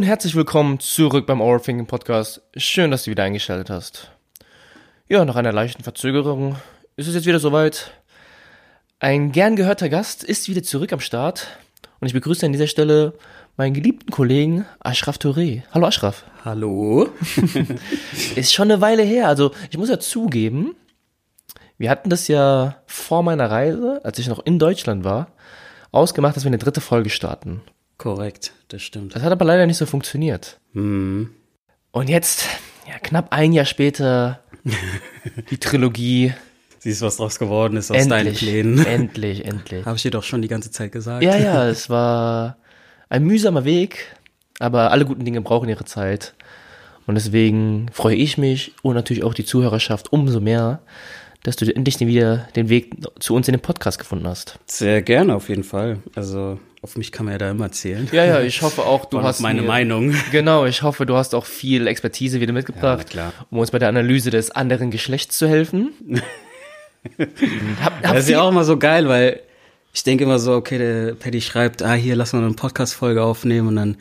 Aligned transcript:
und 0.00 0.06
herzlich 0.06 0.34
willkommen 0.34 0.80
zurück 0.80 1.26
beim 1.26 1.42
Overthinking 1.42 1.84
Podcast. 1.84 2.40
Schön, 2.56 2.90
dass 2.90 3.04
du 3.04 3.10
wieder 3.10 3.24
eingeschaltet 3.24 3.68
hast. 3.68 4.10
Ja, 5.10 5.26
nach 5.26 5.36
einer 5.36 5.52
leichten 5.52 5.82
Verzögerung 5.82 6.56
ist 6.96 7.06
es 7.06 7.14
jetzt 7.14 7.26
wieder 7.26 7.38
soweit. 7.38 7.90
Ein 8.98 9.30
gern 9.30 9.56
gehörter 9.56 9.90
Gast 9.90 10.24
ist 10.24 10.48
wieder 10.48 10.62
zurück 10.62 10.94
am 10.94 11.00
Start 11.00 11.48
und 12.00 12.06
ich 12.06 12.14
begrüße 12.14 12.46
an 12.46 12.52
dieser 12.52 12.66
Stelle 12.66 13.12
meinen 13.58 13.74
geliebten 13.74 14.10
Kollegen 14.10 14.64
Ashraf 14.78 15.18
Touré. 15.18 15.64
Hallo 15.70 15.88
Ashraf. 15.88 16.24
Hallo. 16.46 17.10
ist 18.36 18.54
schon 18.54 18.70
eine 18.70 18.80
Weile 18.80 19.02
her, 19.02 19.28
also 19.28 19.50
ich 19.70 19.76
muss 19.76 19.90
ja 19.90 20.00
zugeben, 20.00 20.76
wir 21.76 21.90
hatten 21.90 22.08
das 22.08 22.26
ja 22.26 22.76
vor 22.86 23.22
meiner 23.22 23.50
Reise, 23.50 24.00
als 24.02 24.18
ich 24.18 24.28
noch 24.28 24.46
in 24.46 24.58
Deutschland 24.58 25.04
war, 25.04 25.26
ausgemacht, 25.92 26.36
dass 26.36 26.44
wir 26.44 26.48
eine 26.48 26.56
dritte 26.56 26.80
Folge 26.80 27.10
starten. 27.10 27.60
Korrekt, 28.00 28.52
das 28.68 28.80
stimmt. 28.80 29.14
Das 29.14 29.22
hat 29.22 29.30
aber 29.30 29.44
leider 29.44 29.66
nicht 29.66 29.76
so 29.76 29.84
funktioniert. 29.84 30.58
Mhm. 30.72 31.34
Und 31.90 32.08
jetzt, 32.08 32.46
ja, 32.88 32.98
knapp 32.98 33.26
ein 33.30 33.52
Jahr 33.52 33.66
später, 33.66 34.40
die 35.50 35.58
Trilogie. 35.58 36.32
Siehst, 36.78 37.02
was 37.02 37.18
draus 37.18 37.38
geworden 37.38 37.76
ist 37.76 37.90
aus 37.90 38.08
deinen 38.08 38.28
endlich, 38.28 38.38
Plänen. 38.38 38.78
endlich, 38.86 39.44
endlich. 39.44 39.84
Habe 39.84 39.96
ich 39.96 40.02
dir 40.02 40.10
doch 40.10 40.22
schon 40.22 40.40
die 40.40 40.48
ganze 40.48 40.70
Zeit 40.70 40.92
gesagt. 40.92 41.22
Ja, 41.22 41.36
ja, 41.36 41.68
es 41.68 41.90
war 41.90 42.56
ein 43.10 43.22
mühsamer 43.24 43.66
Weg, 43.66 44.16
aber 44.60 44.92
alle 44.92 45.04
guten 45.04 45.26
Dinge 45.26 45.42
brauchen 45.42 45.68
ihre 45.68 45.84
Zeit. 45.84 46.32
Und 47.06 47.16
deswegen 47.16 47.90
freue 47.92 48.16
ich 48.16 48.38
mich 48.38 48.72
und 48.80 48.94
natürlich 48.94 49.24
auch 49.24 49.34
die 49.34 49.44
Zuhörerschaft 49.44 50.10
umso 50.10 50.40
mehr, 50.40 50.80
dass 51.42 51.56
du 51.56 51.74
endlich 51.74 51.98
wieder 52.00 52.48
den 52.56 52.68
Weg 52.68 52.96
zu 53.18 53.34
uns 53.34 53.48
in 53.48 53.52
den 53.54 53.60
Podcast 53.62 53.98
gefunden 53.98 54.26
hast. 54.28 54.58
Sehr 54.66 55.00
gerne, 55.02 55.34
auf 55.34 55.48
jeden 55.48 55.64
Fall. 55.64 55.98
Also, 56.14 56.58
auf 56.82 56.96
mich 56.96 57.12
kann 57.12 57.24
man 57.26 57.32
ja 57.32 57.38
da 57.38 57.50
immer 57.50 57.72
zählen. 57.72 58.08
Ja, 58.12 58.24
ja, 58.24 58.40
ich 58.40 58.60
hoffe 58.62 58.82
auch, 58.84 59.04
du 59.06 59.22
hast 59.22 59.40
meine 59.40 59.62
mir- 59.62 59.66
Meinung. 59.68 60.14
Genau, 60.32 60.66
ich 60.66 60.82
hoffe, 60.82 61.06
du 61.06 61.16
hast 61.16 61.34
auch 61.34 61.46
viel 61.46 61.86
Expertise 61.86 62.40
wieder 62.40 62.50
Ja, 62.52 62.54
mitgebracht, 62.54 63.08
klar. 63.10 63.32
um 63.50 63.58
uns 63.58 63.70
bei 63.70 63.78
der 63.78 63.88
Analyse 63.88 64.30
des 64.30 64.50
anderen 64.50 64.90
Geschlechts 64.90 65.38
zu 65.38 65.48
helfen. 65.48 65.92
hab, 67.82 67.92
hab 67.94 68.02
Das 68.02 68.18
ist 68.24 68.28
ja 68.30 68.42
auch 68.42 68.50
immer 68.50 68.64
so 68.64 68.76
geil, 68.78 69.08
weil 69.08 69.40
ich 69.92 70.04
denke 70.04 70.24
immer 70.24 70.38
so, 70.38 70.54
okay, 70.54 70.78
der 70.78 71.14
Paddy 71.14 71.40
schreibt, 71.40 71.82
ah, 71.82 71.94
hier, 71.94 72.16
lass 72.16 72.32
mal 72.32 72.42
eine 72.44 72.52
Podcast-Folge 72.54 73.22
aufnehmen 73.22 73.68
und 73.68 73.76
dann 73.76 73.96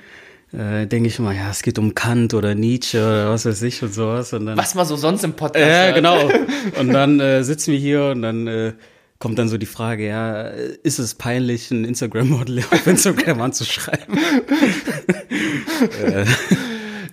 äh, 0.51 0.87
denke 0.87 1.07
ich 1.09 1.19
immer, 1.19 1.31
ja, 1.33 1.49
es 1.51 1.61
geht 1.61 1.77
um 1.79 1.93
Kant 1.95 2.33
oder 2.33 2.55
Nietzsche 2.55 2.97
oder 2.99 3.29
was 3.29 3.45
weiß 3.45 3.61
ich 3.63 3.81
und 3.83 3.93
sowas. 3.93 4.33
Und 4.33 4.45
dann, 4.47 4.57
was 4.57 4.75
man 4.75 4.85
so 4.85 4.95
sonst 4.95 5.23
im 5.23 5.33
Podcast 5.33 5.65
Ja, 5.65 5.83
hört. 5.85 5.95
genau. 5.95 6.29
Und 6.79 6.89
dann 6.93 7.19
äh, 7.19 7.43
sitzen 7.43 7.71
wir 7.71 7.79
hier 7.79 8.05
und 8.15 8.21
dann 8.21 8.47
äh, 8.47 8.73
kommt 9.19 9.37
dann 9.39 9.47
so 9.49 9.57
die 9.57 9.65
Frage, 9.65 10.07
ja, 10.07 10.43
äh, 10.47 10.77
ist 10.83 10.97
es 10.99 11.13
peinlich, 11.15 11.69
ein 11.71 11.85
Instagram-Model 11.85 12.59
auf 12.71 12.87
Instagram 12.87 13.41
anzuschreiben? 13.41 14.17
äh, 16.03 16.25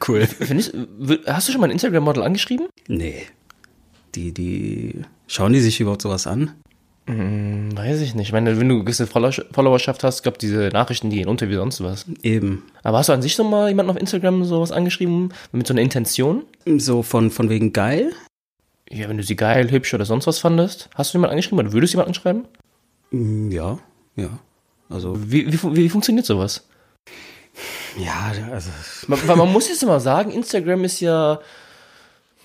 cool. 0.09 0.27
W- 0.39 1.19
hast 1.27 1.49
du 1.49 1.53
schon 1.53 1.61
mal 1.61 1.67
ein 1.69 1.73
Instagram-Model 1.73 2.23
angeschrieben? 2.23 2.69
Nee. 2.89 3.23
Die, 4.15 4.33
die, 4.33 5.03
schauen 5.27 5.53
die 5.53 5.61
sich 5.61 5.81
überhaupt 5.81 6.03
sowas 6.03 6.27
an? 6.27 6.53
Hm, 7.07 7.77
weiß 7.77 8.01
ich 8.01 8.15
nicht. 8.15 8.29
Ich 8.29 8.33
meine, 8.33 8.59
wenn 8.59 8.69
du 8.69 8.75
eine 8.75 8.85
gewisse 8.85 9.07
Follower- 9.07 9.45
Followerschaft 9.53 10.03
hast, 10.03 10.23
glaube 10.23 10.39
diese 10.39 10.69
Nachrichten, 10.73 11.11
die 11.11 11.17
gehen 11.19 11.29
unter 11.29 11.49
wie 11.49 11.55
sonst 11.55 11.81
was. 11.83 12.05
Eben. 12.23 12.65
Aber 12.83 12.99
hast 12.99 13.09
du 13.09 13.13
an 13.13 13.23
sich 13.23 13.35
schon 13.35 13.49
mal 13.49 13.69
jemanden 13.69 13.91
auf 13.91 13.97
Instagram 13.97 14.45
sowas 14.45 14.73
angeschrieben 14.73 15.33
mit 15.53 15.67
so 15.67 15.75
einer 15.75 15.83
Intention? 15.83 16.43
So 16.77 17.03
von, 17.03 17.31
von 17.31 17.49
wegen 17.49 17.73
geil? 17.73 18.13
Ja, 18.91 19.09
wenn 19.09 19.17
du 19.19 19.23
sie 19.23 19.37
geil, 19.37 19.71
hübsch 19.71 19.95
oder 19.95 20.05
sonst 20.05 20.27
was 20.27 20.39
fandest, 20.39 20.89
hast 20.95 21.13
du 21.15 21.19
jemanden 21.19 21.33
angeschrieben 21.33 21.59
oder 21.61 21.73
würdest 21.73 21.93
du 21.95 21.97
jemanden 21.99 22.11
anschreiben? 22.11 22.45
Mm, 23.11 23.51
Ja, 23.53 23.79
ja. 24.17 24.29
Also, 24.89 25.17
Wie, 25.31 25.53
wie, 25.53 25.77
wie 25.77 25.89
funktioniert 25.89 26.27
sowas? 26.27 26.67
ja, 27.99 28.33
also, 28.53 28.71
Man, 29.09 29.19
man 29.39 29.53
muss 29.53 29.69
jetzt 29.69 29.83
immer 29.83 29.99
sagen, 30.01 30.31
Instagram 30.31 30.85
ist 30.85 31.01
ja 31.01 31.41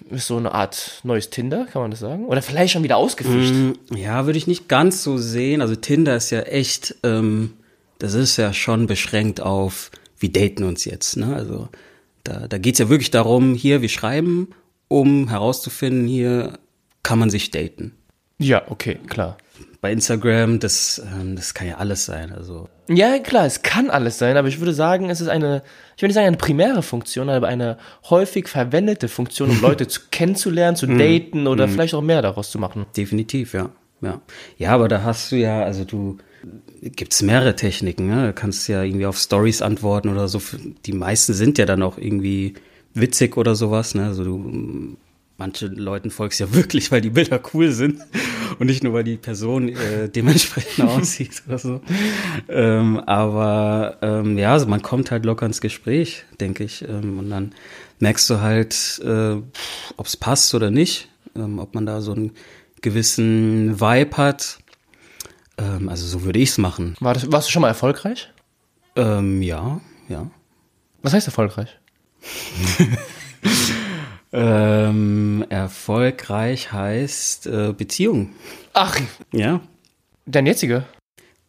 ist 0.10 0.28
so 0.28 0.38
eine 0.38 0.54
Art 0.54 1.00
neues 1.04 1.30
Tinder, 1.30 1.66
kann 1.72 1.82
man 1.82 1.92
das 1.92 2.00
sagen? 2.00 2.26
Oder 2.26 2.42
vielleicht 2.42 2.74
schon 2.74 2.84
wieder 2.84 2.98
ausgefischt. 2.98 3.54
Mm, 3.54 3.96
Ja, 3.96 4.26
würde 4.26 4.38
ich 4.38 4.48
nicht 4.48 4.68
ganz 4.68 5.04
so 5.04 5.18
sehen. 5.18 5.62
Also 5.62 5.76
Tinder 5.76 6.16
ist 6.16 6.30
ja 6.32 6.42
echt, 6.42 6.96
ähm, 7.04 7.54
das 8.00 8.14
ist 8.14 8.38
ja 8.38 8.54
schon 8.54 8.88
beschränkt 8.88 9.42
auf, 9.42 9.92
wir 10.18 10.32
daten 10.32 10.64
uns 10.64 10.86
jetzt. 10.86 11.18
Ne? 11.18 11.36
Also 11.36 11.70
da, 12.24 12.48
da 12.48 12.58
geht's 12.58 12.80
ja 12.80 12.90
wirklich 12.90 13.12
darum, 13.12 13.54
hier, 13.56 13.82
wir 13.82 13.90
schreiben, 13.90 14.50
um 14.88 15.30
herauszufinden, 15.30 16.08
hier 16.08 16.60
kann 17.04 17.20
man 17.20 17.30
sich 17.30 17.52
daten. 17.52 17.94
Ja, 18.42 18.64
okay, 18.70 18.98
klar. 19.08 19.38
Bei 19.82 19.92
Instagram, 19.92 20.60
das, 20.60 21.02
ähm, 21.14 21.36
das 21.36 21.54
kann 21.54 21.68
ja 21.68 21.78
alles 21.78 22.06
sein. 22.06 22.32
Also 22.32 22.68
Ja, 22.88 23.18
klar, 23.20 23.46
es 23.46 23.64
kann 23.64 23.90
alles 23.90 24.18
sein, 24.18 24.38
aber 24.38 24.48
ich 24.48 24.60
würde 24.60 24.74
sagen, 24.74 25.10
es 25.10 25.22
ist 25.22 25.28
eine, 25.28 25.64
ich 25.96 26.02
würde 26.02 26.10
nicht 26.10 26.16
sagen 26.16 26.28
eine 26.28 26.38
primäre 26.38 26.84
Funktion, 26.84 27.30
aber 27.30 27.48
eine 27.48 27.78
häufig 28.10 28.48
verwendete 28.48 29.08
Funktion, 29.08 29.50
um 29.50 29.62
Leute 29.62 29.88
zu, 29.88 30.02
kennenzulernen, 30.12 30.76
zu 30.76 30.88
daten 30.88 31.48
oder 31.48 31.68
vielleicht 31.68 31.94
auch 31.94 32.02
mehr 32.02 32.22
daraus 32.22 32.52
zu 32.52 32.60
machen. 32.60 32.86
definitiv, 32.96 33.54
ja. 33.54 33.70
Ja, 34.02 34.20
ja 34.58 34.72
aber 34.72 34.88
da 34.88 35.04
hast 35.04 35.32
du 35.32 35.36
ja, 35.36 35.62
also 35.64 35.86
du, 35.86 36.18
gibt's 36.82 37.22
mehrere 37.22 37.56
Techniken, 37.56 38.08
ne? 38.08 38.28
Du 38.28 38.34
kannst 38.34 38.68
ja 38.68 38.84
irgendwie 38.84 39.06
auf 39.06 39.18
Stories 39.18 39.62
antworten 39.62 40.10
oder 40.10 40.28
so. 40.28 40.42
Die 40.86 40.94
meisten 40.94 41.34
sind 41.34 41.58
ja 41.60 41.66
dann 41.66 41.84
auch 41.84 41.98
irgendwie 41.98 42.56
witzig 42.94 43.38
oder 43.38 43.56
sowas, 43.56 43.94
ne? 43.96 44.06
Also 44.06 44.24
du, 44.24 44.98
manche 45.42 45.66
Leuten 45.66 46.12
folgst 46.12 46.40
ja 46.40 46.54
wirklich, 46.54 46.92
weil 46.92 47.02
die 47.02 47.10
Bilder 47.10 47.42
cool 47.54 47.72
sind 47.72 48.00
und 48.60 48.68
nicht 48.68 48.84
nur, 48.84 48.94
weil 48.94 49.04
die 49.04 49.18
Person 49.18 49.70
äh, 49.70 50.08
dementsprechend 50.08 50.88
aussieht 50.88 51.42
oder 51.48 51.58
so. 51.58 51.82
Ähm, 52.48 53.00
aber 53.00 53.98
ähm, 54.04 54.38
ja, 54.38 54.54
also 54.54 54.68
man 54.68 54.84
kommt 54.84 55.10
halt 55.10 55.26
locker 55.26 55.48
ins 55.48 55.60
Gespräch, 55.60 56.26
denke 56.40 56.64
ich. 56.64 56.88
Ähm, 56.88 57.18
und 57.18 57.32
dann 57.32 57.54
merkst 58.00 58.30
du 58.30 58.40
halt, 58.40 59.02
äh, 59.04 59.38
ob 59.98 60.06
es 60.06 60.16
passt 60.16 60.54
oder 60.54 60.70
nicht, 60.70 61.10
ähm, 61.36 61.58
ob 61.58 61.74
man 61.74 61.88
da 61.88 62.02
so 62.02 62.14
einen 62.14 62.34
gewissen 62.82 63.82
Vibe 63.82 64.18
hat. 64.18 64.60
Ähm, 65.58 65.90
also 65.90 66.06
so 66.06 66.24
würde 66.24 66.38
ich's 66.38 66.60
machen. 66.60 66.96
War 67.00 67.16
das, 67.16 67.32
warst 67.32 67.48
du 67.48 67.52
schon 67.52 67.64
mal 67.64 67.70
erfolgreich? 67.70 68.30
Ähm, 68.96 69.42
ja, 69.42 69.82
ja. 70.08 70.30
Was 71.02 71.14
heißt 71.14 71.26
erfolgreich? 71.26 71.80
Ähm, 74.34 75.46
erfolgreich 75.50 76.72
heißt 76.72 77.48
äh, 77.48 77.74
Beziehung. 77.74 78.30
Ach, 78.74 78.98
Ja, 79.34 79.60
dein 80.26 80.46
jetziger. 80.46 80.86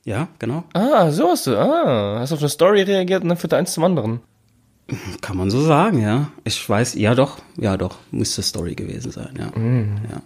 ja, 0.04 0.28
genau. 0.40 0.64
Ah, 0.72 1.10
so 1.12 1.28
hast 1.28 1.46
du. 1.46 1.56
Ah, 1.56 2.18
hast 2.18 2.32
auf 2.32 2.40
eine 2.40 2.48
Story 2.48 2.82
reagiert 2.82 3.22
und 3.22 3.28
dann 3.28 3.38
führt 3.38 3.54
eins 3.54 3.72
zum 3.72 3.84
anderen. 3.84 4.20
Kann 5.20 5.36
man 5.36 5.48
so 5.48 5.60
sagen, 5.62 6.02
ja. 6.02 6.32
Ich 6.44 6.68
weiß, 6.68 6.94
ja 6.94 7.14
doch, 7.14 7.38
ja 7.56 7.76
doch, 7.76 7.98
müsste 8.10 8.42
Story 8.42 8.74
gewesen 8.74 9.12
sein, 9.12 9.34
ja. 9.38 9.46
ja. 10.10 10.22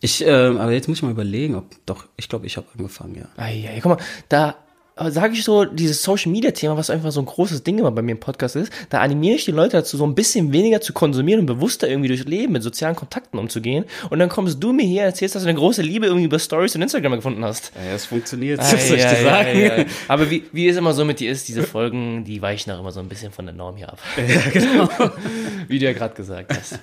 Ich, 0.00 0.22
ähm, 0.24 0.58
aber 0.58 0.72
jetzt 0.72 0.86
muss 0.88 0.98
ich 0.98 1.02
mal 1.02 1.10
überlegen, 1.10 1.54
ob 1.54 1.64
doch, 1.86 2.04
ich 2.18 2.28
glaube, 2.28 2.46
ich 2.46 2.58
habe 2.58 2.66
angefangen, 2.76 3.14
ja. 3.16 3.24
Ei, 3.42 3.80
guck 3.82 3.96
mal, 3.98 4.04
da 4.28 4.54
sage 4.96 5.34
ich 5.34 5.44
so, 5.44 5.66
dieses 5.66 6.02
Social 6.02 6.32
Media 6.32 6.50
Thema, 6.52 6.76
was 6.76 6.88
einfach 6.88 7.12
so 7.12 7.20
ein 7.20 7.26
großes 7.26 7.62
Ding 7.62 7.78
immer 7.78 7.90
bei 7.90 8.00
mir 8.00 8.12
im 8.12 8.20
Podcast 8.20 8.56
ist, 8.56 8.72
da 8.88 9.00
animiere 9.00 9.36
ich 9.36 9.44
die 9.44 9.50
Leute 9.50 9.76
dazu, 9.76 9.98
so 9.98 10.06
ein 10.06 10.14
bisschen 10.14 10.52
weniger 10.52 10.80
zu 10.80 10.94
konsumieren 10.94 11.40
und 11.40 11.46
bewusster 11.46 11.86
irgendwie 11.86 12.08
durchs 12.08 12.24
Leben 12.24 12.54
mit 12.54 12.62
sozialen 12.62 12.96
Kontakten 12.96 13.38
umzugehen. 13.38 13.84
Und 14.08 14.18
dann 14.18 14.30
kommst 14.30 14.62
du 14.62 14.72
mir 14.72 14.86
hier 14.86 15.02
und 15.02 15.08
erzählst, 15.08 15.34
dass 15.34 15.42
du 15.42 15.50
eine 15.50 15.58
große 15.58 15.82
Liebe 15.82 16.06
irgendwie 16.06 16.24
über 16.24 16.38
Stories 16.38 16.74
und 16.76 16.82
Instagram 16.82 17.12
gefunden 17.16 17.44
hast. 17.44 17.72
Ja, 17.74 17.94
es 17.94 18.06
funktioniert, 18.06 18.58
Ei, 18.58 18.62
was 18.62 18.88
soll 18.88 18.96
ich 18.96 19.02
dir 19.02 19.10
ei, 19.10 19.22
sagen? 19.22 19.48
ei, 19.48 19.72
ei. 19.80 19.86
Aber 20.08 20.30
wie, 20.30 20.44
wie 20.52 20.66
es 20.66 20.76
immer 20.78 20.94
so 20.94 21.04
mit 21.04 21.20
dir 21.20 21.30
ist, 21.30 21.46
diese 21.48 21.62
Folgen, 21.62 22.24
die 22.24 22.40
weichen 22.40 22.72
auch 22.72 22.80
immer 22.80 22.92
so 22.92 23.00
ein 23.00 23.08
bisschen 23.08 23.32
von 23.32 23.44
der 23.44 23.54
Norm 23.54 23.76
hier 23.76 23.90
ab. 23.90 23.98
Ja, 24.16 24.50
genau. 24.50 24.88
Wie 25.68 25.78
du 25.78 25.84
ja 25.84 25.92
gerade 25.92 26.14
gesagt 26.14 26.52
hast. 26.56 26.78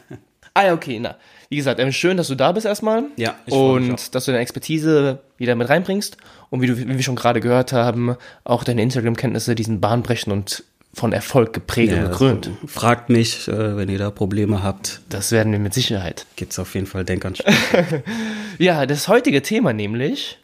Ah 0.54 0.66
ja, 0.66 0.74
okay, 0.74 1.00
na. 1.00 1.18
Wie 1.50 1.56
gesagt, 1.58 1.80
ähm, 1.80 1.92
schön, 1.92 2.16
dass 2.18 2.28
du 2.28 2.36
da 2.36 2.52
bist 2.52 2.66
erstmal. 2.66 3.06
Ja, 3.16 3.36
ich 3.46 3.54
Und 3.54 4.14
dass 4.14 4.26
du 4.26 4.32
deine 4.32 4.42
Expertise 4.42 5.20
wieder 5.38 5.56
mit 5.56 5.68
reinbringst. 5.68 6.18
Und 6.54 6.62
wie, 6.62 6.68
du, 6.68 6.78
wie 6.78 6.88
wir 6.88 7.02
schon 7.02 7.16
gerade 7.16 7.40
gehört 7.40 7.74
haben, 7.74 8.16
auch 8.44 8.64
deine 8.64 8.84
Instagram-Kenntnisse, 8.84 9.56
diesen 9.56 9.82
bahnbrechend 9.82 10.32
und 10.32 10.64
von 10.94 11.12
Erfolg 11.12 11.52
geprägt 11.52 11.92
und 11.94 11.98
Ja, 11.98 12.04
gekrönt. 12.10 12.46
also, 12.46 12.68
fragt 12.68 13.10
mich, 13.10 13.48
äh, 13.48 13.76
wenn 13.76 13.90
ihr 13.90 13.98
da 13.98 14.12
Probleme 14.12 14.62
habt, 14.62 15.02
Das 15.10 15.32
werden 15.32 15.52
wir 15.52 15.58
mit 15.58 15.74
Sicherheit. 15.74 16.28
gibt's 16.36 16.60
auf 16.60 16.76
jeden 16.76 16.86
Fall 16.86 17.06
Denkansprache. 17.06 18.04
Ja, 18.60 18.86
das 18.86 19.08
heutige 19.08 19.42
Thema 19.42 19.74
nämlich, 19.74 20.38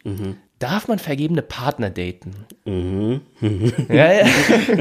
darf 0.58 0.88
man 0.88 0.98
vergebene 0.98 1.44
Partner 1.44 1.92
daten? 1.92 2.32
Mhm. 2.66 3.22
ja, 3.90 4.12
ja. 4.12 4.26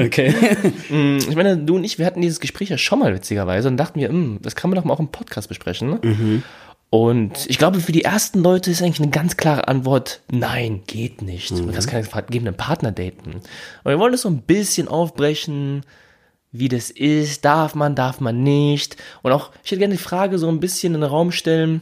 Okay. 0.03 0.33
Mm, 0.89 1.17
Ich 1.29 1.35
meine, 1.35 1.55
du 1.57 1.75
und 1.75 1.83
ich, 1.83 1.99
wir 1.99 2.07
hatten 2.07 2.21
dieses 2.21 2.39
Gespräch 2.39 2.69
ja 2.69 2.79
schon 2.79 2.97
mal 2.97 3.13
witzigerweise 3.13 3.67
und 3.67 3.77
dachten 3.77 3.99
wir, 3.99 4.11
mm, 4.11 4.39
das 4.41 4.55
kann 4.55 4.71
man 4.71 4.77
doch 4.77 4.83
mal 4.83 4.95
auch 4.95 4.99
im 4.99 5.09
Podcast 5.09 5.47
besprechen. 5.47 5.91
Ne? 5.91 6.41
Und 6.91 7.45
ich 7.47 7.59
glaube, 7.59 7.79
für 7.81 7.91
die 7.91 8.03
ersten 8.03 8.39
Leute 8.39 8.71
ist 8.71 8.81
eigentlich 8.81 8.99
eine 8.99 9.11
ganz 9.11 9.37
klare 9.37 9.67
Antwort, 9.67 10.21
nein, 10.31 10.81
geht 10.87 11.21
nicht. 11.21 11.51
Man 11.51 11.71
kann 11.71 11.85
keinen 11.85 12.03
vergebenen 12.03 12.55
Partner 12.55 12.91
daten. 12.91 13.35
Und 13.35 13.43
wir 13.85 13.99
wollen 13.99 14.11
das 14.11 14.21
so 14.21 14.29
ein 14.29 14.41
bisschen 14.41 14.87
aufbrechen, 14.87 15.83
wie 16.51 16.67
das 16.67 16.89
ist, 16.89 17.45
darf 17.45 17.75
man, 17.75 17.95
darf 17.95 18.19
man 18.21 18.41
nicht. 18.41 18.97
Und 19.21 19.31
auch, 19.31 19.51
ich 19.63 19.71
hätte 19.71 19.79
gerne 19.79 19.95
die 19.95 20.01
Frage 20.01 20.39
so 20.39 20.47
ein 20.49 20.59
bisschen 20.59 20.95
in 20.95 21.01
den 21.01 21.09
Raum 21.09 21.31
stellen, 21.31 21.81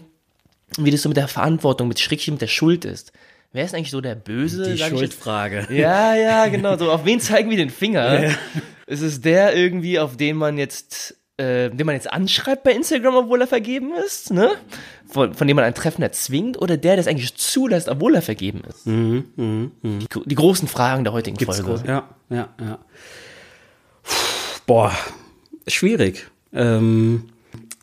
wie 0.77 0.91
das 0.91 1.03
so 1.03 1.09
mit 1.09 1.17
der 1.17 1.29
Verantwortung, 1.29 1.87
mit 1.87 1.99
Schrägstrich 1.99 2.31
mit 2.31 2.41
der 2.41 2.47
Schuld 2.47 2.83
ist. 2.83 3.13
Wer 3.53 3.63
ist 3.63 3.73
eigentlich 3.73 3.91
so 3.91 4.01
der 4.01 4.15
Böse? 4.15 4.73
Die? 4.73 4.77
Schuldfrage. 4.77 5.67
Ja, 5.71 6.15
ja, 6.15 6.47
genau. 6.47 6.77
So, 6.77 6.91
auf 6.91 7.05
wen 7.05 7.19
zeigen 7.21 7.49
wir 7.49 7.57
den 7.57 7.69
Finger? 7.69 8.35
Ist 8.87 9.01
es 9.01 9.21
der 9.21 9.55
irgendwie, 9.55 9.99
auf 9.99 10.17
den 10.17 10.35
man 10.35 10.57
jetzt, 10.57 11.15
äh, 11.37 11.69
den 11.69 11.85
man 11.85 11.95
jetzt 11.95 12.11
anschreibt 12.11 12.63
bei 12.63 12.71
Instagram, 12.73 13.15
obwohl 13.15 13.41
er 13.41 13.47
vergeben 13.47 13.91
ist, 14.05 14.31
ne? 14.31 14.49
Von, 15.09 15.33
von 15.33 15.47
dem 15.47 15.55
man 15.55 15.63
ein 15.65 15.73
Treffen 15.75 16.01
erzwingt, 16.01 16.59
oder 16.61 16.77
der, 16.77 16.93
der 16.95 16.99
es 17.01 17.07
eigentlich 17.07 17.35
zulässt, 17.35 17.87
obwohl 17.89 18.15
er 18.15 18.21
vergeben 18.21 18.61
ist? 18.69 18.85
Die, 18.85 20.07
gro- 20.09 20.23
die 20.25 20.35
großen 20.35 20.67
Fragen 20.67 21.03
der 21.03 21.13
heutigen 21.13 21.37
Gibt's 21.37 21.59
Folge. 21.61 21.81
groß- 21.83 21.87
Ja, 21.87 22.09
ja, 22.29 22.49
ja. 22.59 22.79
Boah, 24.65 24.91
schwierig. 25.67 26.27
Ähm, 26.53 27.29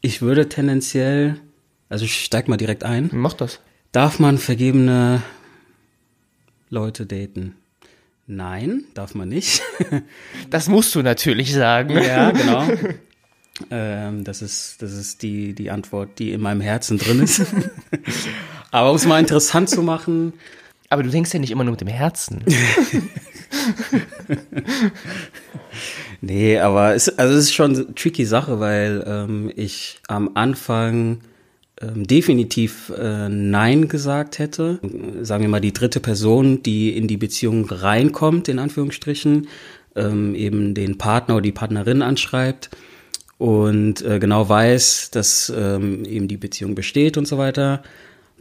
ich 0.03 0.21
würde 0.21 0.49
tendenziell, 0.49 1.41
also 1.89 2.05
ich 2.05 2.25
steig 2.25 2.49
mal 2.49 2.57
direkt 2.57 2.85
ein. 2.85 3.09
Mach 3.13 3.33
das. 3.33 3.61
Darf 3.93 4.19
man 4.19 4.39
vergebene 4.39 5.23
Leute 6.69 7.07
daten? 7.07 7.55
Nein, 8.27 8.85
darf 8.95 9.15
man 9.15 9.29
nicht. 9.29 9.63
Das 10.51 10.69
musst 10.69 10.95
du 10.95 11.03
natürlich 11.03 11.53
sagen. 11.55 11.91
ja, 12.03 12.31
genau. 12.33 12.65
Ähm, 13.71 14.25
das 14.25 14.43
ist, 14.43 14.83
das 14.83 14.93
ist 14.93 15.23
die, 15.23 15.55
die 15.55 15.71
Antwort, 15.71 16.19
die 16.19 16.33
in 16.33 16.41
meinem 16.41 16.61
Herzen 16.61 16.99
drin 16.99 17.21
ist. 17.21 17.43
Aber 18.71 18.91
um 18.91 18.97
es 18.97 19.07
mal 19.07 19.21
interessant 19.21 19.71
zu 19.71 19.83
machen, 19.83 20.33
Aber 20.91 21.03
du 21.03 21.11
denkst 21.11 21.33
ja 21.33 21.39
nicht 21.39 21.53
immer 21.53 21.65
nur 21.65 21.73
mit 21.73 21.81
dem 21.81 21.89
Herzen. 21.89 22.45
Nee, 26.21 26.59
aber 26.59 26.95
es, 26.95 27.19
also 27.19 27.35
es 27.35 27.45
ist 27.45 27.55
schon 27.55 27.75
eine 27.75 27.95
tricky 27.95 28.25
Sache, 28.25 28.59
weil 28.59 29.05
ähm, 29.07 29.53
ich 29.57 30.01
am 30.09 30.31
Anfang 30.35 31.21
ähm, 31.83 32.07
definitiv 32.07 32.93
äh, 32.97 33.29
Nein 33.29 33.89
gesagt 33.89 34.39
hätte. 34.39 34.81
Sagen 35.21 35.43
wir 35.43 35.49
mal, 35.49 35.61
die 35.61 35.73
dritte 35.73 36.01
Person, 36.01 36.63
die 36.63 36.97
in 36.97 37.09
die 37.09 37.17
Beziehung 37.19 37.67
reinkommt, 37.67 38.49
in 38.49 38.59
Anführungsstrichen, 38.59 39.49
ähm, 39.97 40.35
eben 40.35 40.75
den 40.75 40.97
Partner 40.99 41.35
oder 41.37 41.43
die 41.43 41.53
Partnerin 41.53 42.01
anschreibt 42.01 42.71
und 43.45 44.01
äh, 44.01 44.19
genau 44.21 44.49
weiß, 44.49 45.11
dass 45.11 45.53
ähm, 45.55 46.07
eben 46.07 46.29
die 46.29 46.39
Beziehung 46.39 46.75
besteht 46.75 47.19
und 47.19 47.29
so 47.29 47.37
weiter. 47.37 47.83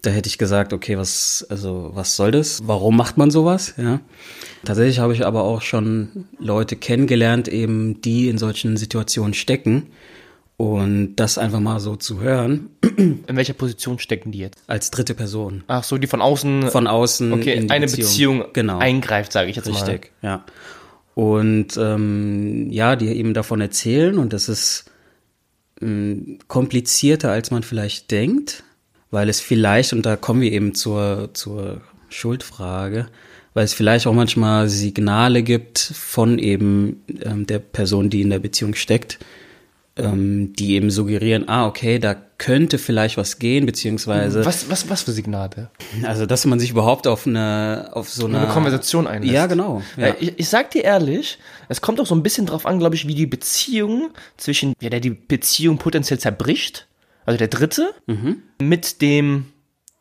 Da 0.02 0.12
hätte 0.12 0.30
ich 0.30 0.38
gesagt, 0.38 0.72
okay, 0.72 0.98
was, 0.98 1.46
also, 1.50 1.92
was 1.94 2.16
soll 2.16 2.32
das? 2.32 2.62
Warum 2.68 2.96
macht 2.96 3.18
man 3.18 3.30
sowas? 3.30 3.74
Ja. 3.76 4.00
Tatsächlich 4.64 5.00
habe 5.00 5.12
ich 5.12 5.26
aber 5.26 5.44
auch 5.44 5.62
schon 5.62 6.24
Leute 6.40 6.78
kennengelernt, 6.78 7.50
eben, 7.50 8.00
die 8.00 8.30
in 8.30 8.38
solchen 8.38 8.78
Situationen 8.78 9.34
stecken. 9.34 9.88
Und 10.56 11.18
das 11.18 11.38
einfach 11.38 11.60
mal 11.60 11.82
so 11.82 11.98
zu 11.98 12.22
hören, 12.22 12.70
In 12.96 13.26
welcher 13.28 13.54
Position 13.56 14.00
stecken 14.00 14.32
die 14.32 14.40
jetzt? 14.40 14.64
als 14.68 14.90
dritte 14.90 15.16
Person. 15.16 15.66
Ach 15.68 15.84
so, 15.84 15.98
die 15.98 16.08
von 16.08 16.22
außen, 16.22 16.70
Von 16.70 16.88
außen 16.88 17.34
okay, 17.34 17.56
in 17.56 17.70
eine 17.70 17.88
Beziehung. 17.88 18.06
Beziehung, 18.40 18.46
Genau. 18.54 18.78
eingreift, 18.78 19.34
sage 19.34 19.50
ich 19.50 19.58
jetzt 19.58 19.70
mal. 19.70 19.76
Richtig, 19.84 20.12
ja. 20.22 20.46
Und 21.14 21.76
ähm, 21.78 22.72
ja, 22.72 22.96
die 22.96 23.08
eben 23.10 23.34
davon 23.34 23.60
erzählen 23.60 24.18
und 24.18 24.32
das 24.32 24.48
ist 24.48 24.86
komplizierter, 26.48 27.32
als 27.32 27.52
man 27.52 27.64
vielleicht 27.64 28.12
denkt, 28.12 28.64
weil 29.12 29.30
es 29.30 29.40
vielleicht, 29.40 29.94
und 29.94 30.06
da 30.06 30.16
kommen 30.16 30.42
wir 30.42 30.52
eben 30.52 30.74
zur, 30.76 31.30
zur 31.34 31.82
Schuldfrage, 32.10 33.08
weil 33.54 33.66
es 33.66 33.74
vielleicht 33.74 34.08
auch 34.08 34.14
manchmal 34.14 34.70
Signale 34.70 35.44
gibt 35.44 35.80
von 35.80 36.40
eben 36.40 37.04
ähm, 37.22 37.46
der 37.46 37.60
Person, 37.60 38.10
die 38.10 38.22
in 38.22 38.30
der 38.30 38.40
Beziehung 38.40 38.74
steckt, 38.76 39.20
ähm, 39.96 40.54
die 40.54 40.74
eben 40.74 40.90
suggerieren, 40.90 41.48
ah, 41.48 41.68
okay, 41.68 42.00
da 42.00 42.16
könnte 42.38 42.78
vielleicht 42.80 43.16
was 43.16 43.38
gehen, 43.40 43.66
beziehungsweise, 43.66 44.44
Was, 44.44 44.70
was, 44.70 44.90
was 44.90 45.04
für 45.04 45.12
Signale? 45.12 45.70
also 46.04 46.26
dass 46.26 46.46
man 46.46 46.60
sich 46.60 46.72
überhaupt 46.72 47.06
auf 47.08 47.28
eine, 47.28 47.90
auf 47.94 48.10
so 48.10 48.26
eine, 48.26 48.40
Eine 48.40 48.48
Konversation 48.48 49.06
einlässt. 49.08 49.34
Ja, 49.34 49.46
genau. 49.46 49.82
Ja. 49.96 50.08
Ja. 50.08 50.16
Ich, 50.20 50.34
ich 50.40 50.50
sag 50.50 50.72
dir 50.72 50.84
ehrlich, 50.84 51.38
es 51.70 51.82
kommt 51.82 52.00
auch 52.02 52.06
so 52.08 52.16
ein 52.16 52.24
bisschen 52.24 52.46
drauf 52.48 52.66
an, 52.66 52.80
glaube 52.80 52.96
ich, 52.96 53.08
wie 53.08 53.14
die 53.16 53.28
Beziehung 53.28 54.10
zwischen, 54.38 54.74
ja, 54.82 54.90
der 54.90 55.00
die 55.00 55.12
Beziehung 55.12 55.78
potenziell 55.78 56.20
zerbricht, 56.20 56.88
also 57.26 57.38
der 57.38 57.48
Dritte, 57.48 57.92
Mhm. 58.08 58.38
mit 58.62 59.02
dem, 59.02 59.46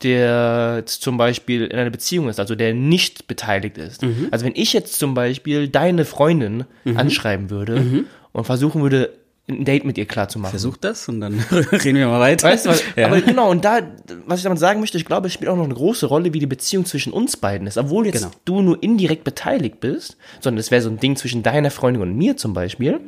der 0.02 0.76
jetzt 0.78 1.02
zum 1.02 1.16
Beispiel 1.16 1.66
in 1.66 1.78
einer 1.78 1.90
Beziehung 1.90 2.28
ist, 2.28 2.40
also 2.40 2.54
der 2.56 2.74
nicht 2.74 3.28
beteiligt 3.28 3.78
ist. 3.78 4.02
Mhm. 4.02 4.28
Also 4.32 4.44
wenn 4.44 4.56
ich 4.56 4.72
jetzt 4.72 4.98
zum 4.98 5.14
Beispiel 5.14 5.68
deine 5.68 6.04
Freundin 6.04 6.64
anschreiben 6.96 7.50
würde 7.50 8.04
und 8.32 8.44
versuchen 8.44 8.82
würde, 8.82 9.10
ein 9.60 9.64
Date 9.64 9.84
mit 9.84 9.96
ihr 9.98 10.06
klarzumachen. 10.06 10.50
Versuch 10.50 10.76
das 10.76 11.08
und 11.08 11.20
dann 11.20 11.34
reden 11.50 11.96
wir 11.98 12.06
mal 12.08 12.20
weiter. 12.20 12.48
Weißt 12.48 12.66
du, 12.66 12.70
was, 12.70 12.82
ja. 12.96 13.06
aber 13.06 13.20
genau, 13.20 13.50
und 13.50 13.64
da, 13.64 13.80
was 14.26 14.40
ich 14.40 14.44
damit 14.44 14.58
sagen 14.58 14.80
möchte, 14.80 14.98
ich 14.98 15.04
glaube, 15.04 15.26
es 15.28 15.32
spielt 15.32 15.50
auch 15.50 15.56
noch 15.56 15.64
eine 15.64 15.74
große 15.74 16.06
Rolle, 16.06 16.32
wie 16.32 16.38
die 16.38 16.46
Beziehung 16.46 16.84
zwischen 16.84 17.12
uns 17.12 17.36
beiden 17.36 17.66
ist. 17.66 17.78
Obwohl 17.78 18.06
jetzt 18.06 18.22
Genau. 18.22 18.32
du 18.44 18.62
nur 18.62 18.82
indirekt 18.82 19.24
beteiligt 19.24 19.80
bist, 19.80 20.16
sondern 20.40 20.58
es 20.60 20.70
wäre 20.70 20.82
so 20.82 20.90
ein 20.90 20.98
Ding 20.98 21.16
zwischen 21.16 21.42
deiner 21.42 21.70
Freundin 21.70 22.02
und 22.02 22.16
mir 22.16 22.36
zum 22.36 22.54
Beispiel. 22.54 23.00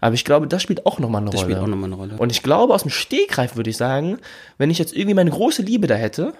Aber 0.00 0.14
ich 0.14 0.24
glaube, 0.24 0.46
das 0.46 0.62
spielt 0.62 0.86
auch 0.86 0.98
nochmal 0.98 1.22
eine 1.22 1.30
das 1.30 1.40
Rolle. 1.40 1.52
spielt 1.52 1.62
auch 1.64 1.68
nochmal 1.68 1.88
eine 1.88 1.96
Rolle. 1.96 2.16
Und 2.18 2.30
ich 2.32 2.42
glaube, 2.42 2.74
aus 2.74 2.82
dem 2.82 2.90
Stegreif 2.90 3.56
würde 3.56 3.70
ich 3.70 3.76
sagen, 3.76 4.18
wenn 4.58 4.70
ich 4.70 4.78
jetzt 4.78 4.94
irgendwie 4.94 5.14
meine 5.14 5.30
große 5.30 5.62
Liebe 5.62 5.86
da 5.86 5.94
hätte 5.94 6.34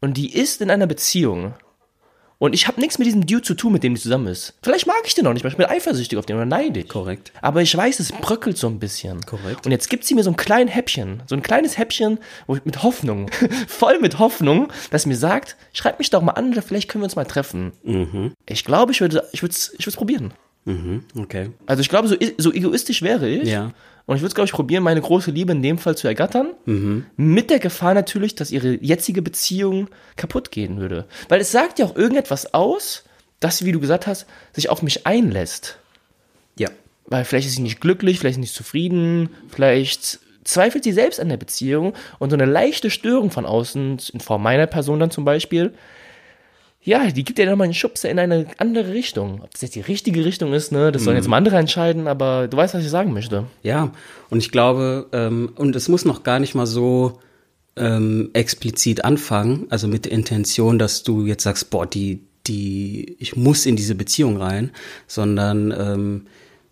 und 0.00 0.16
die 0.16 0.32
ist 0.34 0.60
in 0.60 0.70
einer 0.70 0.86
Beziehung 0.86 1.54
und 2.40 2.54
ich 2.54 2.66
habe 2.66 2.80
nichts 2.80 2.98
mit 2.98 3.06
diesem 3.06 3.26
Dude 3.26 3.42
zu 3.42 3.54
tun, 3.54 3.72
mit 3.72 3.84
dem 3.84 3.94
die 3.94 4.00
zusammen 4.00 4.26
ist. 4.26 4.54
Vielleicht 4.62 4.86
mag 4.86 4.96
ich 5.04 5.14
den 5.14 5.24
noch 5.24 5.34
nicht, 5.34 5.44
mal, 5.44 5.50
ich 5.50 5.56
bin 5.56 5.66
eifersüchtig 5.66 6.18
auf 6.18 6.26
den 6.26 6.36
oder 6.36 6.46
neidisch. 6.46 6.88
Korrekt. 6.88 7.32
Aber 7.42 7.62
ich 7.62 7.76
weiß, 7.76 8.00
es 8.00 8.10
bröckelt 8.10 8.56
so 8.56 8.66
ein 8.66 8.80
bisschen. 8.80 9.20
Korrekt. 9.26 9.66
Und 9.66 9.72
jetzt 9.72 9.90
gibt 9.90 10.04
sie 10.04 10.14
mir 10.14 10.24
so 10.24 10.30
ein 10.30 10.36
kleines 10.36 10.74
Häppchen, 10.74 11.22
so 11.26 11.36
ein 11.36 11.42
kleines 11.42 11.78
Häppchen 11.78 12.18
wo 12.46 12.56
ich 12.56 12.64
mit 12.64 12.82
Hoffnung, 12.82 13.30
voll 13.68 13.98
mit 14.00 14.18
Hoffnung, 14.18 14.72
das 14.90 15.04
mir 15.06 15.16
sagt, 15.16 15.56
schreib 15.72 15.98
mich 15.98 16.10
doch 16.10 16.22
mal 16.22 16.32
an, 16.32 16.54
vielleicht 16.54 16.88
können 16.88 17.02
wir 17.02 17.06
uns 17.06 17.16
mal 17.16 17.24
treffen. 17.26 17.72
Ich 18.46 18.64
glaube, 18.64 18.92
ich 18.92 19.00
würde 19.00 19.22
ich 19.32 19.42
würde 19.42 19.54
ich 19.78 19.86
würde 19.86 19.96
probieren. 19.96 20.32
Mhm. 20.64 21.04
Okay. 21.18 21.50
Also 21.66 21.80
ich 21.80 21.88
glaube, 21.88 22.08
so, 22.08 22.16
so 22.38 22.52
egoistisch 22.52 23.02
wäre 23.02 23.28
ich. 23.28 23.48
Ja. 23.48 23.72
Und 24.10 24.16
ich 24.16 24.22
würde, 24.22 24.34
glaube 24.34 24.46
ich, 24.46 24.52
probieren, 24.52 24.82
meine 24.82 25.00
große 25.00 25.30
Liebe 25.30 25.52
in 25.52 25.62
dem 25.62 25.78
Fall 25.78 25.96
zu 25.96 26.08
ergattern. 26.08 26.48
Mit 27.16 27.48
der 27.48 27.60
Gefahr 27.60 27.94
natürlich, 27.94 28.34
dass 28.34 28.50
ihre 28.50 28.72
jetzige 28.82 29.22
Beziehung 29.22 29.86
kaputt 30.16 30.50
gehen 30.50 30.80
würde. 30.80 31.06
Weil 31.28 31.40
es 31.40 31.52
sagt 31.52 31.78
ja 31.78 31.84
auch 31.84 31.94
irgendetwas 31.94 32.52
aus, 32.52 33.04
dass 33.38 33.58
sie, 33.58 33.66
wie 33.66 33.72
du 33.72 33.78
gesagt 33.78 34.08
hast, 34.08 34.26
sich 34.52 34.68
auf 34.68 34.82
mich 34.82 35.06
einlässt. 35.06 35.78
Ja. 36.58 36.70
Weil 37.06 37.24
vielleicht 37.24 37.46
ist 37.46 37.54
sie 37.54 37.62
nicht 37.62 37.80
glücklich, 37.80 38.18
vielleicht 38.18 38.32
ist 38.32 38.38
sie 38.38 38.40
nicht 38.40 38.54
zufrieden, 38.54 39.30
vielleicht 39.48 40.18
zweifelt 40.42 40.82
sie 40.82 40.90
selbst 40.90 41.20
an 41.20 41.28
der 41.28 41.36
Beziehung 41.36 41.94
und 42.18 42.30
so 42.30 42.34
eine 42.36 42.46
leichte 42.46 42.90
Störung 42.90 43.30
von 43.30 43.46
außen, 43.46 44.00
in 44.12 44.18
Form 44.18 44.42
meiner 44.42 44.66
Person 44.66 44.98
dann 44.98 45.12
zum 45.12 45.24
Beispiel, 45.24 45.72
ja, 46.82 47.10
die 47.10 47.24
gibt 47.24 47.38
ja 47.38 47.44
nochmal 47.44 47.66
einen 47.66 47.74
Schubser 47.74 48.08
in 48.08 48.18
eine 48.18 48.46
andere 48.56 48.92
Richtung. 48.92 49.42
Ob 49.42 49.50
das 49.52 49.60
jetzt 49.60 49.74
die 49.74 49.80
richtige 49.80 50.24
Richtung 50.24 50.54
ist, 50.54 50.72
ne, 50.72 50.90
das 50.90 51.04
sollen 51.04 51.16
jetzt 51.16 51.28
mal 51.28 51.36
andere 51.36 51.58
entscheiden, 51.58 52.08
aber 52.08 52.48
du 52.48 52.56
weißt, 52.56 52.74
was 52.74 52.82
ich 52.82 52.90
sagen 52.90 53.12
möchte. 53.12 53.44
Ja. 53.62 53.92
Und 54.30 54.38
ich 54.38 54.50
glaube, 54.50 55.06
ähm, 55.12 55.52
und 55.56 55.76
es 55.76 55.88
muss 55.88 56.06
noch 56.06 56.22
gar 56.22 56.40
nicht 56.40 56.54
mal 56.54 56.66
so 56.66 57.20
ähm, 57.76 58.30
explizit 58.32 59.04
anfangen, 59.04 59.66
also 59.68 59.88
mit 59.88 60.06
der 60.06 60.12
Intention, 60.12 60.78
dass 60.78 61.02
du 61.02 61.26
jetzt 61.26 61.42
sagst, 61.42 61.68
boah, 61.70 61.86
die, 61.86 62.24
die, 62.46 63.16
ich 63.18 63.36
muss 63.36 63.66
in 63.66 63.76
diese 63.76 63.94
Beziehung 63.94 64.38
rein, 64.38 64.70
sondern 65.06 65.74
ähm, 65.76 66.26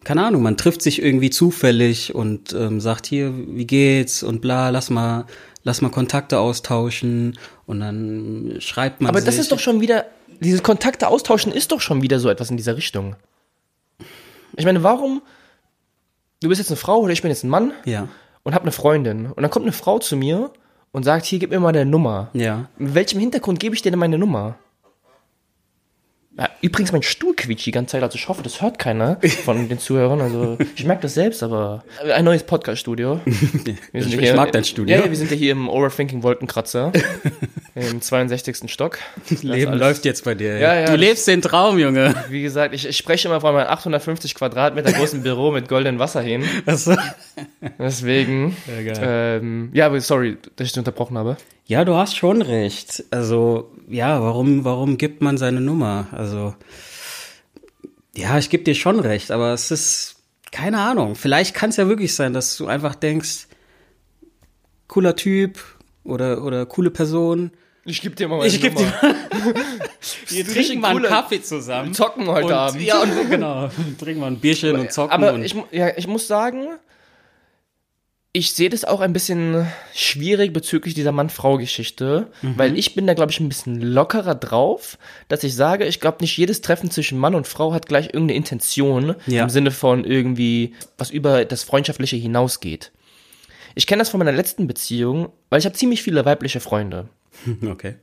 keine 0.05 0.25
Ahnung, 0.25 0.43
man 0.43 0.57
trifft 0.57 0.81
sich 0.81 1.03
irgendwie 1.03 1.29
zufällig 1.29 2.15
und 2.15 2.55
ähm, 2.55 2.81
sagt 2.81 3.07
hier, 3.07 3.35
wie 3.49 3.67
geht's 3.67 4.23
und 4.23 4.41
bla, 4.41 4.71
lass 4.71 4.89
mal, 4.89 5.27
lass 5.69 5.83
mal 5.83 5.91
Kontakte 5.91 6.39
austauschen 6.39 7.39
und 7.67 7.81
dann 7.81 8.57
schreibt 8.59 9.03
man 9.03 9.11
Aber 9.11 9.21
sich. 9.21 9.27
das 9.27 9.37
ist 9.39 9.53
doch 9.53 9.59
schon 9.59 9.83
wieder, 9.83 10.07
diese 10.41 10.63
Kontakte 10.63 11.09
austauschen 11.09 11.53
ist 11.53 11.73
doch 11.73 11.83
schon 11.83 12.01
wieder 12.01 12.19
so 12.19 12.31
etwas 12.31 12.49
in 12.51 12.57
dieser 12.57 12.79
Richtung. 12.79 13.17
Ich 14.57 14.65
meine, 14.65 14.83
warum, 14.83 15.21
du 16.43 16.49
bist 16.49 16.59
jetzt 16.59 16.71
eine 16.71 16.79
Frau 16.79 17.01
oder 17.01 17.13
ich 17.13 17.21
bin 17.21 17.31
jetzt 17.31 17.45
ein 17.45 17.51
Mann 17.51 17.73
ja, 17.85 18.09
und 18.45 18.55
habe 18.55 18.63
eine 18.63 18.73
Freundin 18.73 19.27
und 19.27 19.43
dann 19.43 19.51
kommt 19.51 19.67
eine 19.67 19.73
Frau 19.73 19.99
zu 19.99 20.17
mir 20.17 20.51
und 20.91 21.03
sagt, 21.05 21.27
hier, 21.27 21.39
gib 21.39 21.51
mir 21.51 21.61
mal 21.61 21.73
deine 21.73 21.91
Nummer. 21.91 22.31
ja. 22.33 22.71
Mit 22.79 22.95
welchem 22.95 23.21
Hintergrund 23.21 23.61
gebe 23.61 23.75
ich 23.75 23.83
dir 23.83 23.91
denn 23.91 24.01
meine 24.01 24.17
Nummer? 24.17 24.57
Ja, 26.39 26.49
übrigens, 26.63 26.93
mein 26.93 27.03
Stuhl 27.03 27.35
quietscht 27.35 27.67
die 27.67 27.73
ganze 27.73 27.93
Zeit, 27.93 28.03
also 28.05 28.15
ich 28.15 28.29
hoffe, 28.29 28.43
das 28.45 28.63
hört 28.63 28.79
keiner 28.79 29.19
von 29.45 29.69
den 29.69 29.79
Zuhörern. 29.81 30.21
Also 30.21 30.57
ich 30.77 30.85
merke 30.85 31.03
das 31.03 31.15
selbst, 31.15 31.43
aber 31.43 31.83
ein 32.15 32.25
neues 32.25 32.45
Podcast-Studio. 32.45 33.21
Wir 33.25 33.75
Ich- 33.93 34.17
ich 34.17 34.35
mag 34.35 34.53
dein 34.53 34.63
Studio. 34.65 34.97
Ja, 34.99 35.09
wir 35.11 35.17
sind 35.17 35.31
ja 35.33 35.37
hier 35.37 35.51
im 35.53 35.69
Overthinking 35.69 36.23
Wolkenkratzer. 36.23 36.93
im 37.75 38.01
62. 38.01 38.71
Stock. 38.73 38.99
Leben 39.43 39.73
alles- 39.73 39.81
läuft 39.81 40.05
jetzt 40.05 40.25
bei 40.25 40.35
dir. 40.37 40.59
Ja, 40.59 40.75
ja, 40.75 40.85
du 40.87 40.93
das- 40.93 41.01
lebst 41.01 41.27
den 41.29 41.43
Traum, 41.43 41.79
Junge. 41.79 42.15
Wie 42.29 42.43
gesagt, 42.43 42.73
ich, 42.75 42.87
ich 42.87 42.97
spreche 42.97 43.27
immer 43.29 43.41
von 43.41 43.55
meinem 43.55 43.67
850 43.69 44.35
Quadratmeter 44.37 44.93
großen 44.93 45.23
Büro 45.25 45.51
mit 45.51 45.69
goldenen 45.69 45.99
Wasserhähnen. 45.99 46.47
Also, 46.67 46.97
Deswegen, 47.79 48.57
Ja, 48.85 49.37
ähm, 49.37 49.71
ja, 49.73 49.87
aber 49.87 50.01
sorry, 50.01 50.37
dass 50.57 50.67
ich 50.67 50.73
dich 50.73 50.79
unterbrochen 50.79 51.19
habe. 51.19 51.37
Ja, 51.69 51.85
du 51.85 51.95
hast 51.95 52.17
schon 52.17 52.41
recht. 52.41 53.05
Also, 53.11 53.71
ja, 53.89 54.23
warum, 54.23 54.65
warum 54.65 54.97
gibt 54.97 55.21
man 55.21 55.37
seine 55.37 55.61
Nummer? 55.61 56.07
Also, 56.13 56.55
ja, 58.17 58.39
ich 58.39 58.49
gebe 58.49 58.65
dir 58.65 58.75
schon 58.75 58.99
recht, 58.99 59.31
aber 59.31 59.53
es 59.53 59.71
ist, 59.71 60.17
keine 60.51 60.81
Ahnung. 60.81 61.15
Vielleicht 61.15 61.55
kann 61.55 61.69
es 61.69 61.77
ja 61.77 61.87
wirklich 61.87 62.15
sein, 62.15 62.33
dass 62.33 62.57
du 62.57 62.67
einfach 62.69 62.95
denkst, 62.95 63.49
cooler 64.89 65.15
Typ 65.15 65.59
oder, 66.05 66.43
oder 66.43 66.65
coole 66.65 66.91
Person. 66.91 67.51
Ich 67.85 68.01
gebe 68.01 68.17
dir 68.17 68.29
mal 68.29 68.39
meine 68.39 68.49
Ich 68.49 68.63
geb 68.63 68.73
Nummer. 68.73 68.91
Wir 70.29 70.39
richtig 70.39 70.55
trinken 70.55 70.81
mal 70.81 70.97
einen 70.97 71.05
Kaffee 71.05 71.43
zusammen. 71.43 71.93
Zocken 71.93 72.29
heute 72.29 72.47
und, 72.47 72.53
Abend. 72.53 72.81
Ja, 72.81 73.03
und, 73.03 73.31
genau. 73.31 73.69
Trinken 73.99 74.21
wir 74.21 74.27
ein 74.27 74.41
Bierchen 74.41 74.79
und 74.79 74.91
zocken. 74.91 75.13
Aber 75.13 75.35
und, 75.35 75.45
ich, 75.45 75.55
ja, 75.71 75.97
ich 75.97 76.07
muss 76.07 76.27
sagen, 76.27 76.69
ich 78.39 78.53
sehe 78.53 78.71
das 78.71 78.85
auch 78.85 79.01
ein 79.01 79.13
bisschen 79.13 79.67
schwierig 79.95 80.53
bezüglich 80.53 80.95
dieser 80.95 81.11
Mann-Frau-Geschichte, 81.11 82.29
Mhm. 82.43 82.55
weil 82.57 82.79
ich 82.79 82.95
bin 82.95 83.07
da, 83.09 83.15
glaube 83.15 83.33
ich, 83.33 83.41
ein 83.41 83.49
bisschen 83.49 83.81
lockerer 83.81 84.37
drauf, 84.37 84.97
dass 85.27 85.43
ich 85.43 85.55
sage, 85.57 85.85
ich 85.87 85.99
glaube, 85.99 86.19
nicht 86.21 86.37
jedes 86.37 86.61
Treffen 86.61 86.91
zwischen 86.91 87.19
Mann 87.19 87.35
und 87.35 87.49
Frau 87.49 87.73
hat 87.75 87.87
gleich 87.87 88.07
irgendeine 88.07 88.35
Intention 88.35 89.17
Ja. 89.27 89.43
im 89.43 89.51
Sinne 89.51 89.73
von 89.73 90.05
irgendwie, 90.05 90.75
was 90.97 91.11
über 91.11 91.45
das 91.45 91.65
Freundschaftliche 91.65 92.17
hinausgeht. 92.17 92.93
Ich 93.75 93.87
kenne 93.87 94.01
das 94.01 94.09
von 94.11 94.19
meiner 94.19 94.33
letzten 94.33 94.67
Beziehung, 94.69 95.31
weil 95.51 95.59
ich 95.59 95.65
habe 95.67 95.75
ziemlich 95.77 96.03
viele 96.03 96.25
weibliche 96.25 96.61
Freunde. 96.61 97.09
okay. 97.69 97.97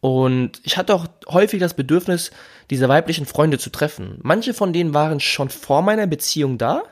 Und 0.00 0.60
ich 0.62 0.76
hatte 0.78 0.94
auch 0.94 1.06
häufig 1.28 1.60
das 1.60 1.74
Bedürfnis, 1.74 2.30
diese 2.70 2.88
weiblichen 2.88 3.26
Freunde 3.26 3.58
zu 3.58 3.70
treffen. 3.70 4.18
Manche 4.22 4.54
von 4.54 4.72
denen 4.72 4.94
waren 4.94 5.20
schon 5.20 5.50
vor 5.50 5.82
meiner 5.82 6.06
Beziehung 6.06 6.56
da 6.58 6.82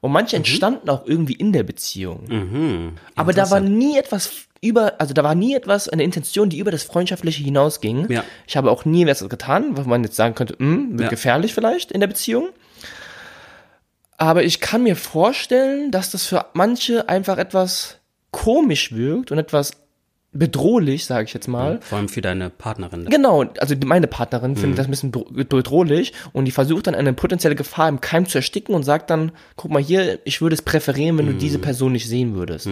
und 0.00 0.12
manche 0.12 0.36
entstanden 0.36 0.88
auch 0.90 1.06
irgendwie 1.06 1.34
in 1.34 1.52
der 1.52 1.62
Beziehung. 1.62 2.24
Mhm. 2.28 2.92
Aber 3.14 3.32
da 3.32 3.50
war 3.50 3.60
nie 3.60 3.98
etwas 3.98 4.30
über, 4.60 4.94
also 5.00 5.14
da 5.14 5.22
war 5.22 5.34
nie 5.34 5.54
etwas, 5.54 5.88
eine 5.88 6.02
Intention, 6.02 6.48
die 6.48 6.58
über 6.58 6.70
das 6.70 6.82
Freundschaftliche 6.82 7.42
hinausging. 7.44 8.10
Ja. 8.10 8.24
Ich 8.46 8.56
habe 8.56 8.70
auch 8.70 8.84
nie 8.84 9.06
was 9.06 9.26
getan, 9.28 9.76
was 9.76 9.86
man 9.86 10.02
jetzt 10.02 10.16
sagen 10.16 10.34
könnte, 10.34 10.56
hm, 10.58 10.92
wird 10.92 11.02
Ja. 11.02 11.08
gefährlich 11.08 11.54
vielleicht 11.54 11.92
in 11.92 12.00
der 12.00 12.06
Beziehung. 12.08 12.48
Aber 14.16 14.44
ich 14.44 14.60
kann 14.60 14.82
mir 14.82 14.96
vorstellen, 14.96 15.90
dass 15.90 16.10
das 16.10 16.24
für 16.26 16.46
manche 16.54 17.08
einfach 17.08 17.36
etwas 17.38 17.98
komisch 18.30 18.92
wirkt 18.94 19.30
und 19.30 19.38
etwas 19.38 19.72
bedrohlich, 20.36 21.04
sage 21.06 21.24
ich 21.24 21.34
jetzt 21.34 21.48
mal. 21.48 21.78
Vor 21.80 21.98
allem 21.98 22.08
für 22.08 22.20
deine 22.20 22.50
Partnerin. 22.50 23.06
Genau, 23.06 23.44
also 23.58 23.74
meine 23.84 24.06
Partnerin 24.06 24.56
findet 24.56 24.78
das 24.78 24.86
ein 24.86 24.90
bisschen 24.90 25.12
bedro- 25.12 25.32
bedrohlich 25.32 26.12
und 26.32 26.44
die 26.44 26.50
versucht 26.50 26.86
dann 26.86 26.94
eine 26.94 27.12
potenzielle 27.12 27.54
Gefahr 27.56 27.88
im 27.88 28.00
Keim 28.00 28.26
zu 28.26 28.38
ersticken 28.38 28.74
und 28.74 28.82
sagt 28.84 29.10
dann, 29.10 29.32
guck 29.56 29.70
mal 29.70 29.82
hier, 29.82 30.18
ich 30.24 30.40
würde 30.40 30.54
es 30.54 30.62
präferieren, 30.62 31.18
wenn 31.18 31.26
du 31.26 31.34
diese 31.34 31.58
Person 31.58 31.92
nicht 31.92 32.08
sehen 32.08 32.34
würdest. 32.34 32.68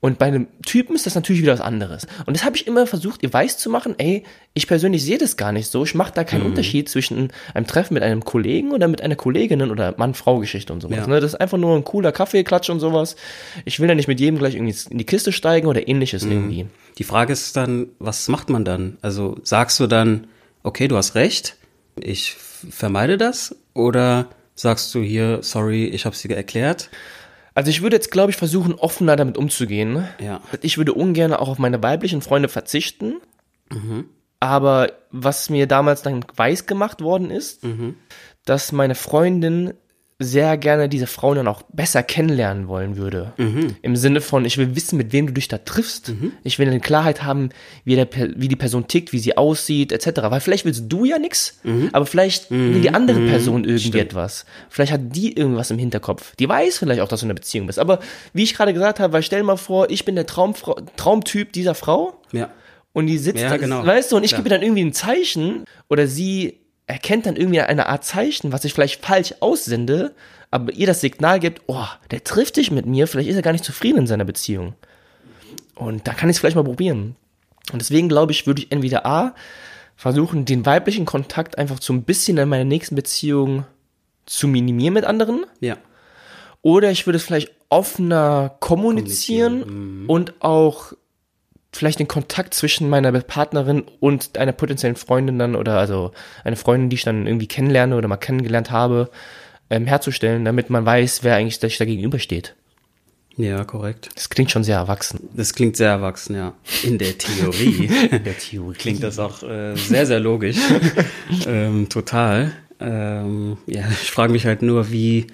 Und 0.00 0.18
bei 0.18 0.26
einem 0.26 0.46
Typen 0.64 0.94
ist 0.94 1.06
das 1.06 1.16
natürlich 1.16 1.42
wieder 1.42 1.52
was 1.52 1.60
anderes. 1.60 2.06
Und 2.24 2.36
das 2.36 2.44
habe 2.44 2.54
ich 2.54 2.68
immer 2.68 2.86
versucht, 2.86 3.22
ihr 3.24 3.32
weiß 3.32 3.58
zu 3.58 3.68
machen, 3.68 3.96
ey, 3.98 4.22
ich 4.54 4.68
persönlich 4.68 5.04
sehe 5.04 5.18
das 5.18 5.36
gar 5.36 5.50
nicht 5.50 5.70
so. 5.72 5.82
Ich 5.82 5.96
mache 5.96 6.12
da 6.14 6.22
keinen 6.22 6.46
Unterschied 6.46 6.88
zwischen 6.88 7.32
einem 7.52 7.66
Treffen 7.66 7.94
mit 7.94 8.04
einem 8.04 8.24
Kollegen 8.24 8.70
oder 8.70 8.86
mit 8.86 9.00
einer 9.00 9.16
Kollegin 9.16 9.60
oder 9.60 9.94
Mann-Frau-Geschichte 9.96 10.72
und 10.72 10.82
sowas. 10.82 10.98
Ja. 10.98 11.06
Ne? 11.08 11.20
Das 11.20 11.32
ist 11.32 11.40
einfach 11.40 11.58
nur 11.58 11.74
ein 11.74 11.82
cooler 11.82 12.12
Kaffeeklatsch 12.12 12.70
und 12.70 12.78
sowas. 12.78 13.16
Ich 13.64 13.80
will 13.80 13.88
ja 13.88 13.96
nicht 13.96 14.06
mit 14.06 14.20
jedem 14.20 14.38
gleich 14.38 14.54
irgendwie 14.54 14.76
in 14.88 14.98
die 14.98 15.04
Kiste 15.04 15.32
steigen 15.32 15.66
oder 15.66 15.88
ähnliches 15.88 16.22
irgendwie. 16.22 16.66
Die 16.98 17.04
Frage 17.04 17.32
ist 17.32 17.56
dann, 17.56 17.88
was 17.98 18.28
macht 18.28 18.50
man 18.50 18.64
dann? 18.64 18.98
Also 19.02 19.38
sagst 19.42 19.80
du 19.80 19.88
dann, 19.88 20.28
okay, 20.62 20.86
du 20.86 20.96
hast 20.96 21.16
recht, 21.16 21.56
ich 21.98 22.34
vermeide 22.34 23.18
das? 23.18 23.56
Oder 23.74 24.28
sagst 24.54 24.94
du 24.94 25.00
hier, 25.00 25.40
sorry, 25.42 25.86
ich 25.86 26.04
habe 26.04 26.14
es 26.14 26.22
dir 26.22 26.36
erklärt? 26.36 26.88
Also 27.58 27.70
ich 27.70 27.82
würde 27.82 27.96
jetzt, 27.96 28.12
glaube 28.12 28.30
ich, 28.30 28.36
versuchen, 28.36 28.74
offener 28.74 29.16
damit 29.16 29.36
umzugehen. 29.36 30.06
Ja. 30.20 30.40
Ich 30.62 30.78
würde 30.78 30.94
ungern 30.94 31.34
auch 31.34 31.48
auf 31.48 31.58
meine 31.58 31.82
weiblichen 31.82 32.22
Freunde 32.22 32.48
verzichten. 32.48 33.16
Aber 34.38 34.92
was 35.10 35.50
mir 35.50 35.66
damals 35.66 36.02
dann 36.02 36.24
weiß 36.36 36.66
gemacht 36.66 37.00
worden 37.00 37.32
ist, 37.32 37.66
dass 38.44 38.70
meine 38.70 38.94
Freundin 38.94 39.74
sehr 40.20 40.56
gerne 40.56 40.88
diese 40.88 41.06
Frauen 41.06 41.36
dann 41.36 41.46
auch 41.48 41.62
besser 41.72 42.02
kennenlernen 42.02 42.66
wollen 42.66 42.96
würde. 42.96 43.34
Im 43.82 43.94
Sinne 43.94 44.20
von, 44.20 44.44
ich 44.44 44.58
will 44.58 44.74
wissen, 44.74 44.96
mit 44.96 45.12
wem 45.12 45.28
du 45.28 45.32
dich 45.32 45.46
da 45.46 45.58
triffst. 45.58 46.12
Ich 46.42 46.58
will 46.58 46.66
eine 46.66 46.80
Klarheit 46.80 47.22
haben, 47.22 47.50
wie, 47.84 47.94
der, 47.94 48.08
wie 48.36 48.48
die 48.48 48.56
Person 48.56 48.88
tickt, 48.88 49.12
wie 49.12 49.20
sie 49.20 49.36
aussieht, 49.36 49.92
etc. 49.92 50.22
Weil 50.24 50.40
vielleicht 50.40 50.64
willst 50.64 50.84
du 50.88 51.04
ja 51.04 51.18
nix, 51.20 51.60
aber 51.92 52.04
vielleicht 52.04 52.50
will 52.50 52.80
die 52.80 52.92
andere 52.92 53.20
Person 53.20 53.62
irgendwie 53.64 53.98
etwas. 54.00 54.44
Vielleicht 54.68 54.90
hat 54.92 55.02
die 55.14 55.36
irgendwas 55.36 55.70
im 55.70 55.78
Hinterkopf. 55.78 56.34
Die 56.36 56.48
weiß 56.48 56.78
vielleicht 56.78 57.00
auch, 57.00 57.08
dass 57.08 57.20
du 57.20 57.26
in 57.26 57.30
einer 57.30 57.36
Beziehung 57.38 57.68
bist. 57.68 57.78
Aber 57.78 58.00
wie 58.32 58.42
ich 58.42 58.54
gerade 58.54 58.72
gesagt 58.74 58.98
habe, 58.98 59.12
weil 59.12 59.22
stell 59.22 59.38
dir 59.40 59.46
mal 59.46 59.56
vor, 59.56 59.88
ich 59.88 60.04
bin 60.04 60.16
der 60.16 60.26
Traumfrau, 60.26 60.80
Traumtyp 60.96 61.52
dieser 61.52 61.76
Frau 61.76 62.20
Ja. 62.32 62.50
und 62.92 63.06
die 63.06 63.18
sitzt 63.18 63.40
Ja, 63.42 63.50
da, 63.50 63.56
genau. 63.56 63.86
weißt 63.86 64.10
du, 64.10 64.16
und 64.16 64.24
ich 64.24 64.32
Ja. 64.32 64.38
gebe 64.38 64.48
dann 64.48 64.62
irgendwie 64.62 64.82
ein 64.84 64.92
Zeichen 64.92 65.64
oder 65.88 66.08
sie 66.08 66.58
erkennt 66.88 67.26
dann 67.26 67.36
irgendwie 67.36 67.60
eine 67.60 67.86
Art 67.86 68.04
Zeichen, 68.04 68.50
was 68.52 68.64
ich 68.64 68.72
vielleicht 68.72 69.04
falsch 69.04 69.34
aussende, 69.40 70.14
aber 70.50 70.72
ihr 70.72 70.86
das 70.86 71.00
Signal 71.00 71.38
gibt, 71.38 71.62
oh, 71.66 71.86
der 72.10 72.24
trifft 72.24 72.56
dich 72.56 72.70
mit 72.70 72.86
mir, 72.86 73.06
vielleicht 73.06 73.28
ist 73.28 73.36
er 73.36 73.42
gar 73.42 73.52
nicht 73.52 73.64
zufrieden 73.64 73.98
in 73.98 74.06
seiner 74.06 74.24
Beziehung. 74.24 74.74
Und 75.74 76.08
da 76.08 76.14
kann 76.14 76.28
ich 76.28 76.36
es 76.36 76.40
vielleicht 76.40 76.56
mal 76.56 76.64
probieren. 76.64 77.14
Und 77.72 77.80
deswegen 77.82 78.08
glaube 78.08 78.32
ich, 78.32 78.46
würde 78.46 78.62
ich 78.62 78.72
entweder 78.72 79.04
A, 79.04 79.34
versuchen, 79.96 80.46
den 80.46 80.64
weiblichen 80.64 81.04
Kontakt 81.04 81.58
einfach 81.58 81.80
so 81.80 81.92
ein 81.92 82.04
bisschen 82.04 82.38
in 82.38 82.48
meiner 82.48 82.64
nächsten 82.64 82.94
Beziehung 82.94 83.66
zu 84.24 84.48
minimieren 84.48 84.94
mit 84.94 85.04
anderen. 85.04 85.44
Ja. 85.60 85.76
Oder 86.62 86.90
ich 86.90 87.06
würde 87.06 87.18
es 87.18 87.24
vielleicht 87.24 87.52
offener 87.68 88.56
kommunizieren, 88.60 90.06
und 90.06 90.42
auch 90.42 90.94
vielleicht 91.72 91.98
den 91.98 92.08
Kontakt 92.08 92.54
zwischen 92.54 92.88
meiner 92.88 93.12
Partnerin 93.20 93.84
und 94.00 94.38
einer 94.38 94.52
potenziellen 94.52 94.96
Freundin 94.96 95.38
dann 95.38 95.54
oder 95.54 95.78
also 95.78 96.12
eine 96.44 96.56
Freundin, 96.56 96.90
die 96.90 96.96
ich 96.96 97.04
dann 97.04 97.26
irgendwie 97.26 97.46
kennenlerne 97.46 97.96
oder 97.96 98.08
mal 98.08 98.16
kennengelernt 98.16 98.70
habe, 98.70 99.10
ähm, 99.70 99.86
herzustellen, 99.86 100.44
damit 100.44 100.70
man 100.70 100.86
weiß, 100.86 101.24
wer 101.24 101.36
eigentlich 101.36 101.58
da 101.58 101.84
gegenübersteht. 101.84 102.54
Ja, 103.36 103.62
korrekt. 103.64 104.08
Das 104.16 104.30
klingt 104.30 104.50
schon 104.50 104.64
sehr 104.64 104.76
erwachsen. 104.76 105.28
Das 105.32 105.54
klingt 105.54 105.76
sehr 105.76 105.90
erwachsen, 105.90 106.34
ja. 106.34 106.54
In 106.82 106.98
der 106.98 107.16
Theorie. 107.16 107.86
In 108.10 108.24
der 108.24 108.36
Theorie. 108.36 108.76
klingt 108.76 109.02
das 109.04 109.20
auch 109.20 109.44
äh, 109.44 109.76
sehr, 109.76 110.06
sehr 110.06 110.18
logisch. 110.18 110.56
ähm, 111.46 111.88
total. 111.88 112.52
Ähm, 112.80 113.58
ja, 113.66 113.84
ich 113.90 114.10
frage 114.10 114.32
mich 114.32 114.44
halt 114.44 114.62
nur, 114.62 114.90
wie, 114.90 115.28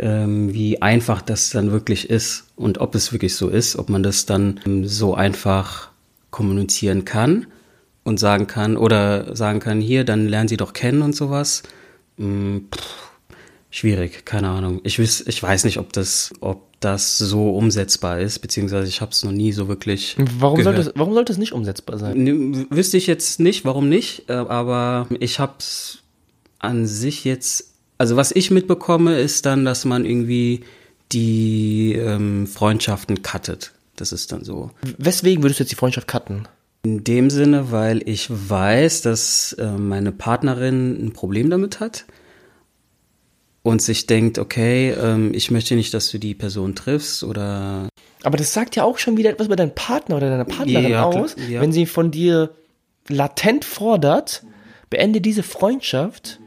ähm, 0.00 0.52
wie 0.52 0.82
einfach 0.82 1.22
das 1.22 1.50
dann 1.50 1.70
wirklich 1.70 2.10
ist 2.10 2.46
und 2.56 2.78
ob 2.78 2.94
es 2.94 3.12
wirklich 3.12 3.36
so 3.36 3.48
ist, 3.48 3.76
ob 3.76 3.88
man 3.88 4.02
das 4.02 4.26
dann 4.26 4.60
ähm, 4.66 4.86
so 4.86 5.14
einfach 5.14 5.90
kommunizieren 6.30 7.04
kann 7.04 7.46
und 8.02 8.18
sagen 8.18 8.46
kann 8.46 8.76
oder 8.76 9.36
sagen 9.36 9.60
kann, 9.60 9.80
hier, 9.80 10.04
dann 10.04 10.26
lernen 10.26 10.48
sie 10.48 10.56
doch 10.56 10.72
kennen 10.72 11.02
und 11.02 11.14
sowas. 11.14 11.62
Mm, 12.16 12.58
pff, 12.74 13.10
schwierig, 13.70 14.24
keine 14.24 14.48
Ahnung. 14.48 14.80
Ich, 14.84 14.98
wiss, 14.98 15.24
ich 15.26 15.42
weiß 15.42 15.64
nicht, 15.64 15.78
ob 15.78 15.92
das, 15.92 16.32
ob 16.40 16.80
das 16.80 17.18
so 17.18 17.50
umsetzbar 17.50 18.20
ist, 18.20 18.38
beziehungsweise 18.38 18.88
ich 18.88 19.00
habe 19.00 19.12
es 19.12 19.22
noch 19.22 19.32
nie 19.32 19.52
so 19.52 19.68
wirklich. 19.68 20.16
Warum 20.38 20.62
sollte, 20.62 20.84
das, 20.84 20.92
warum 20.96 21.14
sollte 21.14 21.32
das 21.32 21.38
nicht 21.38 21.52
umsetzbar 21.52 21.98
sein? 21.98 22.22
Ne, 22.22 22.66
Wüsste 22.70 22.96
ich 22.96 23.06
jetzt 23.06 23.38
nicht, 23.38 23.64
warum 23.64 23.88
nicht, 23.88 24.28
äh, 24.28 24.32
aber 24.32 25.06
ich 25.18 25.38
hab's 25.38 25.98
an 26.58 26.86
sich 26.86 27.24
jetzt, 27.24 27.69
also 28.00 28.16
was 28.16 28.32
ich 28.32 28.50
mitbekomme, 28.50 29.18
ist 29.18 29.44
dann, 29.44 29.66
dass 29.66 29.84
man 29.84 30.06
irgendwie 30.06 30.64
die 31.12 31.92
ähm, 31.92 32.46
Freundschaften 32.46 33.20
cuttet. 33.22 33.72
Das 33.94 34.12
ist 34.12 34.32
dann 34.32 34.42
so. 34.42 34.70
Weswegen 34.96 35.42
würdest 35.42 35.60
du 35.60 35.64
jetzt 35.64 35.70
die 35.70 35.76
Freundschaft 35.76 36.08
cutten? 36.08 36.48
In 36.82 37.04
dem 37.04 37.28
Sinne, 37.28 37.72
weil 37.72 38.00
ich 38.08 38.28
weiß, 38.30 39.02
dass 39.02 39.52
äh, 39.52 39.72
meine 39.72 40.12
Partnerin 40.12 41.08
ein 41.08 41.12
Problem 41.12 41.50
damit 41.50 41.80
hat 41.80 42.06
und 43.62 43.82
sich 43.82 44.06
denkt, 44.06 44.38
okay, 44.38 44.92
ähm, 44.92 45.34
ich 45.34 45.50
möchte 45.50 45.74
nicht, 45.74 45.92
dass 45.92 46.10
du 46.10 46.18
die 46.18 46.34
Person 46.34 46.74
triffst 46.74 47.22
oder 47.22 47.90
Aber 48.22 48.38
das 48.38 48.54
sagt 48.54 48.76
ja 48.76 48.84
auch 48.84 48.96
schon 48.96 49.18
wieder 49.18 49.28
etwas 49.28 49.46
über 49.48 49.56
deinen 49.56 49.74
Partner 49.74 50.16
oder 50.16 50.30
deine 50.30 50.46
Partnerin 50.46 50.90
Ja, 50.90 51.04
aus, 51.04 51.36
ja. 51.50 51.60
wenn 51.60 51.70
sie 51.70 51.84
von 51.84 52.10
dir 52.10 52.48
latent 53.08 53.66
fordert, 53.66 54.42
beende 54.88 55.20
diese 55.20 55.42
Freundschaft 55.42 56.40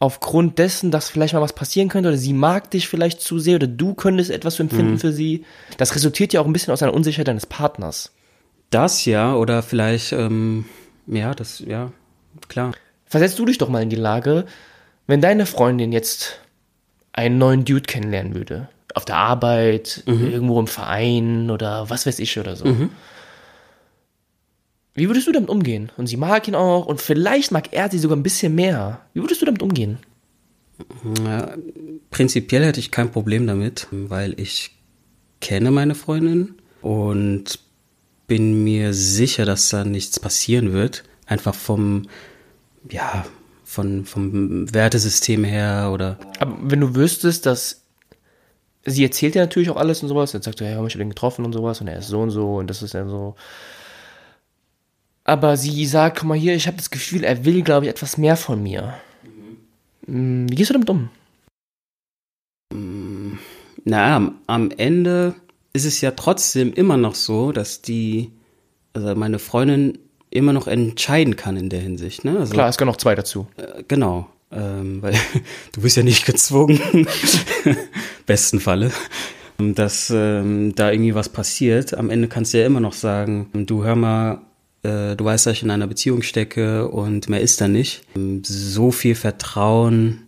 aufgrund 0.00 0.58
dessen, 0.58 0.90
dass 0.90 1.08
vielleicht 1.10 1.34
mal 1.34 1.40
was 1.42 1.52
passieren 1.52 1.88
könnte 1.88 2.08
oder 2.08 2.18
sie 2.18 2.32
mag 2.32 2.70
dich 2.70 2.88
vielleicht 2.88 3.20
zu 3.20 3.38
sehr 3.38 3.56
oder 3.56 3.66
du 3.68 3.94
könntest 3.94 4.30
etwas 4.30 4.58
Mhm. 4.58 4.62
empfinden 4.64 4.98
für 4.98 5.12
sie. 5.12 5.44
Das 5.76 5.94
resultiert 5.94 6.32
ja 6.32 6.40
auch 6.40 6.46
ein 6.46 6.52
bisschen 6.52 6.72
aus 6.72 6.82
einer 6.82 6.94
Unsicherheit 6.94 7.28
deines 7.28 7.46
Partners. 7.46 8.10
das 8.70 9.04
ja 9.04 9.34
oder 9.34 9.62
vielleicht, 9.64 10.12
ähm, 10.12 10.64
ja, 11.08 11.34
das, 11.34 11.58
ja, 11.58 11.90
klar. 12.48 12.70
Versetzt 13.04 13.36
du 13.40 13.44
dich 13.44 13.58
doch 13.58 13.68
mal 13.68 13.82
in 13.82 13.90
die 13.90 13.96
Lage, 13.96 14.44
wenn 15.08 15.20
deine 15.20 15.44
Freundin 15.44 15.90
jetzt 15.90 16.38
einen 17.12 17.36
neuen 17.38 17.64
Dude 17.64 17.82
kennenlernen 17.82 18.34
würde. 18.36 18.68
Auf 18.94 19.04
der 19.04 19.16
Arbeit, 19.16 20.04
Mhm. 20.06 20.30
irgendwo 20.30 20.60
im 20.60 20.68
Verein 20.68 21.50
oder 21.50 21.90
was 21.90 22.06
weiß 22.06 22.20
ich 22.20 22.38
oder 22.38 22.54
so. 22.54 22.64
Wie 25.00 25.08
würdest 25.08 25.26
du 25.26 25.32
damit 25.32 25.48
umgehen? 25.48 25.90
Und 25.96 26.08
sie 26.08 26.18
mag 26.18 26.46
ihn 26.46 26.54
auch 26.54 26.84
und 26.84 27.00
vielleicht 27.00 27.52
mag 27.52 27.72
er 27.72 27.90
sie 27.90 27.98
sogar 27.98 28.18
ein 28.18 28.22
bisschen 28.22 28.54
mehr. 28.54 29.00
Wie 29.14 29.22
würdest 29.22 29.40
du 29.40 29.46
damit 29.46 29.62
umgehen? 29.62 29.98
Ja, 31.24 31.54
prinzipiell 32.10 32.66
hätte 32.66 32.80
ich 32.80 32.90
kein 32.90 33.10
Problem 33.10 33.46
damit, 33.46 33.88
weil 33.90 34.38
ich 34.38 34.72
kenne 35.40 35.70
meine 35.70 35.94
Freundin 35.94 36.56
und 36.82 37.60
bin 38.26 38.62
mir 38.62 38.92
sicher, 38.92 39.46
dass 39.46 39.70
da 39.70 39.86
nichts 39.86 40.20
passieren 40.20 40.74
wird. 40.74 41.04
Einfach 41.24 41.54
vom, 41.54 42.06
ja, 42.90 43.24
von, 43.64 44.04
vom 44.04 44.72
Wertesystem 44.74 45.44
her 45.44 45.92
oder. 45.94 46.18
Aber 46.40 46.58
wenn 46.60 46.80
du 46.80 46.94
wüsstest, 46.94 47.46
dass 47.46 47.84
sie 48.84 49.04
erzählt 49.04 49.34
ja 49.34 49.40
natürlich 49.40 49.70
auch 49.70 49.76
alles 49.76 50.02
und 50.02 50.10
sowas, 50.10 50.32
dann 50.32 50.42
sagt 50.42 50.60
er, 50.60 50.72
ja, 50.72 50.84
ich 50.84 50.92
habe 50.92 51.02
ihn 51.02 51.08
getroffen 51.08 51.46
und 51.46 51.54
sowas 51.54 51.80
und 51.80 51.88
er 51.88 52.00
ist 52.00 52.08
so 52.08 52.20
und 52.20 52.30
so 52.30 52.56
und 52.56 52.68
das 52.68 52.82
ist 52.82 52.92
dann 52.92 53.08
so. 53.08 53.34
Aber 55.30 55.56
sie 55.56 55.86
sagt, 55.86 56.18
guck 56.18 56.28
mal 56.28 56.36
hier, 56.36 56.56
ich 56.56 56.66
habe 56.66 56.76
das 56.76 56.90
Gefühl, 56.90 57.22
er 57.22 57.44
will, 57.44 57.62
glaube 57.62 57.86
ich, 57.86 57.90
etwas 57.90 58.18
mehr 58.18 58.36
von 58.36 58.60
mir. 58.60 58.94
Mhm. 60.08 60.50
Wie 60.50 60.56
gehst 60.56 60.70
du 60.70 60.74
damit 60.74 60.90
um? 60.90 61.08
Na, 63.84 64.32
am 64.48 64.70
Ende 64.76 65.36
ist 65.72 65.84
es 65.84 66.00
ja 66.00 66.10
trotzdem 66.10 66.72
immer 66.72 66.96
noch 66.96 67.14
so, 67.14 67.52
dass 67.52 67.80
die, 67.80 68.32
also 68.92 69.14
meine 69.14 69.38
Freundin 69.38 69.98
immer 70.30 70.52
noch 70.52 70.66
entscheiden 70.66 71.36
kann 71.36 71.56
in 71.56 71.68
der 71.68 71.80
Hinsicht. 71.80 72.24
Ne? 72.24 72.36
Also, 72.36 72.52
Klar, 72.52 72.68
es 72.68 72.76
gehören 72.76 72.90
noch 72.90 72.96
zwei 72.96 73.14
dazu. 73.14 73.46
Äh, 73.56 73.84
genau, 73.86 74.26
ähm, 74.50 75.00
weil 75.00 75.14
du 75.72 75.82
bist 75.82 75.96
ja 75.96 76.02
nicht 76.02 76.26
gezwungen, 76.26 77.06
besten 78.26 78.58
Falle, 78.58 78.90
dass 79.58 80.10
ähm, 80.12 80.74
da 80.74 80.90
irgendwie 80.90 81.14
was 81.14 81.28
passiert. 81.28 81.94
Am 81.94 82.10
Ende 82.10 82.26
kannst 82.26 82.52
du 82.52 82.58
ja 82.58 82.66
immer 82.66 82.80
noch 82.80 82.94
sagen, 82.94 83.48
du 83.52 83.84
hör 83.84 83.94
mal, 83.94 84.40
äh, 84.82 85.16
du 85.16 85.24
weißt, 85.24 85.46
dass 85.46 85.56
ich 85.56 85.62
in 85.62 85.70
einer 85.70 85.86
Beziehung 85.86 86.22
stecke 86.22 86.88
und 86.88 87.28
mehr 87.28 87.40
ist 87.40 87.60
da 87.60 87.68
nicht. 87.68 88.02
So 88.42 88.90
viel 88.90 89.14
Vertrauen 89.14 90.22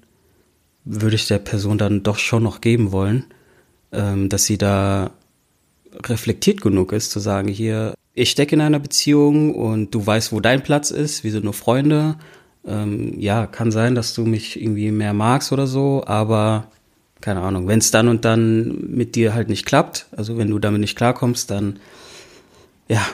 würde 0.85 1.17
ich 1.17 1.29
der 1.29 1.39
Person 1.39 1.79
dann 1.79 2.03
doch 2.03 2.19
schon 2.19 2.43
noch 2.43 2.61
geben 2.61 2.93
wollen, 2.93 3.25
ähm, 3.93 4.29
dass 4.29 4.45
sie 4.45 4.59
da 4.59 5.13
reflektiert 6.05 6.61
genug 6.61 6.93
ist, 6.93 7.11
zu 7.11 7.21
sagen, 7.21 7.49
hier, 7.49 7.95
ich 8.15 8.31
stecke 8.31 8.55
in 8.55 8.61
einer 8.61 8.81
Beziehung 8.81 9.55
und 9.55 9.95
du 9.95 10.05
weißt, 10.05 10.33
wo 10.33 10.41
dein 10.41 10.63
Platz 10.63 10.91
ist, 10.91 11.25
wir 11.25 11.31
sind 11.31 11.45
nur 11.45 11.53
Freunde. 11.53 12.17
Ähm, 12.67 13.19
ja, 13.19 13.47
kann 13.47 13.73
sein, 13.73 13.95
dass 13.95 14.15
du 14.15 14.25
mich 14.25 14.61
irgendwie 14.61 14.91
mehr 14.91 15.15
magst 15.15 15.53
oder 15.53 15.67
so, 15.67 16.05
aber 16.07 16.69
keine 17.21 17.41
Ahnung, 17.41 17.69
wenn 17.69 17.79
es 17.79 17.91
dann 17.91 18.09
und 18.09 18.25
dann 18.25 18.91
mit 18.91 19.15
dir 19.15 19.35
halt 19.35 19.49
nicht 19.49 19.65
klappt, 19.65 20.07
also 20.13 20.37
wenn 20.39 20.49
du 20.49 20.59
damit 20.59 20.81
nicht 20.81 20.97
klarkommst, 20.97 21.51
dann 21.51 21.79
ja, 22.89 23.05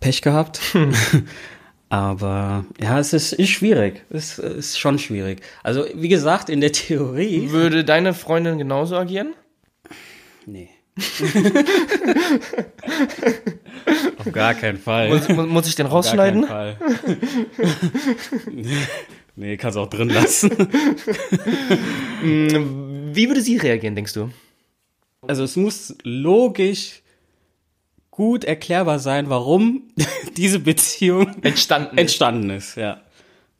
Pech 0.00 0.22
gehabt. 0.22 0.60
aber 1.88 2.64
ja, 2.80 2.98
es 2.98 3.12
ist, 3.12 3.32
ist 3.32 3.50
schwierig. 3.50 4.02
Es 4.10 4.38
ist 4.38 4.78
schon 4.78 4.98
schwierig. 4.98 5.42
Also, 5.62 5.84
wie 5.94 6.08
gesagt, 6.08 6.48
in 6.48 6.60
der 6.60 6.72
Theorie. 6.72 7.50
Würde 7.50 7.84
deine 7.84 8.14
Freundin 8.14 8.58
genauso 8.58 8.96
agieren? 8.96 9.34
Nee. 10.46 10.70
Auf 14.18 14.32
gar 14.32 14.54
keinen 14.54 14.78
Fall. 14.78 15.08
Muss, 15.08 15.28
muss 15.28 15.68
ich 15.68 15.74
den 15.74 15.86
rausschneiden? 15.86 16.44
Auf 16.44 16.50
gar 16.50 16.74
keinen 16.74 16.78
Fall. 16.78 17.16
nee, 19.36 19.56
kannst 19.56 19.78
auch 19.78 19.88
drin 19.88 20.10
lassen. 20.10 20.50
Wie 22.22 23.28
würde 23.28 23.40
sie 23.40 23.56
reagieren, 23.56 23.94
denkst 23.94 24.12
du? 24.14 24.30
Also 25.26 25.44
es 25.44 25.56
muss 25.56 25.94
logisch 26.02 27.02
gut 28.10 28.44
erklärbar 28.44 28.98
sein, 28.98 29.28
warum 29.28 29.84
diese 30.36 30.60
Beziehung 30.60 31.42
entstanden 31.42 31.96
ist. 31.96 32.00
entstanden 32.00 32.50
ist. 32.50 32.76
Ja. 32.76 33.00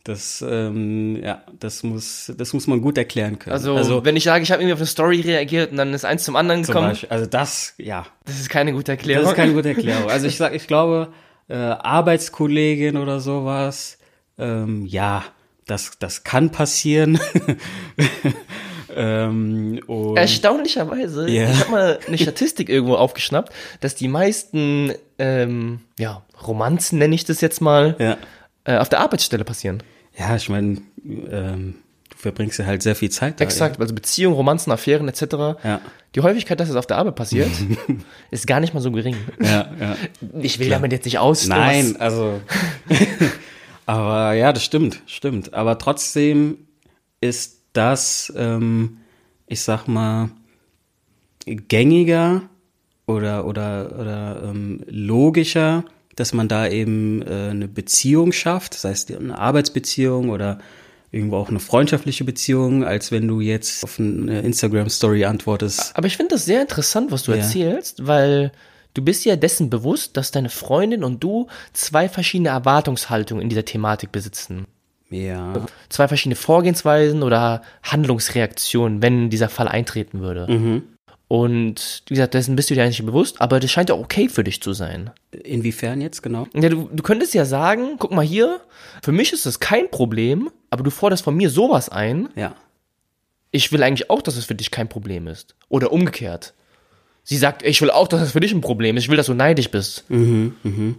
Das, 0.04 0.42
ähm, 0.48 1.22
ja, 1.22 1.42
das 1.58 1.82
muss, 1.82 2.32
das 2.36 2.54
muss 2.54 2.66
man 2.66 2.80
gut 2.80 2.96
erklären 2.96 3.38
können. 3.38 3.52
Also, 3.52 3.76
also 3.76 4.04
wenn 4.04 4.16
ich 4.16 4.24
sage, 4.24 4.42
ich 4.42 4.50
habe 4.50 4.62
irgendwie 4.62 4.72
auf 4.72 4.78
eine 4.78 4.86
Story 4.86 5.20
reagiert 5.20 5.72
und 5.72 5.76
dann 5.76 5.92
ist 5.92 6.06
eins 6.06 6.24
zum 6.24 6.36
anderen 6.36 6.62
gekommen. 6.62 6.88
Beispiel, 6.88 7.10
also 7.10 7.26
das, 7.26 7.74
ja. 7.76 8.06
Das 8.24 8.40
ist 8.40 8.48
keine 8.48 8.72
gute 8.72 8.92
Erklärung. 8.92 9.24
Das 9.24 9.32
ist 9.32 9.36
keine 9.36 9.52
gute 9.52 9.68
Erklärung. 9.76 10.08
Also 10.08 10.26
ich 10.26 10.38
sag, 10.38 10.54
ich 10.54 10.66
glaube, 10.66 11.12
äh, 11.48 11.54
Arbeitskollegin 11.54 12.96
oder 12.96 13.20
sowas, 13.20 13.98
ähm, 14.38 14.86
ja, 14.86 15.22
das, 15.66 15.98
das 15.98 16.24
kann 16.24 16.50
passieren. 16.50 17.20
ähm, 18.94 19.80
Erstaunlicherweise, 20.16 21.28
yeah. 21.28 21.50
ich 21.50 21.60
habe 21.60 21.70
mal 21.70 21.98
eine 22.06 22.18
Statistik 22.18 22.68
irgendwo 22.68 22.94
aufgeschnappt, 22.94 23.52
dass 23.80 23.94
die 23.94 24.08
meisten, 24.08 24.92
ähm, 25.18 25.80
ja, 25.98 26.22
Romanzen 26.46 26.98
nenne 26.98 27.14
ich 27.14 27.24
das 27.24 27.40
jetzt 27.40 27.60
mal, 27.60 27.96
ja 27.98 28.16
äh, 28.64 28.76
auf 28.76 28.88
der 28.88 29.00
Arbeitsstelle 29.00 29.44
passieren. 29.44 29.82
Ja, 30.18 30.36
ich 30.36 30.48
meine, 30.48 30.78
ähm, 31.04 31.76
du 32.10 32.16
verbringst 32.16 32.58
ja 32.58 32.66
halt 32.66 32.82
sehr 32.82 32.94
viel 32.94 33.10
Zeit 33.10 33.40
da. 33.40 33.44
Exakt, 33.44 33.76
ja. 33.76 33.80
also 33.80 33.94
Beziehungen, 33.94 34.36
Romanzen, 34.36 34.70
Affären 34.70 35.08
etc. 35.08 35.22
Ja. 35.64 35.80
Die 36.14 36.20
Häufigkeit, 36.20 36.58
dass 36.60 36.68
es 36.68 36.76
auf 36.76 36.86
der 36.86 36.98
Arbeit 36.98 37.14
passiert, 37.14 37.50
ist 38.30 38.46
gar 38.46 38.60
nicht 38.60 38.74
mal 38.74 38.80
so 38.80 38.90
gering. 38.90 39.16
Ja, 39.40 39.70
ja. 39.80 39.96
Ich 40.40 40.58
will 40.58 40.66
Klar. 40.66 40.78
damit 40.78 40.92
jetzt 40.92 41.04
nicht 41.04 41.18
aus. 41.18 41.46
Nein, 41.46 41.96
also. 41.98 42.40
aber 43.86 44.34
ja, 44.34 44.52
das 44.52 44.64
stimmt, 44.64 45.00
stimmt. 45.06 45.54
Aber 45.54 45.78
trotzdem 45.78 46.58
ist 47.20 47.59
das, 47.72 48.32
ähm, 48.36 48.98
ich 49.46 49.60
sag 49.62 49.86
mal, 49.86 50.30
gängiger 51.46 52.42
oder 53.06 53.46
oder 53.46 53.98
oder 53.98 54.42
ähm, 54.44 54.84
logischer 54.88 55.84
dass 56.20 56.34
man 56.34 56.48
da 56.48 56.68
eben 56.68 57.22
äh, 57.22 57.48
eine 57.50 57.66
Beziehung 57.66 58.32
schafft, 58.32 58.74
das 58.74 58.84
heißt 58.84 59.10
eine 59.16 59.38
Arbeitsbeziehung 59.38 60.28
oder 60.28 60.58
irgendwo 61.10 61.36
auch 61.36 61.48
eine 61.48 61.60
freundschaftliche 61.60 62.24
Beziehung, 62.24 62.84
als 62.84 63.10
wenn 63.10 63.26
du 63.26 63.40
jetzt 63.40 63.82
auf 63.82 63.98
eine 63.98 64.40
Instagram-Story 64.42 65.24
antwortest. 65.24 65.92
Aber 65.96 66.06
ich 66.06 66.16
finde 66.16 66.34
das 66.34 66.44
sehr 66.44 66.60
interessant, 66.60 67.10
was 67.10 67.24
du 67.24 67.32
ja. 67.32 67.38
erzählst, 67.38 68.06
weil 68.06 68.52
du 68.94 69.02
bist 69.02 69.24
ja 69.24 69.34
dessen 69.34 69.70
bewusst, 69.70 70.16
dass 70.16 70.30
deine 70.30 70.50
Freundin 70.50 71.02
und 71.04 71.24
du 71.24 71.48
zwei 71.72 72.08
verschiedene 72.08 72.50
Erwartungshaltungen 72.50 73.42
in 73.42 73.48
dieser 73.48 73.64
Thematik 73.64 74.12
besitzen. 74.12 74.66
Ja. 75.10 75.66
Zwei 75.88 76.08
verschiedene 76.08 76.36
Vorgehensweisen 76.36 77.22
oder 77.22 77.62
Handlungsreaktionen, 77.82 79.02
wenn 79.02 79.30
dieser 79.30 79.48
Fall 79.48 79.68
eintreten 79.68 80.20
würde. 80.20 80.46
Mhm. 80.48 80.82
Und 81.26 82.02
wie 82.08 82.14
gesagt, 82.14 82.34
dessen 82.34 82.56
bist 82.56 82.70
du 82.70 82.74
dir 82.74 82.82
eigentlich 82.82 83.04
bewusst, 83.04 83.40
aber 83.40 83.60
das 83.60 83.70
scheint 83.70 83.88
ja 83.88 83.94
okay 83.94 84.28
für 84.28 84.42
dich 84.42 84.60
zu 84.60 84.72
sein. 84.72 85.10
Inwiefern 85.30 86.00
jetzt 86.00 86.22
genau? 86.22 86.48
Ja, 86.54 86.68
du, 86.68 86.88
du 86.92 87.02
könntest 87.04 87.34
ja 87.34 87.44
sagen, 87.44 87.96
guck 87.98 88.10
mal 88.10 88.24
hier, 88.24 88.60
für 89.02 89.12
mich 89.12 89.32
ist 89.32 89.46
das 89.46 89.60
kein 89.60 89.90
Problem, 89.92 90.50
aber 90.70 90.82
du 90.82 90.90
forderst 90.90 91.22
von 91.22 91.36
mir 91.36 91.50
sowas 91.50 91.88
ein. 91.88 92.30
Ja. 92.34 92.56
Ich 93.52 93.70
will 93.70 93.82
eigentlich 93.84 94.10
auch, 94.10 94.22
dass 94.22 94.36
es 94.36 94.44
für 94.44 94.56
dich 94.56 94.72
kein 94.72 94.88
Problem 94.88 95.28
ist. 95.28 95.54
Oder 95.68 95.92
umgekehrt. 95.92 96.52
Sie 97.22 97.36
sagt, 97.36 97.62
ich 97.62 97.80
will 97.80 97.90
auch, 97.90 98.08
dass 98.08 98.22
es 98.22 98.32
für 98.32 98.40
dich 98.40 98.52
ein 98.52 98.60
Problem 98.60 98.96
ist. 98.96 99.04
Ich 99.04 99.08
will, 99.08 99.16
dass 99.16 99.26
du 99.26 99.34
neidisch 99.34 99.70
bist. 99.70 100.04
Mhm, 100.08 100.56
mhm. 100.64 100.96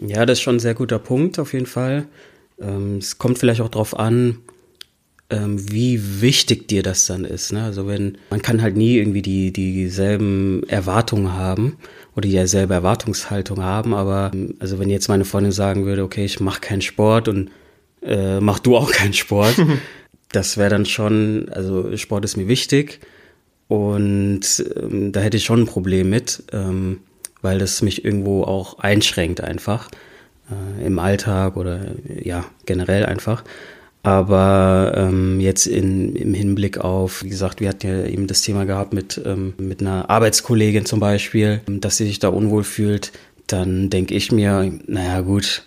Ja, 0.00 0.26
das 0.26 0.38
ist 0.38 0.42
schon 0.42 0.56
ein 0.56 0.60
sehr 0.60 0.74
guter 0.74 0.98
Punkt, 0.98 1.38
auf 1.38 1.54
jeden 1.54 1.66
Fall. 1.66 2.08
Ähm, 2.60 2.98
es 2.98 3.18
kommt 3.18 3.38
vielleicht 3.38 3.60
auch 3.60 3.68
drauf 3.68 3.98
an, 3.98 4.38
ähm, 5.30 5.72
wie 5.72 6.20
wichtig 6.20 6.68
dir 6.68 6.82
das 6.82 7.06
dann 7.06 7.24
ist. 7.24 7.52
Ne? 7.52 7.62
Also 7.64 7.86
wenn 7.86 8.18
man 8.30 8.42
kann 8.42 8.62
halt 8.62 8.76
nie 8.76 8.96
irgendwie 8.96 9.22
die 9.22 9.52
dieselben 9.52 10.62
Erwartungen 10.68 11.32
haben 11.32 11.78
oder 12.14 12.28
dieselbe 12.28 12.74
Erwartungshaltung 12.74 13.62
haben, 13.62 13.94
aber 13.94 14.30
ähm, 14.34 14.54
also 14.58 14.78
wenn 14.78 14.90
jetzt 14.90 15.08
meine 15.08 15.24
Freundin 15.24 15.52
sagen 15.52 15.86
würde, 15.86 16.04
okay, 16.04 16.24
ich 16.24 16.40
mache 16.40 16.60
keinen 16.60 16.82
Sport 16.82 17.28
und 17.28 17.50
äh, 18.02 18.40
mach 18.40 18.58
du 18.58 18.76
auch 18.76 18.90
keinen 18.92 19.14
Sport, 19.14 19.56
das 20.32 20.56
wäre 20.56 20.70
dann 20.70 20.86
schon, 20.86 21.48
also 21.50 21.96
Sport 21.96 22.24
ist 22.24 22.36
mir 22.36 22.48
wichtig 22.48 23.00
und 23.68 24.42
ähm, 24.76 25.12
da 25.12 25.20
hätte 25.20 25.38
ich 25.38 25.44
schon 25.44 25.62
ein 25.62 25.66
Problem 25.66 26.10
mit, 26.10 26.44
ähm, 26.52 27.00
weil 27.40 27.58
das 27.58 27.82
mich 27.82 28.04
irgendwo 28.04 28.42
auch 28.42 28.78
einschränkt 28.78 29.40
einfach 29.40 29.88
äh, 30.50 30.86
im 30.86 30.98
Alltag 30.98 31.56
oder 31.56 31.80
ja 32.06 32.44
generell 32.66 33.06
einfach. 33.06 33.44
Aber 34.02 34.92
ähm, 34.94 35.40
jetzt 35.40 35.66
in, 35.66 36.14
im 36.14 36.34
Hinblick 36.34 36.76
auf, 36.76 37.22
wie 37.22 37.30
gesagt, 37.30 37.60
wir 37.60 37.70
hatten 37.70 37.86
ja 37.86 38.04
eben 38.04 38.26
das 38.26 38.42
Thema 38.42 38.66
gehabt 38.66 38.92
mit, 38.92 39.20
ähm, 39.24 39.54
mit 39.56 39.80
einer 39.80 40.10
Arbeitskollegin 40.10 40.84
zum 40.84 41.00
Beispiel, 41.00 41.62
dass 41.66 41.96
sie 41.96 42.04
sich 42.06 42.18
da 42.18 42.28
unwohl 42.28 42.64
fühlt, 42.64 43.12
dann 43.46 43.88
denke 43.88 44.14
ich 44.14 44.30
mir, 44.30 44.70
naja 44.86 45.22
gut, 45.22 45.64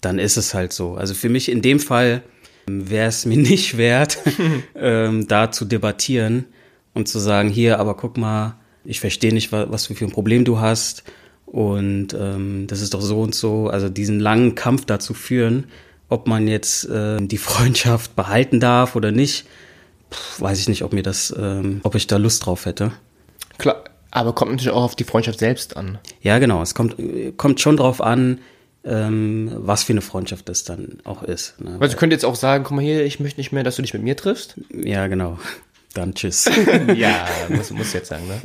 dann 0.00 0.18
ist 0.18 0.36
es 0.36 0.52
halt 0.52 0.72
so. 0.72 0.94
Also 0.94 1.14
für 1.14 1.28
mich 1.28 1.48
in 1.48 1.62
dem 1.62 1.78
Fall 1.78 2.22
wäre 2.66 3.08
es 3.08 3.24
mir 3.24 3.36
nicht 3.38 3.76
wert, 3.76 4.18
ähm, 4.74 5.28
da 5.28 5.52
zu 5.52 5.64
debattieren 5.64 6.46
und 6.92 7.06
zu 7.06 7.20
sagen, 7.20 7.50
hier, 7.50 7.78
aber 7.78 7.96
guck 7.96 8.16
mal, 8.16 8.56
ich 8.84 8.98
verstehe 8.98 9.32
nicht, 9.32 9.52
was, 9.52 9.70
was 9.70 9.86
für 9.86 10.04
ein 10.04 10.10
Problem 10.10 10.44
du 10.44 10.58
hast 10.58 11.04
und 11.54 12.08
ähm, 12.18 12.66
das 12.66 12.80
ist 12.80 12.94
doch 12.94 13.00
so 13.00 13.20
und 13.20 13.32
so. 13.32 13.68
Also 13.68 13.88
diesen 13.88 14.18
langen 14.18 14.56
Kampf 14.56 14.86
da 14.86 14.98
zu 14.98 15.14
führen, 15.14 15.66
ob 16.08 16.26
man 16.26 16.48
jetzt 16.48 16.88
äh, 16.88 17.24
die 17.24 17.38
Freundschaft 17.38 18.16
behalten 18.16 18.58
darf 18.58 18.96
oder 18.96 19.12
nicht, 19.12 19.46
pff, 20.10 20.40
weiß 20.40 20.58
ich 20.58 20.68
nicht, 20.68 20.82
ob 20.82 20.92
mir 20.92 21.04
das, 21.04 21.32
ähm, 21.38 21.80
ob 21.84 21.94
ich 21.94 22.08
da 22.08 22.16
Lust 22.16 22.44
drauf 22.44 22.66
hätte. 22.66 22.90
Klar, 23.56 23.84
aber 24.10 24.32
kommt 24.32 24.50
natürlich 24.50 24.72
auch 24.72 24.82
auf 24.82 24.96
die 24.96 25.04
Freundschaft 25.04 25.38
selbst 25.38 25.76
an. 25.76 26.00
Ja, 26.22 26.40
genau. 26.40 26.60
Es 26.60 26.74
kommt, 26.74 26.96
kommt 27.36 27.60
schon 27.60 27.76
drauf 27.76 28.00
an, 28.00 28.40
ähm, 28.82 29.52
was 29.54 29.84
für 29.84 29.92
eine 29.92 30.02
Freundschaft 30.02 30.48
das 30.48 30.64
dann 30.64 30.98
auch 31.04 31.22
ist. 31.22 31.60
Ne? 31.60 31.76
Also 31.78 31.96
könnt 31.96 32.12
jetzt 32.12 32.24
auch 32.24 32.34
sagen, 32.34 32.64
komm 32.64 32.78
mal 32.78 32.84
hier, 32.84 33.04
ich 33.04 33.20
möchte 33.20 33.38
nicht 33.38 33.52
mehr, 33.52 33.62
dass 33.62 33.76
du 33.76 33.82
dich 33.82 33.94
mit 33.94 34.02
mir 34.02 34.16
triffst. 34.16 34.56
Ja, 34.72 35.06
genau. 35.06 35.38
Dann 35.92 36.16
tschüss. 36.16 36.50
ja, 36.96 37.28
muss, 37.48 37.70
muss 37.70 37.92
jetzt 37.92 38.08
sagen, 38.08 38.26
ne? 38.26 38.40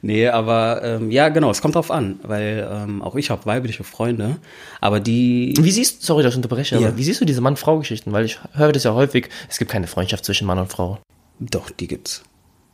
Nee, 0.00 0.28
aber 0.28 0.80
ähm, 0.84 1.10
ja, 1.10 1.28
genau, 1.28 1.50
es 1.50 1.60
kommt 1.60 1.74
drauf 1.74 1.90
an, 1.90 2.20
weil 2.22 2.68
ähm, 2.70 3.02
auch 3.02 3.16
ich 3.16 3.30
habe 3.30 3.44
weibliche 3.46 3.82
Freunde, 3.84 4.36
aber 4.80 5.00
die. 5.00 5.54
Wie 5.58 5.70
siehst 5.72 6.02
sorry, 6.02 6.22
dass 6.22 6.34
ich 6.34 6.36
unterbreche, 6.36 6.76
Ja. 6.78 6.88
aber 6.88 6.96
wie 6.96 7.04
siehst 7.04 7.20
du 7.20 7.24
diese 7.24 7.40
Mann-Frau-Geschichten? 7.40 8.12
Weil 8.12 8.24
ich 8.24 8.38
höre 8.52 8.72
das 8.72 8.84
ja 8.84 8.94
häufig, 8.94 9.28
es 9.48 9.58
gibt 9.58 9.70
keine 9.70 9.86
Freundschaft 9.88 10.24
zwischen 10.24 10.46
Mann 10.46 10.58
und 10.58 10.70
Frau. 10.70 10.98
Doch, 11.40 11.70
die 11.70 11.88
gibt's. 11.88 12.22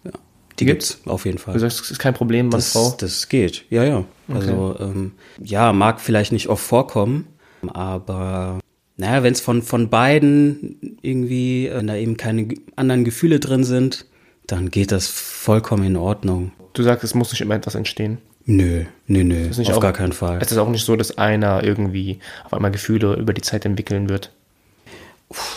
Ja. 0.04 0.10
Die 0.58 0.66
gibt's? 0.66 1.00
auf 1.06 1.24
jeden 1.24 1.38
Fall. 1.38 1.54
Du 1.54 1.60
sagst, 1.60 1.80
es 1.80 1.90
ist 1.92 1.98
kein 1.98 2.14
Problem, 2.14 2.46
Mann, 2.46 2.58
das, 2.58 2.72
Frau. 2.72 2.94
das 2.98 3.28
geht, 3.28 3.64
ja, 3.70 3.84
ja. 3.84 4.04
Also, 4.28 4.76
ähm, 4.80 5.12
ja, 5.42 5.72
mag 5.72 6.00
vielleicht 6.00 6.32
nicht 6.32 6.48
oft 6.48 6.64
vorkommen, 6.64 7.26
aber 7.68 8.58
naja, 8.96 9.22
wenn 9.22 9.32
es 9.32 9.40
von, 9.40 9.62
von 9.62 9.88
beiden 9.88 10.98
irgendwie, 11.02 11.70
wenn 11.72 11.87
da 11.87 11.96
eben 11.96 12.16
keine 12.16 12.48
anderen 12.76 13.04
Gefühle 13.04 13.40
drin 13.40 13.64
sind, 13.64 14.06
dann 14.46 14.70
geht 14.70 14.92
das 14.92 15.07
vollkommen 15.09 15.85
in 15.85 15.96
Ordnung. 15.96 16.52
Du 16.74 16.83
sagst, 16.83 17.04
es 17.04 17.14
muss 17.14 17.30
nicht 17.33 17.40
immer 17.40 17.54
etwas 17.54 17.74
entstehen. 17.74 18.18
Nö, 18.46 18.85
nö, 19.07 19.24
nö, 19.24 19.48
ist 19.48 19.59
nicht 19.59 19.70
auf 19.70 19.78
auch- 19.78 19.80
gar 19.83 19.92
keinen 19.94 20.12
Fall. 20.12 20.38
Es 20.42 20.52
ist 20.52 20.59
auch 20.59 20.68
nicht 20.68 20.85
so, 20.85 20.96
dass 20.96 21.16
einer 21.16 21.64
irgendwie 21.64 22.18
auf 22.44 22.52
einmal 22.52 22.70
Gefühle 22.70 23.14
über 23.14 23.33
die 23.33 23.40
Zeit 23.40 23.64
entwickeln 23.64 24.09
wird. 24.11 24.33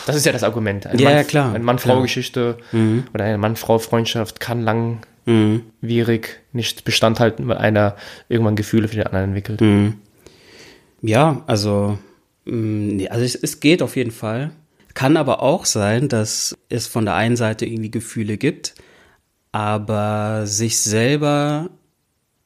Das 0.06 0.16
ist 0.16 0.24
ja 0.24 0.32
das 0.32 0.42
Argument. 0.42 0.86
Eine 0.86 1.00
Ja, 1.02 1.08
Mann- 1.10 1.16
ja, 1.18 1.24
klar, 1.24 1.54
Eine 1.54 1.62
Mann-Frau-Geschichte 1.64 2.56
oder 3.12 3.24
eine 3.24 3.36
Mann-Frau-Freundschaft 3.38 4.40
kann 4.40 4.62
langwierig 4.62 6.40
nicht 6.52 6.84
Bestand 6.84 7.20
halten, 7.20 7.46
weil 7.48 7.58
einer 7.58 7.94
irgendwann 8.30 8.56
Gefühle 8.56 8.88
für 8.88 8.96
den 8.96 9.06
anderen 9.06 9.26
entwickelt. 9.36 9.60
Ja, 11.02 11.42
also, 11.46 11.98
nee, 12.46 13.08
also 13.08 13.24
es, 13.24 13.34
es 13.34 13.60
geht 13.60 13.82
auf 13.82 13.96
jeden 13.96 14.10
Fall. 14.10 14.50
Kann 14.98 15.16
aber 15.16 15.44
auch 15.44 15.64
sein, 15.64 16.08
dass 16.08 16.58
es 16.68 16.88
von 16.88 17.04
der 17.04 17.14
einen 17.14 17.36
Seite 17.36 17.64
irgendwie 17.64 17.92
Gefühle 17.92 18.36
gibt, 18.36 18.74
aber 19.52 20.44
sich 20.44 20.80
selber 20.80 21.70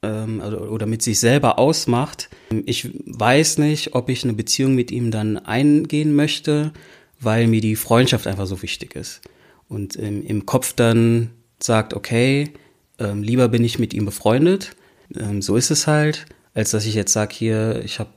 ähm, 0.02 0.42
also, 0.42 0.58
oder 0.58 0.84
mit 0.84 1.00
sich 1.00 1.18
selber 1.18 1.58
ausmacht. 1.58 2.28
Ich 2.66 2.90
weiß 3.06 3.56
nicht, 3.56 3.94
ob 3.94 4.10
ich 4.10 4.22
eine 4.22 4.34
Beziehung 4.34 4.74
mit 4.74 4.90
ihm 4.90 5.10
dann 5.10 5.38
eingehen 5.38 6.14
möchte, 6.14 6.74
weil 7.18 7.46
mir 7.46 7.62
die 7.62 7.74
Freundschaft 7.74 8.26
einfach 8.26 8.44
so 8.44 8.60
wichtig 8.60 8.96
ist. 8.96 9.22
Und 9.66 9.98
ähm, 9.98 10.22
im 10.22 10.44
Kopf 10.44 10.74
dann 10.74 11.30
sagt, 11.58 11.94
okay, 11.94 12.50
ähm, 12.98 13.22
lieber 13.22 13.48
bin 13.48 13.64
ich 13.64 13.78
mit 13.78 13.94
ihm 13.94 14.04
befreundet, 14.04 14.76
ähm, 15.18 15.40
so 15.40 15.56
ist 15.56 15.70
es 15.70 15.86
halt, 15.86 16.26
als 16.52 16.72
dass 16.72 16.84
ich 16.84 16.96
jetzt 16.96 17.14
sage, 17.14 17.34
hier, 17.34 17.82
ich 17.82 17.98
habe 17.98 18.10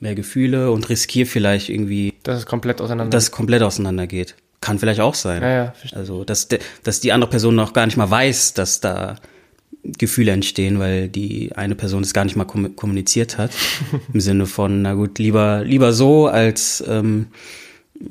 mehr 0.00 0.14
Gefühle 0.14 0.70
und 0.70 0.88
riskiere 0.88 1.26
vielleicht 1.26 1.68
irgendwie, 1.68 2.14
Das 2.22 2.38
ist 2.38 2.46
komplett 2.46 2.80
auseinander. 2.80 3.10
dass 3.10 3.24
es 3.24 3.30
komplett 3.30 3.62
auseinandergeht. 3.62 4.34
Kann 4.60 4.78
vielleicht 4.78 5.00
auch 5.00 5.14
sein. 5.14 5.42
ja, 5.42 5.50
ja, 5.50 5.70
verstehe. 5.72 5.98
Also, 5.98 6.24
dass, 6.24 6.48
dass 6.82 7.00
die 7.00 7.12
andere 7.12 7.30
Person 7.30 7.54
noch 7.54 7.72
gar 7.72 7.86
nicht 7.86 7.96
mal 7.96 8.10
weiß, 8.10 8.54
dass 8.54 8.80
da 8.80 9.16
Gefühle 9.84 10.32
entstehen, 10.32 10.78
weil 10.80 11.08
die 11.08 11.52
eine 11.54 11.74
Person 11.76 12.02
es 12.02 12.12
gar 12.12 12.24
nicht 12.24 12.34
mal 12.36 12.44
kom 12.46 12.74
kommuniziert 12.74 13.38
hat. 13.38 13.52
Im 14.12 14.20
Sinne 14.20 14.46
von, 14.46 14.82
na 14.82 14.94
gut, 14.94 15.18
lieber, 15.18 15.62
lieber 15.64 15.92
so, 15.92 16.26
als 16.26 16.82
ähm, 16.88 17.26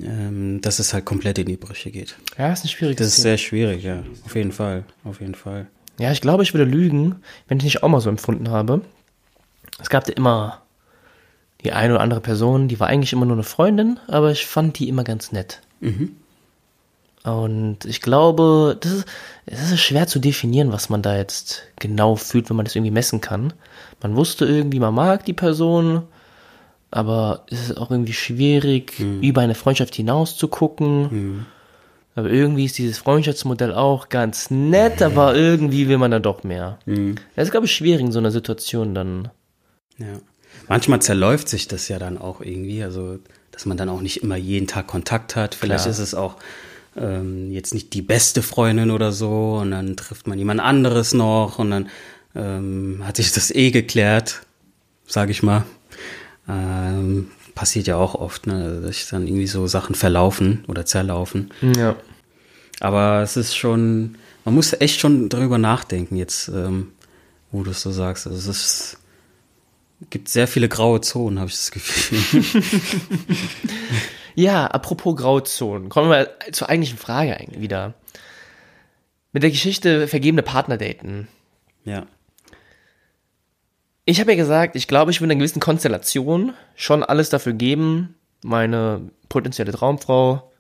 ähm, 0.02 0.62
dass 0.62 0.80
es 0.80 0.93
halt 0.93 1.06
komplett 1.06 1.38
in 1.38 1.45
die 1.48 1.58
Brüche 1.58 1.91
geht. 1.91 2.15
ja, 2.38 2.52
ist 2.54 2.63
ein 2.63 2.69
schwieriges 2.69 3.06
Das 3.06 3.17
ist 3.17 3.21
sehr 3.24 3.38
schwierig, 3.38 3.84
ja. 3.84 4.04
Auf 4.26 4.36
jeden 4.36 4.52
Fall. 4.52 4.84
Auf 5.04 5.19
jeden 5.19 5.36
Fall. 5.36 5.67
Ja, 6.00 6.12
ich 6.12 6.21
glaube, 6.21 6.43
ich 6.43 6.54
würde 6.54 6.69
lügen, 6.69 7.17
wenn 7.48 7.58
ich 7.58 7.63
nicht 7.65 7.84
auch 7.84 7.89
mal 7.89 8.02
so 8.02 8.10
empfunden 8.10 8.50
habe. 8.50 8.82
Es 9.82 9.89
gab 9.89 10.06
da 10.06 10.13
immer 10.13 10.62
die 11.65 11.73
eine 11.73 11.93
oder 11.95 12.01
andere 12.04 12.21
Person, 12.21 12.67
die 12.67 12.80
war 12.80 12.88
eigentlich 12.88 13.12
immer 13.13 13.25
nur 13.25 13.36
eine 13.36 13.43
Freundin, 13.43 13.99
aber 14.08 14.32
ich 14.32 14.45
fand 14.45 14.80
die 14.80 14.88
immer 14.88 15.04
ganz 15.04 15.32
nett. 15.32 15.62
Und 17.23 17.86
ich 17.86 18.01
glaube, 18.01 18.78
das 18.80 18.91
ist, 18.91 19.06
es 19.47 19.71
ist 19.71 19.82
schwer 19.82 20.06
zu 20.08 20.19
definieren, 20.19 20.71
was 20.71 20.89
man 20.89 21.01
da 21.01 21.17
jetzt 21.17 21.63
genau 21.80 22.15
fühlt, 22.15 22.49
wenn 22.49 22.56
man 22.56 22.65
das 22.65 22.75
irgendwie 22.75 22.91
messen 22.91 23.19
kann. 23.19 23.51
Man 24.01 24.15
wusste 24.15 24.45
irgendwie, 24.45 24.80
man 24.80 24.93
mag 24.93 25.25
die 25.25 25.34
Person, 25.34 26.04
aber 26.91 27.43
es 27.49 27.69
ist 27.69 27.78
auch 27.78 27.89
irgendwie 27.91 28.13
schwierig, 28.13 28.99
über 29.21 29.41
eine 29.41 29.56
Freundschaft 29.56 29.95
hinaus 29.95 30.38
zu 30.38 30.47
gucken. 30.47 31.45
Aber 32.13 32.30
irgendwie 32.30 32.65
ist 32.65 32.78
dieses 32.78 32.99
Freundschaftsmodell 32.99 33.73
auch 33.73 34.08
ganz 34.10 34.49
nett, 34.51 35.01
aber 35.01 35.36
irgendwie 35.38 35.88
will 35.89 35.97
man 35.97 36.12
dann 36.12 36.23
doch 36.23 36.43
mehr. 36.43 36.78
Das 37.36 37.45
ist, 37.45 37.51
glaube 37.51 37.65
ich, 37.65 37.73
schwierig 37.75 38.01
in 38.06 38.12
so 38.12 38.19
einer 38.19 38.32
Situation 38.32 38.93
dann. 38.93 39.30
Ja. 39.97 40.19
Manchmal 40.67 41.01
zerläuft 41.01 41.49
sich 41.49 41.67
das 41.67 41.88
ja 41.88 41.99
dann 41.99 42.17
auch 42.17 42.41
irgendwie, 42.41 42.84
also 42.84 43.19
dass 43.51 43.65
man 43.65 43.78
dann 43.78 43.89
auch 43.89 44.01
nicht 44.01 44.23
immer 44.23 44.36
jeden 44.36 44.67
Tag 44.67 44.88
Kontakt 44.88 45.36
hat. 45.36 45.56
Vielleicht 45.56 45.84
Klar. 45.84 45.91
ist 45.91 45.99
es 45.99 46.13
auch 46.13 46.36
ähm, 46.97 47.51
jetzt 47.51 47.73
nicht 47.73 47.93
die 47.93 48.01
beste 48.01 48.41
Freundin 48.41 48.91
oder 48.91 49.12
so 49.12 49.60
und 49.62 49.71
dann 49.71 49.95
trifft 49.95 50.28
man 50.28 50.38
jemand 50.38 50.60
anderes 50.60 51.13
noch 51.13 51.60
und 51.60 51.71
dann 51.71 51.89
ähm, 52.36 53.01
hat 53.04 53.17
sich 53.17 53.32
das 53.32 53.51
eh 53.51 53.71
geklärt, 53.71 54.41
sage 55.08 55.32
ich 55.32 55.43
mal. 55.43 55.65
Ähm, 56.47 57.32
passiert 57.56 57.88
ja 57.88 57.95
auch 57.95 58.15
oft, 58.15 58.47
ne, 58.47 58.82
dass 58.82 58.97
sich 58.97 59.10
dann 59.10 59.28
irgendwie 59.28 59.47
so 59.47 59.65
Sachen 59.67 59.95
verlaufen 59.95 60.63
oder 60.67 60.86
zerlaufen. 60.86 61.51
Ja. 61.62 61.95
Aber 62.82 63.21
es 63.21 63.38
ist 63.38 63.56
schon, 63.56 64.17
man 64.43 64.54
muss 64.54 64.73
echt 64.73 64.99
schon 64.99 65.30
darüber 65.30 65.58
nachdenken 65.58 66.17
jetzt, 66.17 66.49
ähm, 66.49 66.91
wo 67.51 67.63
du 67.63 67.71
es 67.71 67.82
so 67.82 67.91
sagst. 67.91 68.28
Also 68.28 68.38
es 68.38 68.47
ist, 68.47 68.97
gibt 70.10 70.29
sehr 70.29 70.47
viele 70.47 70.67
graue 70.69 71.01
Zonen, 71.01 71.39
habe 71.39 71.49
ich 71.49 71.55
das 71.55 71.71
Gefühl. 71.71 72.43
Ja, 74.38 74.65
apropos 74.67 75.15
Grauzonen, 75.15 75.88
kommen 75.88 76.10
wir 76.10 76.29
zur 76.51 76.67
eigentlichen 76.67 76.97
Frage 76.97 77.38
eigentlich 77.39 77.62
wieder. 77.62 77.93
Mit 79.31 79.43
der 79.43 79.49
Geschichte 79.49 80.10
vergebene 80.10 80.43
Partner 80.43 80.77
daten. 80.77 81.27
ja. 81.86 82.05
Ich 84.08 84.19
habe 84.19 84.31
ja 84.34 84.38
gesagt, 84.38 84.75
ich 84.75 84.88
glaube, 84.88 85.10
ich 85.10 85.19
will 85.19 85.25
in 85.25 85.31
einer 85.31 85.39
gewissen 85.39 85.60
Konstellation 85.62 86.53
schon 86.75 87.01
alles 87.01 87.29
dafür 87.31 87.53
geben, 87.53 88.13
meine 88.43 89.10
potenzielle 89.29 89.71
Traumfrau, 89.71 90.51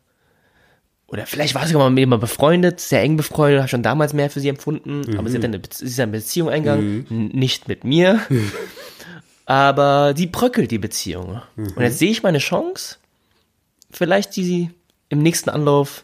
oder 1.07 1.27
vielleicht 1.27 1.53
war 1.53 1.63
sie 1.67 1.73
sogar 1.73 1.85
mal 1.87 1.91
mit 1.93 1.99
jemandem 1.99 2.21
befreundet, 2.27 2.79
sehr 2.79 3.01
eng 3.03 3.17
befreundet, 3.17 3.59
habe 3.59 3.69
schon 3.69 3.83
damals 3.83 4.13
mehr 4.13 4.31
für 4.31 4.39
sie 4.39 4.49
empfunden, 4.49 5.15
aber 5.19 5.29
sie, 5.29 5.37
hat 5.37 5.43
eine, 5.45 5.61
sie 5.71 5.85
ist 5.85 5.99
eine 5.99 6.13
Beziehung 6.13 6.49
eingegangen, 6.49 7.05
n- 7.11 7.27
nicht 7.37 7.67
mit 7.67 7.83
mir, 7.83 8.19
aber 9.45 10.13
die 10.13 10.27
bröckelt 10.27 10.71
die 10.71 10.77
Beziehung. 10.79 11.41
Und 11.55 11.79
jetzt 11.79 11.99
sehe 11.99 12.09
ich 12.11 12.23
meine 12.23 12.39
Chance, 12.39 12.97
vielleicht 13.91 14.35
die 14.35 14.71
im 15.09 15.19
nächsten 15.19 15.49
Anlauf, 15.49 16.03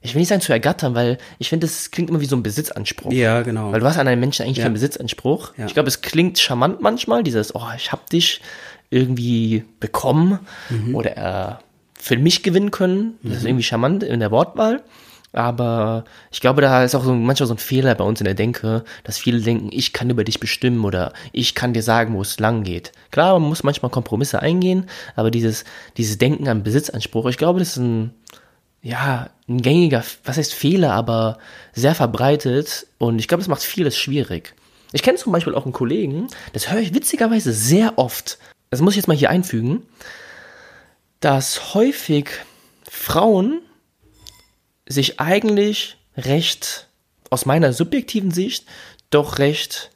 ich 0.00 0.14
will 0.14 0.20
nicht 0.20 0.28
sagen 0.28 0.40
zu 0.40 0.52
ergattern, 0.52 0.94
weil 0.94 1.18
ich 1.38 1.48
finde, 1.48 1.66
das 1.66 1.90
klingt 1.90 2.08
immer 2.08 2.20
wie 2.20 2.26
so 2.26 2.36
ein 2.36 2.42
Besitzanspruch. 2.44 3.12
Ja, 3.12 3.42
genau. 3.42 3.72
Weil 3.72 3.80
du 3.80 3.86
hast 3.86 3.98
an 3.98 4.06
einem 4.06 4.20
Menschen 4.20 4.44
eigentlich 4.44 4.58
Ja. 4.58 4.64
keinen 4.64 4.74
Besitzanspruch. 4.74 5.52
Ja. 5.56 5.66
Ich 5.66 5.74
glaube, 5.74 5.88
es 5.88 6.00
klingt 6.02 6.38
charmant 6.38 6.80
manchmal, 6.80 7.24
dieses, 7.24 7.54
oh, 7.54 7.66
ich 7.76 7.90
hab 7.90 8.08
dich 8.10 8.40
irgendwie 8.90 9.64
bekommen 9.80 10.38
Mhm. 10.70 10.94
oder 10.94 11.16
äh, 11.58 11.62
für 12.00 12.16
mich 12.16 12.42
gewinnen 12.44 12.70
können. 12.70 13.18
Das 13.24 13.38
ist 13.38 13.44
irgendwie 13.44 13.64
charmant 13.64 14.04
in 14.04 14.20
der 14.20 14.30
Wortwahl. 14.30 14.82
Aber 15.32 16.04
ich 16.30 16.40
glaube, 16.40 16.62
da 16.62 16.84
ist 16.84 16.94
auch 16.94 17.04
so, 17.04 17.12
manchmal 17.12 17.46
so 17.46 17.54
ein 17.54 17.58
Fehler 17.58 17.94
bei 17.94 18.04
uns 18.04 18.20
in 18.20 18.24
der 18.24 18.34
Denke, 18.34 18.84
dass 19.04 19.18
viele 19.18 19.40
denken, 19.40 19.68
ich 19.70 19.92
kann 19.92 20.08
über 20.08 20.24
dich 20.24 20.40
bestimmen 20.40 20.84
oder 20.84 21.12
ich 21.32 21.54
kann 21.54 21.74
dir 21.74 21.82
sagen, 21.82 22.14
wo 22.14 22.22
es 22.22 22.40
lang 22.40 22.62
geht. 22.62 22.92
Klar, 23.10 23.38
man 23.38 23.48
muss 23.48 23.62
manchmal 23.62 23.90
Kompromisse 23.90 24.40
eingehen, 24.40 24.88
aber 25.16 25.30
dieses, 25.30 25.64
dieses 25.98 26.16
Denken 26.16 26.48
an 26.48 26.62
Besitzanspruch, 26.62 27.26
ich 27.26 27.36
glaube, 27.36 27.58
das 27.58 27.70
ist 27.70 27.76
ein, 27.76 28.14
ja, 28.82 29.28
ein 29.48 29.60
gängiger, 29.60 30.02
was 30.24 30.38
heißt 30.38 30.54
Fehler, 30.54 30.92
aber 30.92 31.38
sehr 31.74 31.94
verbreitet 31.94 32.86
und 32.96 33.18
ich 33.18 33.28
glaube, 33.28 33.42
es 33.42 33.48
macht 33.48 33.62
vieles 33.62 33.98
schwierig. 33.98 34.54
Ich 34.92 35.02
kenne 35.02 35.18
zum 35.18 35.32
Beispiel 35.32 35.54
auch 35.54 35.64
einen 35.64 35.74
Kollegen, 35.74 36.28
das 36.54 36.72
höre 36.72 36.80
ich 36.80 36.94
witzigerweise 36.94 37.52
sehr 37.52 37.98
oft, 37.98 38.38
das 38.70 38.80
muss 38.80 38.94
ich 38.94 38.98
jetzt 38.98 39.08
mal 39.08 39.16
hier 39.16 39.28
einfügen, 39.28 39.82
dass 41.20 41.74
häufig 41.74 42.30
Frauen 42.88 43.60
sich 44.88 45.20
eigentlich 45.20 45.96
recht, 46.16 46.88
aus 47.30 47.46
meiner 47.46 47.72
subjektiven 47.72 48.30
Sicht, 48.30 48.66
doch 49.10 49.38
recht 49.38 49.90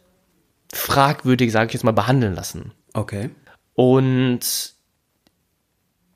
fragwürdig, 0.73 1.53
sage 1.53 1.69
ich 1.69 1.75
jetzt 1.75 1.85
mal, 1.85 1.93
behandeln 1.93 2.35
lassen. 2.35 2.73
Okay. 2.95 3.31
Und 3.75 4.41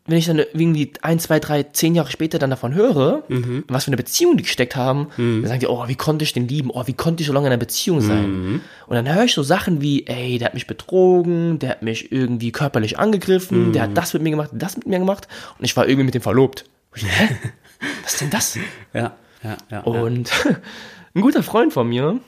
wenn 0.08 0.18
ich 0.18 0.26
dann 0.26 0.38
irgendwie 0.38 0.92
ein, 1.02 1.18
zwei, 1.18 1.40
drei, 1.40 1.64
zehn 1.64 1.96
Jahre 1.96 2.10
später 2.10 2.38
dann 2.38 2.50
davon 2.50 2.74
höre, 2.74 3.24
was 3.68 3.84
für 3.84 3.88
eine 3.88 3.96
Beziehung 3.96 4.36
die 4.36 4.44
gesteckt 4.44 4.76
haben, 4.76 5.08
dann 5.42 5.46
sagen 5.46 5.60
die, 5.60 5.66
oh, 5.66 5.88
wie 5.88 5.96
konnte 5.96 6.22
ich 6.22 6.32
den 6.32 6.46
lieben? 6.46 6.70
Oh, 6.72 6.86
wie 6.86 6.92
konnte 6.92 7.22
ich 7.22 7.26
so 7.26 7.32
lange 7.32 7.48
in 7.48 7.52
einer 7.52 7.58
Beziehung 7.58 8.00
sein? 8.00 8.60
Und 8.86 8.94
dann 8.94 9.12
höre 9.12 9.24
ich 9.24 9.34
so 9.34 9.42
Sachen 9.42 9.82
wie, 9.82 10.06
ey, 10.06 10.38
der 10.38 10.46
hat 10.46 10.54
mich 10.54 10.68
betrogen, 10.68 11.58
der 11.58 11.70
hat 11.70 11.82
mich 11.82 12.12
irgendwie 12.12 12.52
körperlich 12.52 12.98
angegriffen, 12.98 13.72
der 13.72 13.82
hat 13.82 13.96
das 13.96 14.14
mit 14.14 14.22
mir 14.22 14.30
gemacht, 14.30 14.50
das 14.52 14.76
mit 14.76 14.86
mir 14.86 15.00
gemacht 15.00 15.26
und 15.58 15.64
ich 15.64 15.76
war 15.76 15.88
irgendwie 15.88 16.04
mit 16.04 16.14
dem 16.14 16.22
verlobt. 16.22 16.64
Ich, 16.94 17.04
Hä? 17.04 17.36
Was 18.02 18.12
ist 18.14 18.20
denn 18.20 18.30
das? 18.30 18.56
Ja, 18.92 19.00
ja, 19.02 19.12
ja. 19.42 19.56
ja. 19.70 19.80
Und 19.80 20.30
ein 21.14 21.20
guter 21.20 21.42
Freund 21.42 21.72
von 21.72 21.88
mir, 21.88 22.20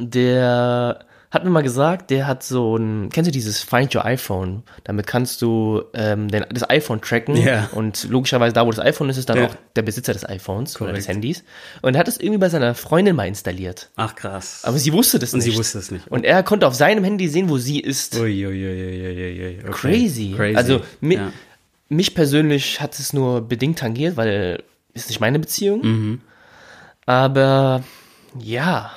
der 0.00 1.04
hat 1.30 1.44
mir 1.44 1.50
mal 1.50 1.62
gesagt, 1.62 2.08
der 2.10 2.26
hat 2.26 2.42
so 2.42 2.76
ein, 2.76 3.10
kennst 3.10 3.28
du 3.28 3.32
dieses 3.32 3.60
Find 3.62 3.94
Your 3.94 4.02
iPhone? 4.06 4.62
Damit 4.84 5.06
kannst 5.06 5.42
du 5.42 5.82
ähm, 5.92 6.28
den, 6.28 6.46
das 6.50 6.68
iPhone 6.70 7.02
tracken 7.02 7.36
Ja. 7.36 7.68
und 7.72 8.04
logischerweise 8.08 8.54
da, 8.54 8.64
wo 8.64 8.70
das 8.70 8.78
iPhone 8.80 9.10
ist, 9.10 9.18
ist 9.18 9.28
dann 9.28 9.36
Ja. 9.36 9.46
auch 9.48 9.54
der 9.76 9.82
Besitzer 9.82 10.14
des 10.14 10.26
iPhones 10.26 10.80
oder 10.80 10.94
des. 10.94 11.06
Handys. 11.06 11.44
Und 11.82 11.94
er 11.96 12.00
hat 12.00 12.08
es 12.08 12.18
irgendwie 12.18 12.38
bei 12.38 12.48
seiner 12.48 12.74
Freundin 12.74 13.14
mal 13.14 13.28
installiert. 13.28 13.90
Ach 13.96 14.14
krass. 14.14 14.60
Aber 14.64 14.78
sie 14.78 14.90
wusste 14.94 15.18
das 15.18 15.34
Und 15.34 15.40
nicht. 15.44 15.52
sie 15.52 15.58
wusste 15.58 15.78
es 15.78 15.90
nicht. 15.90 16.08
Und 16.08 16.24
er 16.24 16.42
konnte 16.42 16.66
auf 16.66 16.74
seinem 16.74 17.04
Handy 17.04 17.28
sehen, 17.28 17.50
wo 17.50 17.58
sie 17.58 17.78
ist. 17.80 18.18
Uiuiuiuiui. 18.18 19.58
Okay. 19.60 19.70
Crazy. 19.72 20.32
Crazy. 20.34 20.56
Also 20.56 20.80
mi 21.02 21.16
ja. 21.16 21.30
Mich 21.88 22.14
persönlich 22.14 22.80
hat 22.80 22.98
es 22.98 23.12
nur 23.12 23.40
bedingt 23.40 23.78
tangiert, 23.78 24.16
weil 24.16 24.62
ist 24.94 25.08
nicht 25.08 25.20
meine 25.20 25.38
Beziehung. 25.38 25.80
Mhm. 25.82 26.20
Aber 27.06 27.82
ja, 28.38 28.90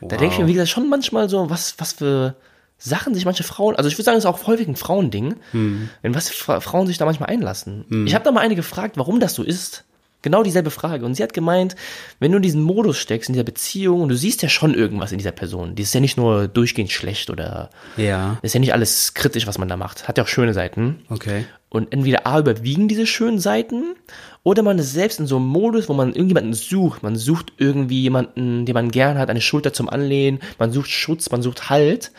da 0.00 0.16
denke 0.16 0.26
ich 0.34 0.38
mir, 0.38 0.44
Wow. 0.44 0.48
wie 0.48 0.52
gesagt, 0.54 0.70
schon 0.70 0.88
manchmal 0.88 1.28
so, 1.28 1.50
was, 1.50 1.74
was 1.78 1.94
für 1.94 2.36
Sachen 2.78 3.14
sich 3.14 3.24
manche 3.24 3.42
Frauen, 3.42 3.74
also 3.74 3.88
ich 3.88 3.94
würde 3.96 4.04
sagen, 4.04 4.18
es 4.18 4.24
ist 4.24 4.30
auch 4.30 4.46
häufig 4.46 4.68
ein 4.68 4.76
Frauending, 4.76 5.36
Mhm. 5.52 5.88
wenn 6.02 6.14
was 6.14 6.28
Fra 6.30 6.60
Frauen 6.60 6.86
sich 6.86 6.98
da 6.98 7.04
manchmal 7.06 7.30
einlassen. 7.30 8.04
Ich 8.06 8.14
habe 8.14 8.24
da 8.24 8.30
mal 8.30 8.40
eine 8.40 8.54
gefragt, 8.54 8.96
warum 8.98 9.18
das 9.18 9.34
so 9.34 9.42
ist. 9.42 9.84
Genau 10.26 10.42
dieselbe 10.42 10.70
Frage. 10.70 11.06
Und 11.06 11.14
sie 11.14 11.22
hat 11.22 11.34
gemeint, 11.34 11.76
wenn 12.18 12.32
du 12.32 12.38
in 12.38 12.42
diesen 12.42 12.60
Modus 12.60 12.98
steckst, 12.98 13.28
in 13.28 13.34
dieser 13.34 13.44
Beziehung, 13.44 14.00
und 14.00 14.08
du 14.08 14.16
siehst 14.16 14.42
ja 14.42 14.48
schon 14.48 14.74
irgendwas 14.74 15.12
in 15.12 15.18
dieser 15.18 15.30
Person, 15.30 15.76
die 15.76 15.84
ist 15.84 15.94
ja 15.94 16.00
nicht 16.00 16.16
nur 16.16 16.48
durchgehend 16.48 16.90
schlecht 16.90 17.30
oder 17.30 17.70
Ja, 17.96 18.36
ist 18.42 18.52
ja 18.52 18.58
nicht 18.58 18.72
alles 18.72 19.14
kritisch, 19.14 19.46
was 19.46 19.58
man 19.58 19.68
da 19.68 19.76
macht. 19.76 20.08
Hat 20.08 20.18
ja 20.18 20.24
auch 20.24 20.28
schöne 20.28 20.52
Seiten. 20.52 21.04
okay. 21.10 21.44
Und 21.68 21.92
entweder 21.92 22.26
A 22.26 22.40
überwiegen 22.40 22.88
diese 22.88 23.06
schönen 23.06 23.38
Seiten 23.38 23.94
oder 24.42 24.64
man 24.64 24.80
ist 24.80 24.92
selbst 24.92 25.20
in 25.20 25.28
so 25.28 25.36
einem 25.36 25.46
Modus, 25.46 25.88
wo 25.88 25.94
man 25.94 26.08
irgendjemanden 26.08 26.54
sucht. 26.54 27.04
Man 27.04 27.14
sucht 27.14 27.52
irgendwie 27.58 28.02
jemanden, 28.02 28.66
den 28.66 28.74
man 28.74 28.90
gern 28.90 29.18
hat, 29.18 29.30
eine 29.30 29.40
Schulter 29.40 29.72
zum 29.72 29.88
Anlehnen, 29.88 30.40
man 30.58 30.72
sucht 30.72 30.90
Schutz, 30.90 31.30
man 31.30 31.42
sucht 31.42 31.70
Halt. 31.70 32.10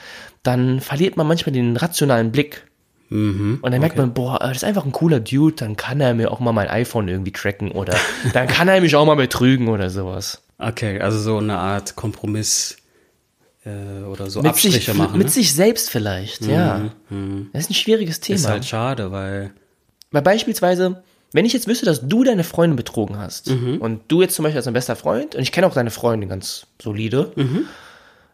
Dann 0.44 0.80
verliert 0.80 1.18
man 1.18 1.28
manchmal 1.28 1.52
den 1.52 1.76
rationalen 1.76 2.32
Blick. 2.32 2.68
Mhm. 3.10 3.60
Und 3.62 3.72
dann 3.72 3.80
merkt 3.80 3.98
man, 3.98 4.14
boah, 4.14 4.40
das 4.40 4.58
ist 4.58 4.64
einfach 4.64 4.86
ein 4.86 4.92
cooler 4.92 5.20
Dude, 5.20 5.56
dann 5.56 5.78
kann 5.78 6.02
er 6.02 6.14
mir 6.14 6.32
auch 6.32 6.40
mal 6.40 6.52
mein 6.52 6.68
iPhone 6.68 7.08
irgendwie 7.08 7.32
tracken 7.32 7.72
oder 7.72 7.96
dann 8.34 8.48
kann 8.48 8.68
er 8.68 8.82
mich 8.82 8.96
auch 8.96 9.06
mal 9.06 9.16
betrügen 9.16 9.70
oder 9.70 9.90
sowas. 9.90 10.42
Okay, 10.58 11.00
also 11.00 11.20
so 11.20 11.38
eine 11.38 11.58
Art 11.58 11.96
Kompromiss 11.96 12.78
äh, 13.66 14.04
oder 14.04 14.30
so 14.30 14.42
Mit 14.42 14.52
Abstriche 14.52 14.80
sich, 14.80 14.94
machen. 14.94 15.18
mit 15.18 15.28
ne? 15.28 15.32
sich 15.32 15.54
selbst 15.54 15.90
vielleicht, 15.90 16.46
ja. 16.46 16.92
Das 17.54 17.64
ist 17.64 17.72
ein 17.72 17.76
schwieriges 17.76 18.20
Thema. 18.20 18.36
Ist 18.36 18.48
halt 18.48 18.66
schade, 18.66 19.12
weil. 19.12 19.52
Weil 20.12 20.22
beispielsweise, 20.22 21.04
wenn 21.32 21.46
ich 21.46 21.54
jetzt 21.54 21.68
wüsste, 21.68 21.86
dass 21.86 22.08
du 22.08 22.24
deine 22.24 22.44
Freundin 22.44 22.76
betrogen 22.76 23.18
hast 23.18 23.50
und 23.50 24.02
du 24.08 24.22
jetzt 24.22 24.36
zum 24.36 24.44
Beispiel 24.44 24.58
als 24.58 24.66
dein 24.66 24.74
bester 24.74 24.96
Freund 24.96 25.36
und 25.36 25.42
ich 25.42 25.52
kenne 25.52 25.68
auch 25.68 25.74
deine 25.74 25.92
Freundin 25.92 26.30
ganz 26.30 26.66
solide, 26.82 27.32
und 27.36 27.68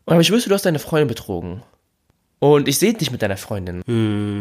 aber 0.06 0.22
ich 0.22 0.32
wüsste, 0.32 0.50
du 0.50 0.56
hast 0.56 0.66
deine 0.66 0.80
Freundin 0.80 1.08
betrogen 1.08 1.64
und 2.52 2.68
ich 2.68 2.78
sehe 2.78 2.94
dich 2.94 3.12
mit 3.12 3.22
deiner 3.22 3.38
Freundin, 3.38 3.82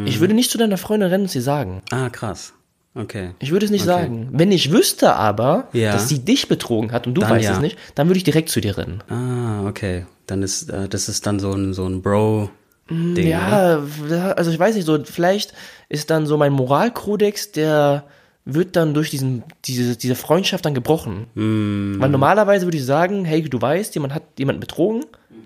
ich 0.06 0.20
würde 0.20 0.34
nicht 0.34 0.50
zu 0.50 0.58
deiner 0.58 0.76
Freundin 0.78 1.08
rennen 1.08 1.24
und 1.24 1.30
sie 1.30 1.40
sagen. 1.40 1.82
Ah, 1.90 2.08
krass. 2.10 2.52
Okay. 2.94 3.30
Ich 3.38 3.52
würde 3.52 3.64
es 3.64 3.70
nicht 3.72 3.82
Okay. 3.88 3.90
sagen. 4.02 4.28
Wenn 4.32 4.52
ich 4.52 4.70
wüsste 4.70 5.14
aber, 5.14 5.68
Ja. 5.72 5.92
dass 5.92 6.08
sie 6.08 6.18
dich 6.18 6.48
betrogen 6.48 6.92
hat 6.92 7.06
und 7.06 7.14
du 7.14 7.20
Dann 7.22 7.30
weißt 7.30 7.44
ja. 7.46 7.52
es 7.54 7.60
nicht, 7.60 7.78
dann 7.94 8.08
würde 8.08 8.18
ich 8.18 8.24
direkt 8.24 8.50
zu 8.50 8.60
dir 8.60 8.76
rennen. 8.76 9.02
Ah, 9.08 9.66
okay. 9.66 10.04
Dann 10.26 10.42
ist 10.42 10.68
äh, 10.68 10.88
das 10.88 11.08
ist 11.08 11.26
dann 11.26 11.40
so 11.40 11.52
ein 11.52 11.72
so 11.72 11.86
ein 11.86 12.02
Bro-Ding. 12.02 13.12
oder? 13.14 13.22
Ja, 13.22 13.82
ja, 14.10 14.32
also 14.32 14.50
ich 14.50 14.58
weiß 14.58 14.74
nicht, 14.74 14.84
so 14.84 14.98
vielleicht 15.04 15.54
ist 15.88 16.10
dann 16.10 16.26
so 16.26 16.36
mein 16.36 16.52
Moralkodex, 16.52 17.52
der 17.52 18.04
wird 18.44 18.74
dann 18.76 18.92
durch 18.92 19.08
diesen, 19.10 19.44
diese, 19.64 19.96
diese 19.96 20.16
Freundschaft 20.16 20.64
dann 20.66 20.74
gebrochen. 20.74 21.26
Hm. 21.34 21.96
Weil 22.00 22.10
normalerweise 22.10 22.66
würde 22.66 22.76
ich 22.76 22.84
sagen, 22.84 23.24
hey, 23.24 23.40
du 23.42 23.60
weißt, 23.62 23.94
jemand 23.94 24.12
hat 24.14 24.24
jemanden 24.36 24.60
betrogen, 24.60 25.04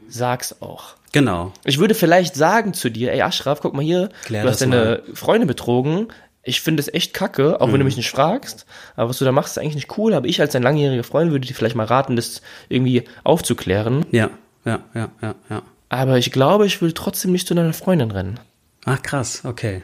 sag's 0.09 0.57
auch. 0.61 0.95
Genau. 1.13 1.53
Ich 1.65 1.79
würde 1.79 1.95
vielleicht 1.95 2.35
sagen 2.35 2.75
zu 2.75 2.91
dir, 2.91 3.13
ey 3.13 3.23
Ashraf, 3.23 3.61
guck 3.61 3.75
mal 3.75 3.83
hier, 3.83 4.11
Klär 4.25 4.43
du 4.43 4.49
hast 4.49 4.61
deine 4.61 5.03
Freunde 5.15 5.47
betrogen. 5.47 6.09
Ich 6.43 6.61
finde 6.61 6.81
es 6.81 6.93
echt 6.93 7.13
kacke, 7.15 7.61
auch 7.61 7.67
wenn 7.69 7.73
du 7.73 7.79
Mhm. 7.81 7.85
mich 7.87 7.97
nicht 7.97 8.11
fragst. 8.11 8.67
Aber 8.95 9.09
was 9.09 9.19
du 9.19 9.25
da 9.25 9.33
machst, 9.33 9.57
ist 9.57 9.59
eigentlich 9.63 9.75
nicht 9.75 9.99
cool. 9.99 10.15
Aber 10.15 10.27
ich 10.29 10.41
als 10.41 10.53
dein 10.53 10.63
langjähriger 10.63 11.03
Freund 11.05 11.31
würde 11.33 11.47
dir 11.47 11.55
vielleicht 11.55 11.75
mal 11.75 11.87
raten, 11.87 12.15
das 12.17 12.43
irgendwie 12.69 13.05
aufzuklären. 13.25 14.07
Ja, 14.13 14.31
ja, 14.65 14.81
ja, 14.95 15.09
ja, 15.23 15.35
ja. 15.51 15.63
Aber 15.89 16.19
ich 16.19 16.31
glaube, 16.33 16.67
ich 16.67 16.81
würde 16.83 16.95
trotzdem 16.95 17.33
nicht 17.33 17.49
zu 17.49 17.55
deiner 17.55 17.73
Freundin 17.73 18.11
rennen. 18.11 18.39
Ach, 18.85 19.01
krass, 19.03 19.41
okay. 19.45 19.83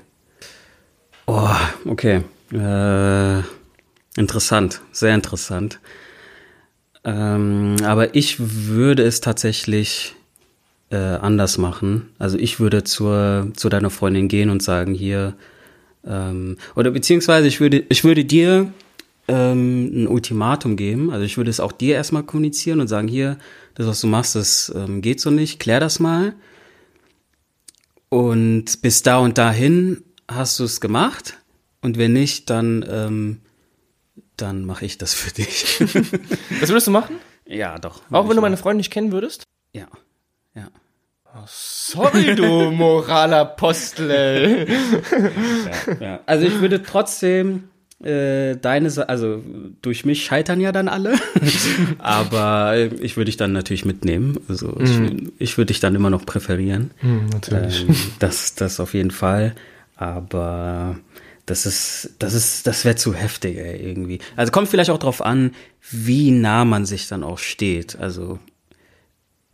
Oh, 1.26 1.48
okay. 1.86 2.22
Äh, 2.52 3.42
interessant, 4.20 4.80
sehr 4.92 5.14
interessant. 5.14 5.78
Ähm, 7.04 7.76
aber 7.84 8.14
ich 8.14 8.36
würde 8.38 9.02
es 9.02 9.20
tatsächlich 9.20 10.14
äh, 10.90 10.96
anders 10.96 11.58
machen. 11.58 12.10
Also 12.18 12.38
ich 12.38 12.60
würde 12.60 12.84
zur, 12.84 13.48
zu 13.54 13.68
deiner 13.68 13.90
Freundin 13.90 14.28
gehen 14.28 14.50
und 14.50 14.62
sagen, 14.62 14.94
hier, 14.94 15.34
ähm, 16.06 16.58
oder 16.76 16.90
beziehungsweise 16.90 17.48
ich 17.48 17.60
würde, 17.60 17.84
ich 17.88 18.04
würde 18.04 18.24
dir 18.24 18.72
ähm, 19.28 20.04
ein 20.04 20.08
Ultimatum 20.08 20.76
geben. 20.76 21.10
Also 21.10 21.24
ich 21.24 21.36
würde 21.36 21.50
es 21.50 21.60
auch 21.60 21.72
dir 21.72 21.94
erstmal 21.94 22.22
kommunizieren 22.22 22.80
und 22.80 22.88
sagen, 22.88 23.08
hier, 23.08 23.38
das, 23.74 23.86
was 23.86 24.00
du 24.00 24.06
machst, 24.06 24.34
das 24.34 24.72
ähm, 24.76 25.00
geht 25.00 25.20
so 25.20 25.30
nicht, 25.30 25.58
klär 25.58 25.80
das 25.80 25.98
mal. 25.98 26.34
Und 28.08 28.82
bis 28.82 29.02
da 29.02 29.18
und 29.18 29.38
dahin 29.38 30.02
hast 30.28 30.60
du 30.60 30.64
es 30.64 30.80
gemacht. 30.80 31.38
Und 31.80 31.96
wenn 31.98 32.12
nicht, 32.12 32.50
dann, 32.50 32.84
ähm, 32.88 33.38
dann 34.42 34.64
mache 34.64 34.84
ich 34.84 34.98
das 34.98 35.14
für 35.14 35.32
dich. 35.32 35.80
Was 36.60 36.68
würdest 36.68 36.86
du 36.86 36.90
machen? 36.90 37.16
ja, 37.46 37.78
doch. 37.78 38.02
Auch 38.10 38.28
wenn 38.28 38.36
du 38.36 38.42
meine 38.42 38.56
Freundin 38.56 38.78
nicht 38.78 38.90
kennen 38.92 39.12
würdest? 39.12 39.44
Ja, 39.72 39.86
ja. 40.54 40.68
Sorry, 41.46 42.34
du 42.34 42.70
Moralapostel, 42.72 44.10
ey. 44.10 44.66
ja. 46.00 46.20
Also 46.26 46.46
ich 46.46 46.60
würde 46.60 46.82
trotzdem 46.82 47.64
äh, 48.04 48.56
deine, 48.56 48.90
Sa- 48.90 49.04
also 49.04 49.42
durch 49.80 50.04
mich 50.04 50.24
scheitern 50.24 50.60
ja 50.60 50.72
dann 50.72 50.88
alle, 50.88 51.14
aber 51.98 52.74
äh, 52.74 52.86
ich 53.00 53.16
würde 53.16 53.26
dich 53.26 53.36
dann 53.38 53.52
natürlich 53.52 53.84
mitnehmen. 53.84 54.38
Also 54.48 54.76
ich, 54.80 55.30
ich 55.38 55.56
würde 55.58 55.68
dich 55.68 55.80
dann 55.80 55.94
immer 55.94 56.10
noch 56.10 56.26
präferieren. 56.26 56.90
natürlich. 57.32 57.86
Ähm, 57.88 57.96
das, 58.18 58.54
das 58.54 58.80
auf 58.80 58.92
jeden 58.94 59.10
Fall. 59.12 59.54
Aber 59.96 60.98
das 61.46 61.66
ist, 61.66 62.10
das 62.18 62.34
ist, 62.34 62.66
das 62.66 62.84
wäre 62.84 62.96
zu 62.96 63.14
heftig, 63.14 63.58
ey, 63.58 63.76
irgendwie. 63.76 64.20
Also 64.36 64.52
kommt 64.52 64.68
vielleicht 64.68 64.90
auch 64.90 64.98
drauf 64.98 65.22
an, 65.22 65.52
wie 65.90 66.30
nah 66.30 66.64
man 66.64 66.86
sich 66.86 67.08
dann 67.08 67.24
auch 67.24 67.38
steht. 67.38 67.96
Also, 67.96 68.38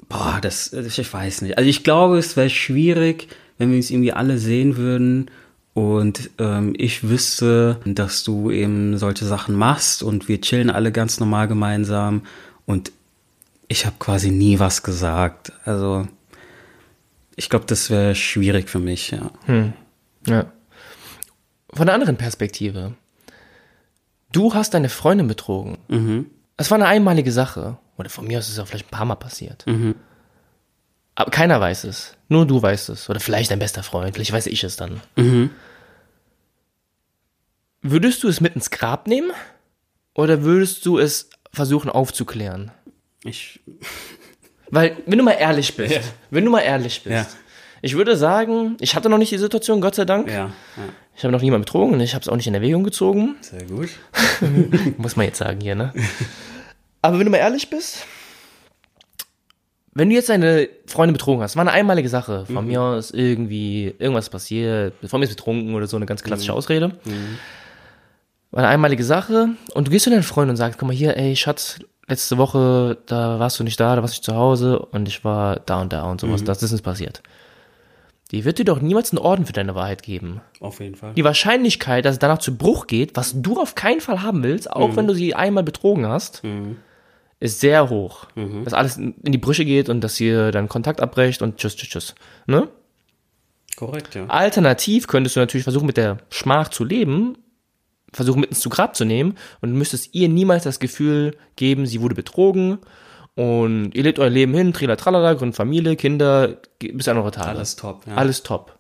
boah, 0.09 0.39
das, 0.41 0.73
ich 0.73 1.13
weiß 1.13 1.43
nicht. 1.43 1.57
Also 1.57 1.69
ich 1.69 1.85
glaube, 1.85 2.19
es 2.19 2.37
wäre 2.37 2.51
schwierig, 2.51 3.29
wenn 3.57 3.71
wir 3.71 3.77
uns 3.77 3.91
irgendwie 3.91 4.13
alle 4.13 4.39
sehen 4.39 4.77
würden 4.77 5.31
und 5.75 6.31
ähm, 6.39 6.75
ich 6.77 7.09
wüsste, 7.09 7.81
dass 7.85 8.25
du 8.25 8.51
eben 8.51 8.99
solche 8.99 9.25
Sachen 9.25 9.55
machst 9.55 10.03
und 10.03 10.29
wir 10.29 10.41
chillen 10.41 10.71
alle 10.71 10.93
ganz 10.93 11.21
normal 11.21 11.49
gemeinsam 11.49 12.23
und 12.67 12.93
ich 13.69 13.87
habe 13.87 13.97
quasi 13.99 14.31
nie 14.31 14.59
was 14.59 14.83
gesagt. 14.83 15.53
Also 15.65 16.07
ich 17.37 17.49
glaube, 17.49 17.67
das 17.67 17.91
wäre 17.91 18.15
schwierig 18.15 18.69
für 18.69 18.81
mich, 18.81 19.11
ja. 19.13 19.31
Ja. 20.27 20.53
Von 21.79 21.89
einer 21.89 21.95
anderen 21.95 22.17
Perspektive. 22.17 22.95
Du 24.33 24.53
hast 24.53 24.75
deine 24.75 24.89
Freundin 24.89 25.29
betrogen. 25.29 25.79
Es 26.57 26.71
war 26.71 26.77
eine 26.77 26.87
einmalige 26.87 27.31
Sache. 27.33 27.79
Oder 27.97 28.11
von 28.11 28.27
mir 28.27 28.39
aus 28.39 28.47
ist 28.47 28.53
es 28.53 28.59
ja 28.59 28.65
vielleicht 28.65 28.89
ein 28.89 28.91
paar 28.91 29.05
Mal 29.07 29.15
passiert. 29.15 29.65
Aber 31.15 31.31
keiner 31.31 31.61
weiß 31.61 31.85
es. 31.85 32.15
Nur 32.29 32.47
du 32.47 32.61
weißt 32.61 32.89
es. 32.91 33.09
Oder 33.09 33.21
vielleicht 33.21 33.51
dein 33.53 33.61
bester 33.61 33.83
Freund. 33.85 34.15
Vielleicht 34.15 34.33
weiß 34.33 34.47
ich 34.49 34.63
es 34.65 34.77
dann. 34.77 35.01
Würdest 37.83 38.23
du 38.25 38.29
es 38.29 38.41
mit 38.41 38.55
ins 38.57 38.71
Grab 38.71 39.07
nehmen? 39.07 39.31
Oder 40.15 40.43
würdest 40.43 40.85
du 40.85 40.99
es 40.99 41.31
versuchen 41.53 41.91
aufzuklären? 41.91 42.73
Ich, 43.25 43.61
Weil, 44.71 44.97
wenn 45.07 45.19
du 45.19 45.25
mal 45.25 45.33
ehrlich 45.33 45.77
bist, 45.77 46.01
wenn 46.31 46.45
du 46.45 46.51
mal 46.51 46.61
ehrlich 46.61 47.03
bist, 47.05 47.15
Ja. 47.15 47.27
Ich 47.83 47.97
würde 47.97 48.17
sagen, 48.17 48.77
ich 48.81 48.95
hatte 48.95 49.09
noch 49.09 49.19
nicht 49.19 49.33
die 49.33 49.39
Situation, 49.39 49.81
Gott 49.81 49.95
sei 49.95 50.05
Dank. 50.05 50.29
ja, 50.29 50.35
ja, 50.35 50.53
Ich 51.17 51.25
habe 51.25 51.33
noch 51.33 51.41
niemanden 51.43 51.65
betrogen 51.65 51.95
und 51.95 52.01
ich 52.01 52.15
habe 52.15 52.23
es 52.23 52.29
auch 52.29 52.37
nicht 52.37 52.47
in 52.47 52.55
Erwägung 52.55 52.85
gezogen. 52.85 53.37
sehr 53.41 53.65
gut. 53.65 53.91
Muss 54.99 55.17
man 55.17 55.27
jetzt 55.27 55.39
sagen 55.39 55.61
hier, 55.61 55.75
ne? 55.75 55.93
Aber 57.03 57.19
wenn 57.19 57.27
du 57.27 57.31
mal 57.31 57.39
ehrlich 57.39 57.71
bist, 57.71 58.05
wenn 59.95 60.11
du 60.11 60.15
jetzt 60.15 60.29
deine 60.29 60.69
Freundin 60.87 61.15
betrogen 61.15 61.43
hast, 61.43 61.57
war 61.57 61.63
eine 61.63 61.73
einmalige 61.73 62.09
Sache. 62.09 62.47
Von 62.47 62.67
mir 62.67 62.81
aus 62.81 63.11
irgendwie 63.11 63.95
irgendwas 63.99 64.31
passiert, 64.31 64.95
von 65.07 65.19
mir 65.19 65.25
ist 65.27 65.35
betrunken 65.37 65.75
oder 65.75 65.87
so 65.89 65.97
eine 65.97 66.07
ganz 66.07 66.23
klassische 66.23 66.53
Ausrede. 66.53 66.93
War 68.51 68.61
eine 68.61 68.69
einmalige 68.69 69.05
Sache 69.05 69.51
und 69.75 69.89
du 69.89 69.91
gehst 69.91 70.05
zu 70.05 70.11
deiner 70.11 70.23
Freundin 70.23 70.51
und 70.51 70.57
sagst, 70.57 70.79
guck 70.79 70.89
mal 70.89 70.95
hier, 70.95 71.17
ey 71.17 71.35
Schatz, 71.37 71.81
letzte 72.07 72.39
Woche, 72.39 72.97
da 73.07 73.39
warst 73.39 73.59
du 73.59 73.65
nicht 73.65 73.79
da, 73.81 73.97
da 73.97 74.03
warst 74.03 74.15
du 74.15 74.19
nicht 74.19 74.25
zu 74.25 74.35
Hause 74.35 74.79
und 74.79 75.09
ich 75.09 75.25
war 75.25 75.61
da 75.67 75.81
und 75.81 75.93
da 75.93 76.05
und 76.05 76.21
sowas, 76.21 76.45
das 76.45 76.63
ist 76.63 76.73
uns 76.73 76.81
passiert. 76.83 77.23
Die 78.31 78.45
wird 78.45 78.59
dir 78.59 78.65
doch 78.65 78.83
niemals 78.83 79.11
einen 79.11 79.19
Orden 79.19 79.47
für 79.47 79.55
deine 79.55 79.75
Wahrheit 79.75 80.03
geben. 80.03 80.43
Auf 80.61 80.81
jeden 80.81 80.97
Fall. 80.97 81.15
Die 81.15 81.25
Wahrscheinlichkeit, 81.25 82.05
dass 82.05 82.15
es 82.15 82.19
danach 82.19 82.39
zu 82.39 82.57
Bruch 82.57 82.87
geht, 82.87 83.17
was 83.17 83.41
du 83.41 83.59
auf 83.59 83.75
keinen 83.75 84.03
Fall 84.03 84.23
haben 84.23 84.43
willst, 84.43 84.71
auch 84.71 84.97
wenn 84.97 85.07
du 85.07 85.15
sie 85.15 85.35
einmal 85.35 85.65
betrogen 85.65 86.07
hast, 86.07 86.43
ist 87.41 87.61
sehr 87.61 87.89
hoch. 87.89 88.27
Mhm. 88.35 88.65
Dass 88.65 88.75
alles 88.75 88.99
in 88.99 89.15
in 89.23 89.33
die 89.33 89.39
Brüche 89.39 89.65
geht 89.65 89.89
und 89.89 90.03
dass 90.03 90.21
ihr 90.21 90.51
dann 90.53 90.69
Kontakt 90.69 91.01
abbrecht 91.01 91.41
und 91.41 91.57
tschüss, 91.57 91.77
tschüss, 91.77 91.89
tschüss. 91.89 92.15
Ne? 92.47 92.69
Korrekt, 93.77 94.15
ja. 94.15 94.27
Alternativ 94.27 95.07
könntest 95.07 95.37
du 95.37 95.41
natürlich 95.41 95.65
versuchen, 95.65 95.87
mit 95.87 95.97
der 95.97 96.19
Schmach 96.31 96.69
zu 96.69 96.85
leben, 96.85 97.39
versuchen, 98.13 98.41
mit 98.41 98.51
ins 98.51 98.61
zu 98.61 98.69
Grab 98.69 98.97
zu 98.97 99.05
nehmen 99.05 99.37
und 99.61 99.73
müsstest 99.73 100.15
ihr 100.15 100.29
niemals 100.29 100.65
das 100.65 100.81
Gefühl 100.81 101.37
geben, 101.57 101.87
sie 101.87 102.01
wurde 102.01 102.15
betrogen 102.15 102.79
und 103.39 103.93
ihr 103.95 104.03
lebt 104.03 104.19
euer 104.19 104.31
Leben 104.31 104.53
hin, 104.53 104.73
trila 104.73 104.97
tralala, 104.97 105.35
gründet 105.35 105.55
Familie, 105.55 105.95
Kinder, 105.95 106.57
bis 106.81 107.07
an 107.07 107.19
eure 107.19 107.31
Tage. 107.31 107.51
Alles 107.51 107.77
top, 107.77 108.05
ja. 108.09 108.17
Alles 108.17 108.43
top. 108.43 108.77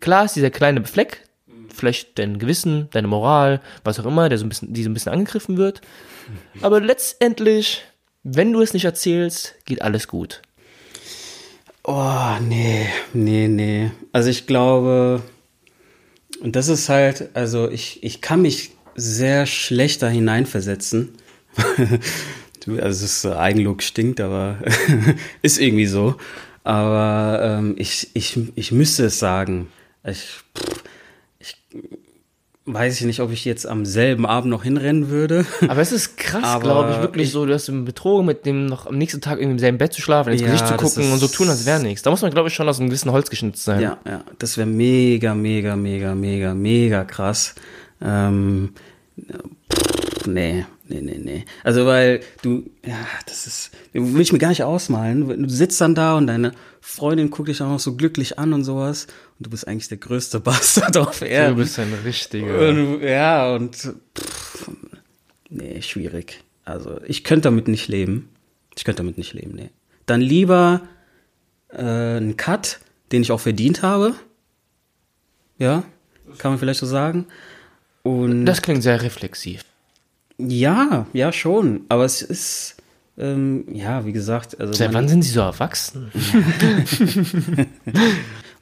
Klar 0.00 0.24
ist 0.24 0.34
dieser 0.34 0.50
kleine 0.50 0.84
Fleck, 0.84 1.28
vielleicht 1.72 2.18
dein 2.18 2.40
Gewissen, 2.40 2.88
deine 2.90 3.06
Moral, 3.06 3.60
was 3.84 4.00
auch 4.00 4.06
immer, 4.06 4.28
der 4.28 4.38
so 4.38 4.44
ein 4.44 4.48
bisschen, 4.48 4.74
die 4.74 4.82
so 4.82 4.90
ein 4.90 4.94
bisschen 4.94 5.12
angegriffen 5.12 5.58
wird. 5.58 5.82
Aber 6.60 6.80
letztendlich, 6.80 7.82
wenn 8.24 8.52
du 8.52 8.60
es 8.62 8.74
nicht 8.74 8.84
erzählst, 8.84 9.54
geht 9.64 9.80
alles 9.80 10.08
gut. 10.08 10.42
Oh, 11.84 12.32
nee, 12.40 12.86
nee, 13.12 13.46
nee. 13.46 13.92
Also 14.10 14.28
ich 14.28 14.48
glaube, 14.48 15.22
und 16.42 16.56
das 16.56 16.66
ist 16.66 16.88
halt, 16.88 17.28
also 17.34 17.70
ich, 17.70 18.02
ich 18.02 18.20
kann 18.20 18.42
mich 18.42 18.72
sehr 18.96 19.46
schlecht 19.46 20.02
da 20.02 20.08
hineinversetzen. 20.08 21.14
Du, 22.64 22.78
also 22.80 23.04
ist, 23.04 23.24
äh, 23.24 23.32
Eigenlob 23.32 23.82
stinkt, 23.82 24.20
aber 24.20 24.56
ist 25.42 25.58
irgendwie 25.60 25.86
so. 25.86 26.16
Aber 26.64 27.40
ähm, 27.42 27.74
ich, 27.78 28.10
ich, 28.14 28.38
ich 28.54 28.70
müsste 28.72 29.06
es 29.06 29.18
sagen. 29.18 29.68
Ich, 30.04 30.28
pff, 30.56 30.82
ich 31.38 31.56
weiß 32.66 33.00
ich 33.00 33.06
nicht, 33.06 33.20
ob 33.20 33.32
ich 33.32 33.44
jetzt 33.44 33.66
am 33.66 33.84
selben 33.86 34.26
Abend 34.26 34.50
noch 34.50 34.62
hinrennen 34.62 35.08
würde. 35.08 35.44
Aber 35.66 35.80
es 35.80 35.90
ist 35.90 36.16
krass, 36.18 36.60
glaube 36.60 36.92
ich, 36.92 37.00
wirklich 37.00 37.26
ich- 37.28 37.32
so, 37.32 37.46
du 37.46 37.54
hast 37.54 37.68
im 37.68 37.84
Betrogen 37.86 38.26
mit 38.26 38.44
dem 38.46 38.66
noch 38.66 38.86
am 38.86 38.98
nächsten 38.98 39.20
Tag 39.20 39.38
irgendwie 39.38 39.52
im 39.54 39.58
selben 39.58 39.78
Bett 39.78 39.92
zu 39.92 40.02
schlafen, 40.02 40.32
ins 40.32 40.42
Ja, 40.42 40.48
Gesicht 40.48 40.66
zu 40.66 40.74
das 40.74 40.82
gucken 40.82 41.10
und 41.12 41.18
so 41.18 41.26
tun, 41.28 41.48
als 41.48 41.64
wäre 41.66 41.80
nichts. 41.82 42.02
Da 42.02 42.10
muss 42.10 42.22
man, 42.22 42.30
glaube 42.30 42.48
ich, 42.48 42.54
schon 42.54 42.68
aus 42.68 42.78
einem 42.78 42.90
gewissen 42.90 43.10
Holz 43.10 43.30
geschnitzt 43.30 43.64
sein. 43.64 43.80
Ja, 43.80 43.98
ja, 44.06 44.22
das 44.38 44.56
wäre 44.58 44.68
mega, 44.68 45.34
mega, 45.34 45.74
mega, 45.76 46.14
mega, 46.14 46.54
mega 46.54 47.04
krass. 47.04 47.54
Ähm, 48.02 48.74
pff, 49.72 50.26
nee, 50.26 50.64
nee, 50.90 51.00
nee, 51.00 51.18
nee. 51.22 51.44
Also 51.64 51.86
weil 51.86 52.20
du, 52.42 52.68
ja, 52.84 52.98
das 53.26 53.46
ist, 53.46 53.70
will 53.92 54.20
ich 54.20 54.32
mir 54.32 54.38
gar 54.38 54.48
nicht 54.50 54.62
ausmalen. 54.64 55.42
Du 55.44 55.48
sitzt 55.48 55.80
dann 55.80 55.94
da 55.94 56.16
und 56.18 56.26
deine 56.26 56.52
Freundin 56.80 57.30
guckt 57.30 57.48
dich 57.48 57.62
auch 57.62 57.68
noch 57.68 57.80
so 57.80 57.96
glücklich 57.96 58.38
an 58.38 58.52
und 58.52 58.64
sowas 58.64 59.06
und 59.38 59.46
du 59.46 59.50
bist 59.50 59.66
eigentlich 59.66 59.88
der 59.88 59.98
größte 59.98 60.40
Bastard 60.40 60.96
auf 60.96 61.20
Du 61.20 61.24
Erden. 61.26 61.56
bist 61.56 61.78
ein 61.78 61.92
richtiger. 62.04 62.68
Und, 62.68 63.00
ja, 63.02 63.54
und 63.54 63.76
pff, 63.76 64.70
nee, 65.48 65.80
schwierig. 65.82 66.42
Also 66.64 67.00
ich 67.06 67.24
könnte 67.24 67.44
damit 67.44 67.68
nicht 67.68 67.88
leben. 67.88 68.28
Ich 68.76 68.84
könnte 68.84 69.02
damit 69.02 69.18
nicht 69.18 69.32
leben, 69.34 69.52
nee. 69.54 69.70
Dann 70.06 70.20
lieber 70.20 70.82
äh, 71.70 71.78
einen 71.82 72.36
Cut, 72.36 72.80
den 73.12 73.22
ich 73.22 73.32
auch 73.32 73.40
verdient 73.40 73.82
habe. 73.82 74.14
Ja, 75.58 75.82
kann 76.38 76.52
man 76.52 76.58
vielleicht 76.58 76.80
so 76.80 76.86
sagen. 76.86 77.26
Und 78.02 78.46
Das 78.46 78.62
klingt 78.62 78.82
sehr 78.82 79.02
reflexiv. 79.02 79.64
Ja, 80.48 81.06
ja 81.12 81.32
schon. 81.32 81.82
Aber 81.88 82.04
es 82.04 82.22
ist 82.22 82.76
ähm, 83.18 83.64
ja, 83.72 84.06
wie 84.06 84.12
gesagt, 84.12 84.58
also 84.60 84.72
Seit 84.72 84.94
wann 84.94 85.08
sind 85.08 85.22
sie 85.22 85.30
so 85.32 85.40
erwachsen? 85.40 86.10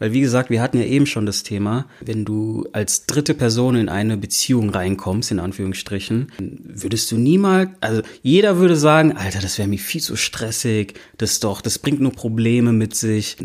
Weil 0.00 0.12
wie 0.12 0.20
gesagt, 0.20 0.48
wir 0.50 0.62
hatten 0.62 0.78
ja 0.78 0.84
eben 0.84 1.06
schon 1.06 1.26
das 1.26 1.42
Thema, 1.42 1.86
wenn 2.00 2.24
du 2.24 2.66
als 2.72 3.06
dritte 3.06 3.34
Person 3.34 3.74
in 3.74 3.88
eine 3.88 4.16
Beziehung 4.16 4.70
reinkommst, 4.70 5.32
in 5.32 5.40
Anführungsstrichen, 5.40 6.30
würdest 6.38 7.10
du 7.10 7.16
niemals, 7.18 7.70
also 7.80 8.02
jeder 8.22 8.58
würde 8.58 8.76
sagen, 8.76 9.16
Alter, 9.16 9.40
das 9.40 9.58
wäre 9.58 9.66
mir 9.68 9.78
viel 9.78 10.00
zu 10.00 10.14
stressig, 10.14 10.94
das 11.18 11.40
doch, 11.40 11.60
das 11.60 11.78
bringt 11.80 12.00
nur 12.00 12.12
Probleme 12.12 12.72
mit 12.72 12.94
sich. 12.94 13.36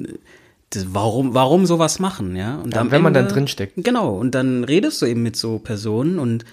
Das, 0.69 0.87
warum, 0.93 1.33
warum 1.33 1.65
sowas 1.65 1.97
machen, 1.99 2.35
ja? 2.35 2.55
Und 2.57 2.73
Ja, 2.75 2.89
wenn 2.91 3.01
man 3.01 3.13
dann 3.13 3.23
Ende- 3.25 3.33
drinsteckt. 3.33 3.73
Genau, 3.77 4.15
und 4.15 4.35
dann 4.35 4.63
redest 4.63 5.01
du 5.01 5.07
eben 5.07 5.23
mit 5.23 5.35
so 5.35 5.57
Personen 5.57 6.19
und, 6.19 6.45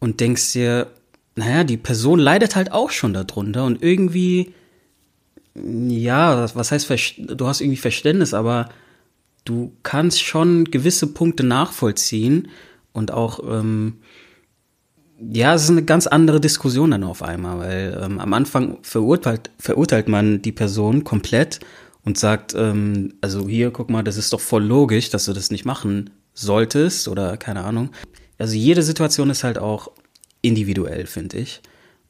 und 0.00 0.18
denkst 0.20 0.52
dir, 0.54 0.88
naja, 1.36 1.64
die 1.64 1.76
Person 1.76 2.18
leidet 2.18 2.56
halt 2.56 2.72
auch 2.72 2.90
schon 2.90 3.12
darunter 3.12 3.64
und 3.64 3.82
irgendwie, 3.82 4.54
ja, 5.54 6.48
was 6.54 6.72
heißt, 6.72 6.90
du 7.18 7.46
hast 7.46 7.60
irgendwie 7.60 7.76
Verständnis, 7.76 8.34
aber 8.34 8.70
du 9.44 9.72
kannst 9.82 10.22
schon 10.22 10.64
gewisse 10.64 11.06
Punkte 11.06 11.44
nachvollziehen 11.44 12.48
und 12.92 13.12
auch, 13.12 13.40
ähm, 13.46 13.98
ja, 15.20 15.54
es 15.54 15.64
ist 15.64 15.70
eine 15.70 15.84
ganz 15.84 16.06
andere 16.06 16.40
Diskussion 16.40 16.90
dann 16.90 17.04
auf 17.04 17.22
einmal, 17.22 17.58
weil 17.58 18.00
ähm, 18.02 18.18
am 18.18 18.32
Anfang 18.32 18.78
verurteilt, 18.82 19.50
verurteilt 19.58 20.08
man 20.08 20.42
die 20.42 20.52
Person 20.52 21.04
komplett 21.04 21.60
und 22.04 22.18
sagt, 22.18 22.54
ähm, 22.54 23.14
also 23.20 23.46
hier, 23.46 23.70
guck 23.70 23.90
mal, 23.90 24.02
das 24.04 24.16
ist 24.16 24.32
doch 24.32 24.40
voll 24.40 24.64
logisch, 24.64 25.10
dass 25.10 25.26
du 25.26 25.34
das 25.34 25.50
nicht 25.50 25.64
machen 25.66 26.10
solltest 26.32 27.08
oder 27.08 27.36
keine 27.36 27.64
Ahnung. 27.64 27.90
Also 28.38 28.54
jede 28.54 28.82
Situation 28.82 29.30
ist 29.30 29.44
halt 29.44 29.58
auch 29.58 29.90
individuell, 30.46 31.06
finde 31.06 31.38
ich. 31.38 31.60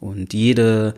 Und 0.01 0.35
jede, 0.35 0.95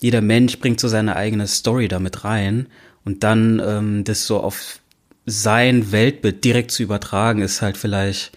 jeder 0.00 0.20
Mensch 0.20 0.58
bringt 0.58 0.78
so 0.80 0.88
seine 0.88 1.16
eigene 1.16 1.46
Story 1.46 1.88
damit 1.88 2.24
rein 2.24 2.66
und 3.04 3.22
dann 3.24 3.60
ähm, 3.64 4.04
das 4.04 4.26
so 4.26 4.40
auf 4.40 4.78
sein 5.26 5.92
Weltbild 5.92 6.44
direkt 6.44 6.70
zu 6.72 6.82
übertragen, 6.82 7.42
ist 7.42 7.62
halt 7.62 7.76
vielleicht 7.76 8.32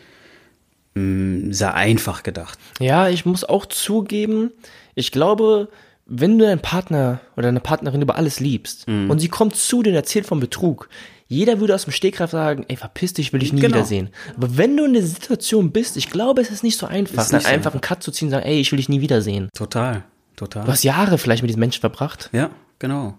mh, 0.96 1.54
sehr 1.54 1.74
einfach 1.74 2.24
gedacht. 2.24 2.58
Ja, 2.80 3.10
ich 3.10 3.26
muss 3.26 3.44
auch 3.44 3.66
zugeben, 3.66 4.52
ich 4.94 5.12
glaube, 5.12 5.70
wenn 6.06 6.38
du 6.38 6.46
deinen 6.46 6.62
Partner 6.62 7.20
oder 7.36 7.48
deine 7.48 7.60
Partnerin 7.60 8.02
über 8.02 8.16
alles 8.16 8.40
liebst 8.40 8.88
Mhm. 8.88 9.10
und 9.10 9.20
sie 9.20 9.28
kommt 9.28 9.56
zu 9.56 9.82
dir 9.84 9.90
und 9.90 9.96
erzählt 9.96 10.26
vom 10.28 10.40
Betrug, 10.40 10.90
jeder 11.28 11.60
würde 11.60 11.74
aus 11.76 11.86
dem 11.86 11.92
Stegreif 11.94 12.32
sagen, 12.32 12.66
ey, 12.68 12.76
verpiss 12.78 13.14
dich, 13.14 13.34
will 13.34 13.42
ich 13.42 13.52
nie 13.54 13.62
Genau. 13.62 13.76
wiedersehen. 13.78 14.10
Aber 14.38 14.58
wenn 14.58 14.78
du 14.78 14.86
in 14.86 14.94
der 14.94 15.04
Situation 15.04 15.72
bist, 15.72 15.98
ich 15.98 16.10
glaube, 16.10 16.42
es 16.42 16.52
ist 16.52 16.64
nicht 16.64 16.78
so 16.78 16.86
einfach, 16.86 17.24
Ist 17.24 17.34
nicht 17.34 17.44
so 17.48 17.50
einfach 17.50 17.72
einen 17.72 17.82
Cut 17.82 18.04
zu 18.04 18.12
ziehen 18.12 18.28
und 18.28 18.32
sagen, 18.32 18.46
ey, 18.46 18.60
ich 18.60 18.72
will 18.72 18.78
dich 18.78 18.90
nie 18.90 19.02
wiedersehen. 19.02 19.50
Total, 19.56 20.04
Du 20.36 20.46
total. 20.46 20.68
hast 20.68 20.84
Jahre 20.84 21.18
vielleicht 21.18 21.42
mit 21.42 21.50
diesem 21.50 21.62
Menschen 21.62 21.82
verbracht. 21.82 22.30
Ja, 22.34 22.50
genau. 22.80 23.16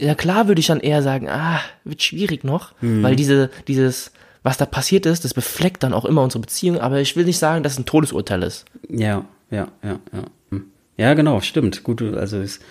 Ja 0.00 0.14
klar 0.14 0.48
würde 0.48 0.60
ich 0.60 0.66
dann 0.66 0.80
eher 0.80 1.02
sagen, 1.02 1.28
ah, 1.28 1.60
wird 1.84 2.02
schwierig 2.02 2.42
noch, 2.44 2.72
Mhm. 2.80 3.02
weil 3.02 3.16
diese, 3.16 3.50
dieses, 3.66 4.12
was 4.42 4.56
da 4.56 4.64
passiert 4.66 5.04
ist, 5.06 5.24
das 5.24 5.34
befleckt 5.34 5.82
dann 5.82 5.92
auch 5.92 6.04
immer 6.04 6.22
unsere 6.22 6.40
Beziehung, 6.40 6.78
aber 6.80 7.00
ich 7.00 7.16
will 7.16 7.24
nicht 7.24 7.38
sagen, 7.38 7.62
dass 7.62 7.72
es 7.74 7.78
ein 7.78 7.84
Todesurteil 7.86 8.42
ist. 8.42 8.64
Ja, 8.88 9.24
ja, 9.50 9.68
ja, 9.82 9.98
ja. 10.12 10.24
Hm. 10.50 10.64
Ja, 10.96 11.14
genau, 11.14 11.40
stimmt. 11.40 11.82
Gut, 11.84 12.02
also 12.02 12.38
ist, 12.40 12.62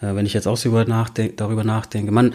äh, 0.00 0.14
wenn 0.14 0.26
ich 0.26 0.34
jetzt 0.34 0.46
auch 0.46 0.56
so 0.56 0.68
über 0.68 0.84
nachdenk, 0.84 1.36
darüber 1.38 1.64
nachdenke, 1.64 2.12
man, 2.12 2.34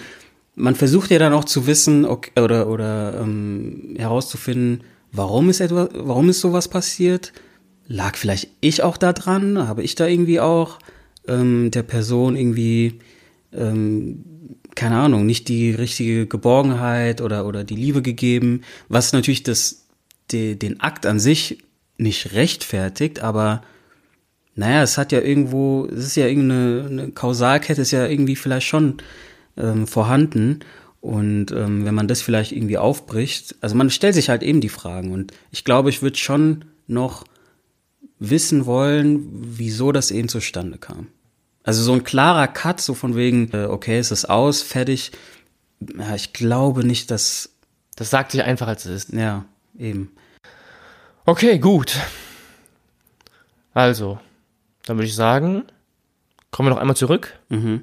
man 0.57 0.75
versucht 0.75 1.11
ja 1.11 1.19
dann 1.19 1.33
auch 1.33 1.45
zu 1.45 1.67
wissen 1.67 2.03
okay, 2.03 2.31
oder, 2.39 2.67
oder 2.67 3.21
ähm, 3.21 3.95
herauszufinden, 3.97 4.83
warum 5.11 5.49
ist 5.49 5.61
etwas, 5.61 5.89
warum 5.93 6.29
ist 6.29 6.41
sowas 6.41 6.67
passiert? 6.67 7.31
Lag 7.87 8.17
vielleicht 8.17 8.49
ich 8.59 8.83
auch 8.83 8.97
da 8.97 9.13
dran? 9.13 9.67
Habe 9.67 9.83
ich 9.83 9.95
da 9.95 10.07
irgendwie 10.07 10.41
auch 10.41 10.79
ähm, 11.27 11.71
der 11.71 11.83
Person 11.83 12.35
irgendwie 12.35 12.99
ähm, 13.53 14.25
keine 14.75 14.97
Ahnung, 14.97 15.25
nicht 15.25 15.47
die 15.47 15.71
richtige 15.71 16.27
Geborgenheit 16.27 17.21
oder, 17.21 17.47
oder 17.47 17.63
die 17.63 17.75
Liebe 17.75 18.03
gegeben, 18.03 18.61
was 18.89 19.11
natürlich 19.11 19.41
das, 19.41 19.87
die, 20.29 20.57
den 20.57 20.79
Akt 20.79 21.07
an 21.07 21.19
sich 21.19 21.57
nicht 21.97 22.33
rechtfertigt, 22.33 23.19
aber 23.19 23.63
naja, 24.53 24.83
es 24.83 24.97
hat 24.97 25.11
ja 25.11 25.19
irgendwo, 25.19 25.87
es 25.91 26.05
ist 26.05 26.15
ja 26.15 26.27
irgendeine 26.27 26.87
eine 26.89 27.11
Kausalkette, 27.11 27.81
ist 27.81 27.91
ja 27.91 28.05
irgendwie 28.05 28.35
vielleicht 28.35 28.67
schon 28.67 28.97
ähm, 29.57 29.87
vorhanden. 29.87 30.59
Und 31.01 31.51
ähm, 31.51 31.85
wenn 31.85 31.95
man 31.95 32.07
das 32.07 32.21
vielleicht 32.21 32.51
irgendwie 32.51 32.77
aufbricht, 32.77 33.55
also 33.61 33.75
man 33.75 33.89
stellt 33.89 34.15
sich 34.15 34.29
halt 34.29 34.43
eben 34.43 34.61
die 34.61 34.69
Fragen. 34.69 35.11
Und 35.11 35.31
ich 35.51 35.63
glaube, 35.63 35.89
ich 35.89 36.01
würde 36.01 36.17
schon 36.17 36.65
noch 36.87 37.23
wissen 38.19 38.65
wollen, 38.65 39.27
wieso 39.31 39.91
das 39.91 40.11
eben 40.11 40.27
zustande 40.27 40.77
kam. 40.77 41.07
Also 41.63 41.83
so 41.83 41.93
ein 41.93 42.03
klarer 42.03 42.47
Cut, 42.47 42.81
so 42.81 42.93
von 42.93 43.15
wegen, 43.15 43.51
äh, 43.53 43.65
okay, 43.65 43.99
es 43.99 44.11
ist 44.11 44.25
aus, 44.29 44.61
fertig. 44.61 45.11
Ja, 45.97 46.15
ich 46.15 46.33
glaube 46.33 46.83
nicht, 46.85 47.11
dass, 47.11 47.49
Das 47.95 48.09
sagt 48.09 48.31
sich 48.31 48.41
einfach, 48.43 48.67
als 48.67 48.85
es 48.85 49.05
ist. 49.05 49.13
ja, 49.13 49.45
eben. 49.77 50.11
Okay, 51.25 51.59
gut. 51.59 51.99
Also, 53.73 54.17
dann 54.85 54.97
würde 54.97 55.07
ich 55.07 55.15
sagen, 55.15 55.65
kommen 56.51 56.67
wir 56.67 56.73
noch 56.73 56.81
einmal 56.81 56.95
zurück. 56.95 57.37
Mhm. 57.49 57.81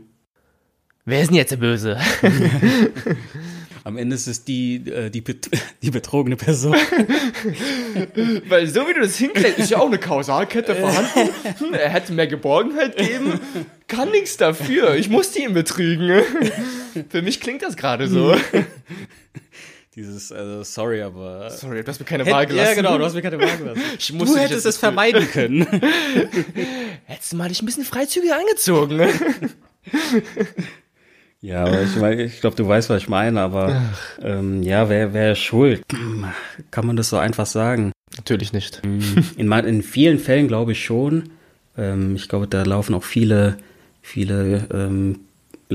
Wer 1.04 1.20
ist 1.20 1.28
denn 1.28 1.36
jetzt 1.36 1.50
der 1.50 1.56
Böse? 1.58 1.98
Am 3.84 3.98
Ende 3.98 4.14
ist 4.16 4.26
es 4.26 4.44
die, 4.44 4.76
äh, 4.88 5.10
die, 5.10 5.22
die 5.82 5.90
betrogene 5.90 6.36
Person. 6.36 6.74
Weil 8.48 8.66
so 8.66 8.88
wie 8.88 8.94
du 8.94 9.00
das 9.02 9.16
hinkriegst, 9.16 9.58
ist 9.58 9.70
ja 9.70 9.78
auch 9.78 9.86
eine 9.88 9.98
Kausalkette 9.98 10.74
vorhanden. 10.74 11.28
Hm, 11.58 11.74
Er 11.74 11.90
hätte 11.90 12.14
mehr 12.14 12.26
Geborgenheit 12.26 12.96
geben, 12.96 13.38
kann 13.86 14.10
nichts 14.10 14.38
dafür. 14.38 14.94
Ich 14.94 15.10
musste 15.10 15.40
ihn 15.40 15.52
betrügen. 15.52 16.22
Für 17.10 17.20
mich 17.20 17.40
klingt 17.40 17.62
das 17.62 17.76
gerade 17.76 18.08
so. 18.08 18.34
Dieses, 19.94 20.32
also 20.32 20.62
sorry, 20.64 21.02
aber. 21.02 21.50
Sorry, 21.50 21.84
du 21.84 21.88
hast 21.88 22.00
mir 22.00 22.06
keine 22.06 22.24
Wahl 22.26 22.46
gelassen. 22.46 22.68
ja, 22.70 22.74
genau, 22.74 22.96
du 22.96 23.04
hast 23.04 23.12
mir 23.14 23.20
keine 23.22 23.38
Wahl 23.38 23.56
gelassen. 23.58 23.82
Ich 23.98 24.08
Du 24.08 24.36
hättest 24.36 24.64
es 24.64 24.78
vermeiden 24.78 25.30
können. 25.30 25.66
Hättest 27.04 27.32
du 27.32 27.36
mal 27.36 27.48
dich 27.50 27.60
ein 27.62 27.66
bisschen 27.66 27.84
freizügig 27.84 28.32
angezogen. 28.32 29.02
Ja, 31.44 31.64
aber 31.66 31.82
ich, 31.82 31.94
mein, 31.96 32.18
ich 32.20 32.40
glaube, 32.40 32.56
du 32.56 32.66
weißt, 32.66 32.88
was 32.88 33.02
ich 33.02 33.08
meine, 33.10 33.40
aber 33.42 33.76
ähm, 34.22 34.62
ja, 34.62 34.88
wer, 34.88 35.12
wer 35.12 35.32
ist 35.32 35.40
schuld? 35.40 35.82
Kann 36.70 36.86
man 36.86 36.96
das 36.96 37.10
so 37.10 37.18
einfach 37.18 37.44
sagen? 37.44 37.92
Natürlich 38.16 38.52
nicht. 38.54 38.80
In, 39.36 39.46
ma- 39.46 39.58
in 39.58 39.82
vielen 39.82 40.18
Fällen 40.18 40.48
glaube 40.48 40.72
ich 40.72 40.82
schon. 40.82 41.24
Ähm, 41.76 42.16
ich 42.16 42.28
glaube, 42.30 42.46
da 42.46 42.62
laufen 42.62 42.94
auch 42.94 43.04
viele, 43.04 43.58
viele 44.00 44.68
ähm, 44.72 45.20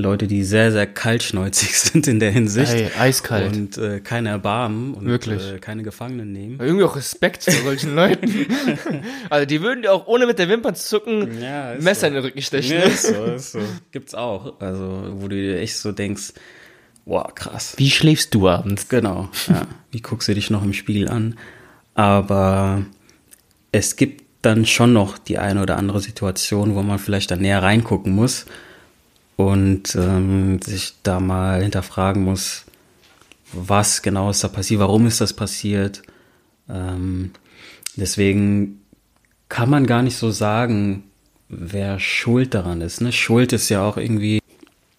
Leute, 0.00 0.26
die 0.26 0.42
sehr, 0.42 0.72
sehr 0.72 0.86
kaltschnäuzig 0.86 1.76
sind 1.78 2.06
in 2.08 2.18
der 2.20 2.30
Hinsicht. 2.30 2.72
Ey, 2.72 2.90
eiskalt. 2.98 3.54
Und 3.56 3.78
äh, 3.78 4.00
keine 4.00 4.30
Erbarmen 4.30 4.94
und 4.94 5.06
Wirklich. 5.06 5.52
Äh, 5.52 5.58
keine 5.58 5.82
Gefangenen 5.82 6.32
nehmen. 6.32 6.58
Irgendwie 6.60 6.84
auch 6.84 6.96
Respekt 6.96 7.44
vor 7.44 7.52
solchen 7.62 7.94
Leuten. 7.96 8.46
Also 9.28 9.46
die 9.46 9.62
würden 9.62 9.82
dir 9.82 9.92
auch 9.92 10.06
ohne 10.06 10.26
mit 10.26 10.38
der 10.38 10.48
Wimpern 10.48 10.74
zu 10.74 10.86
zucken 10.86 11.40
Ja, 11.40 11.74
Messer 11.78 12.00
so. 12.02 12.06
in 12.08 12.14
den 12.14 12.22
Rücken 12.24 12.42
stechen. 12.42 12.76
Ja, 12.78 12.82
ist 12.84 13.06
so, 13.06 13.24
ist 13.24 13.52
so. 13.52 13.60
Gibt's 13.92 14.14
auch. 14.14 14.60
Also, 14.60 15.04
wo 15.16 15.28
du 15.28 15.36
dir 15.36 15.60
echt 15.60 15.76
so 15.76 15.92
denkst, 15.92 16.32
wow, 17.04 17.32
krass. 17.34 17.74
Wie 17.76 17.90
schläfst 17.90 18.34
du 18.34 18.48
abends? 18.48 18.88
Genau, 18.88 19.28
ja. 19.48 19.66
Wie 19.90 20.00
guckst 20.00 20.28
du 20.28 20.34
dich 20.34 20.50
noch 20.50 20.62
im 20.64 20.72
Spiegel 20.72 21.08
an? 21.08 21.38
Aber 21.94 22.84
es 23.72 23.96
gibt 23.96 24.24
dann 24.42 24.64
schon 24.64 24.92
noch 24.92 25.18
die 25.18 25.38
eine 25.38 25.60
oder 25.62 25.76
andere 25.76 26.00
Situation, 26.00 26.74
wo 26.74 26.82
man 26.82 26.98
vielleicht 26.98 27.30
dann 27.30 27.40
näher 27.40 27.62
reingucken 27.62 28.14
muss 28.14 28.46
und 29.48 29.94
ähm, 29.96 30.60
sich 30.62 30.94
da 31.02 31.20
mal 31.20 31.62
hinterfragen 31.62 32.22
muss, 32.22 32.64
was 33.52 34.02
genau 34.02 34.30
ist 34.30 34.44
da 34.44 34.48
passiert, 34.48 34.80
warum 34.80 35.06
ist 35.06 35.20
das 35.20 35.32
passiert. 35.32 36.02
Ähm, 36.68 37.32
deswegen 37.96 38.80
kann 39.48 39.70
man 39.70 39.86
gar 39.86 40.02
nicht 40.02 40.16
so 40.16 40.30
sagen, 40.30 41.04
wer 41.48 41.98
schuld 41.98 42.54
daran 42.54 42.80
ist. 42.80 43.00
Ne? 43.00 43.12
Schuld 43.12 43.52
ist 43.52 43.68
ja 43.68 43.82
auch 43.82 43.96
irgendwie, 43.96 44.40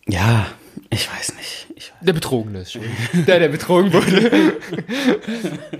ja, 0.07 0.47
ich 0.89 1.09
weiß 1.11 1.35
nicht. 1.35 1.40
Ich 1.81 1.91
Der 1.99 2.13
Betrogene 2.13 2.59
ist 2.59 2.73
schuld. 2.73 2.85
Der, 3.27 3.39
der 3.39 3.47
betrogen 3.47 3.91
wurde. 3.91 4.53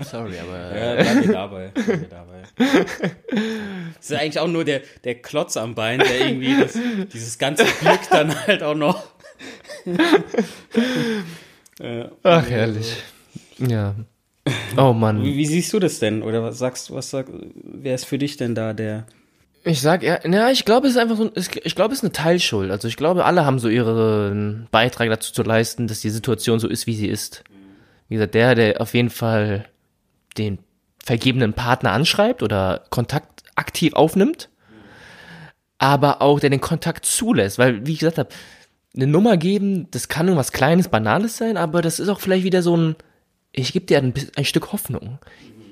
Sorry, 0.00 0.34
aber. 0.36 0.76
Ja, 0.76 0.96
danke 0.96 1.28
dabei. 1.28 1.70
Danke 1.74 2.08
dabei. 2.10 2.42
Das 3.94 4.10
ist 4.10 4.12
eigentlich 4.12 4.40
auch 4.40 4.48
nur 4.48 4.64
der, 4.64 4.80
der 5.04 5.14
Klotz 5.14 5.56
am 5.56 5.76
Bein, 5.76 6.00
der 6.00 6.26
irgendwie 6.26 6.56
das, 6.56 6.76
dieses 7.12 7.38
ganze 7.38 7.66
Glück 7.80 8.00
dann 8.10 8.34
halt 8.46 8.64
auch 8.64 8.74
noch. 8.74 9.00
Ach, 12.24 12.50
herrlich. 12.50 12.96
Ja. 13.58 13.94
Oh 14.76 14.92
Mann. 14.92 15.22
Wie, 15.22 15.36
wie 15.36 15.46
siehst 15.46 15.72
du 15.72 15.78
das 15.78 16.00
denn? 16.00 16.24
Oder 16.24 16.42
was 16.42 16.58
sagst 16.58 16.88
du, 16.88 16.94
was 16.94 17.10
sag, 17.10 17.26
wer 17.54 17.94
ist 17.94 18.06
für 18.06 18.18
dich 18.18 18.36
denn 18.36 18.56
da 18.56 18.72
der? 18.72 19.06
Ich 19.64 19.80
sag 19.80 20.02
ja, 20.02 20.18
na, 20.24 20.50
ich 20.50 20.64
glaube, 20.64 20.88
es 20.88 20.94
ist 20.94 20.98
einfach 20.98 21.16
so, 21.16 21.30
ich 21.34 21.74
glaube, 21.74 21.92
es 21.92 22.00
ist 22.00 22.04
eine 22.04 22.12
Teilschuld. 22.12 22.70
Also 22.70 22.88
ich 22.88 22.96
glaube, 22.96 23.24
alle 23.24 23.44
haben 23.46 23.60
so 23.60 23.68
ihren 23.68 24.66
Beitrag 24.72 25.08
dazu 25.08 25.32
zu 25.32 25.42
leisten, 25.42 25.86
dass 25.86 26.00
die 26.00 26.10
Situation 26.10 26.58
so 26.58 26.68
ist, 26.68 26.86
wie 26.86 26.96
sie 26.96 27.06
ist. 27.06 27.44
Wie 28.08 28.16
gesagt, 28.16 28.34
der, 28.34 28.54
der 28.54 28.80
auf 28.80 28.94
jeden 28.94 29.10
Fall 29.10 29.66
den 30.36 30.58
vergebenen 31.04 31.52
Partner 31.52 31.92
anschreibt 31.92 32.42
oder 32.42 32.84
Kontakt 32.90 33.44
aktiv 33.54 33.94
aufnimmt, 33.94 34.48
aber 35.78 36.22
auch 36.22 36.40
der 36.40 36.50
den 36.50 36.60
Kontakt 36.60 37.04
zulässt, 37.04 37.58
weil, 37.58 37.86
wie 37.86 37.92
ich 37.92 38.00
gesagt 38.00 38.18
habe, 38.18 38.30
eine 38.94 39.06
Nummer 39.06 39.36
geben, 39.36 39.90
das 39.90 40.08
kann 40.08 40.26
nur 40.26 40.36
was 40.36 40.52
Kleines, 40.52 40.88
Banales 40.88 41.36
sein, 41.36 41.56
aber 41.56 41.82
das 41.82 41.98
ist 41.98 42.08
auch 42.08 42.20
vielleicht 42.20 42.44
wieder 42.44 42.62
so 42.62 42.76
ein, 42.76 42.96
ich 43.52 43.72
gebe 43.72 43.86
dir 43.86 43.98
ein, 43.98 44.12
ein 44.36 44.44
Stück 44.44 44.72
Hoffnung. 44.72 45.18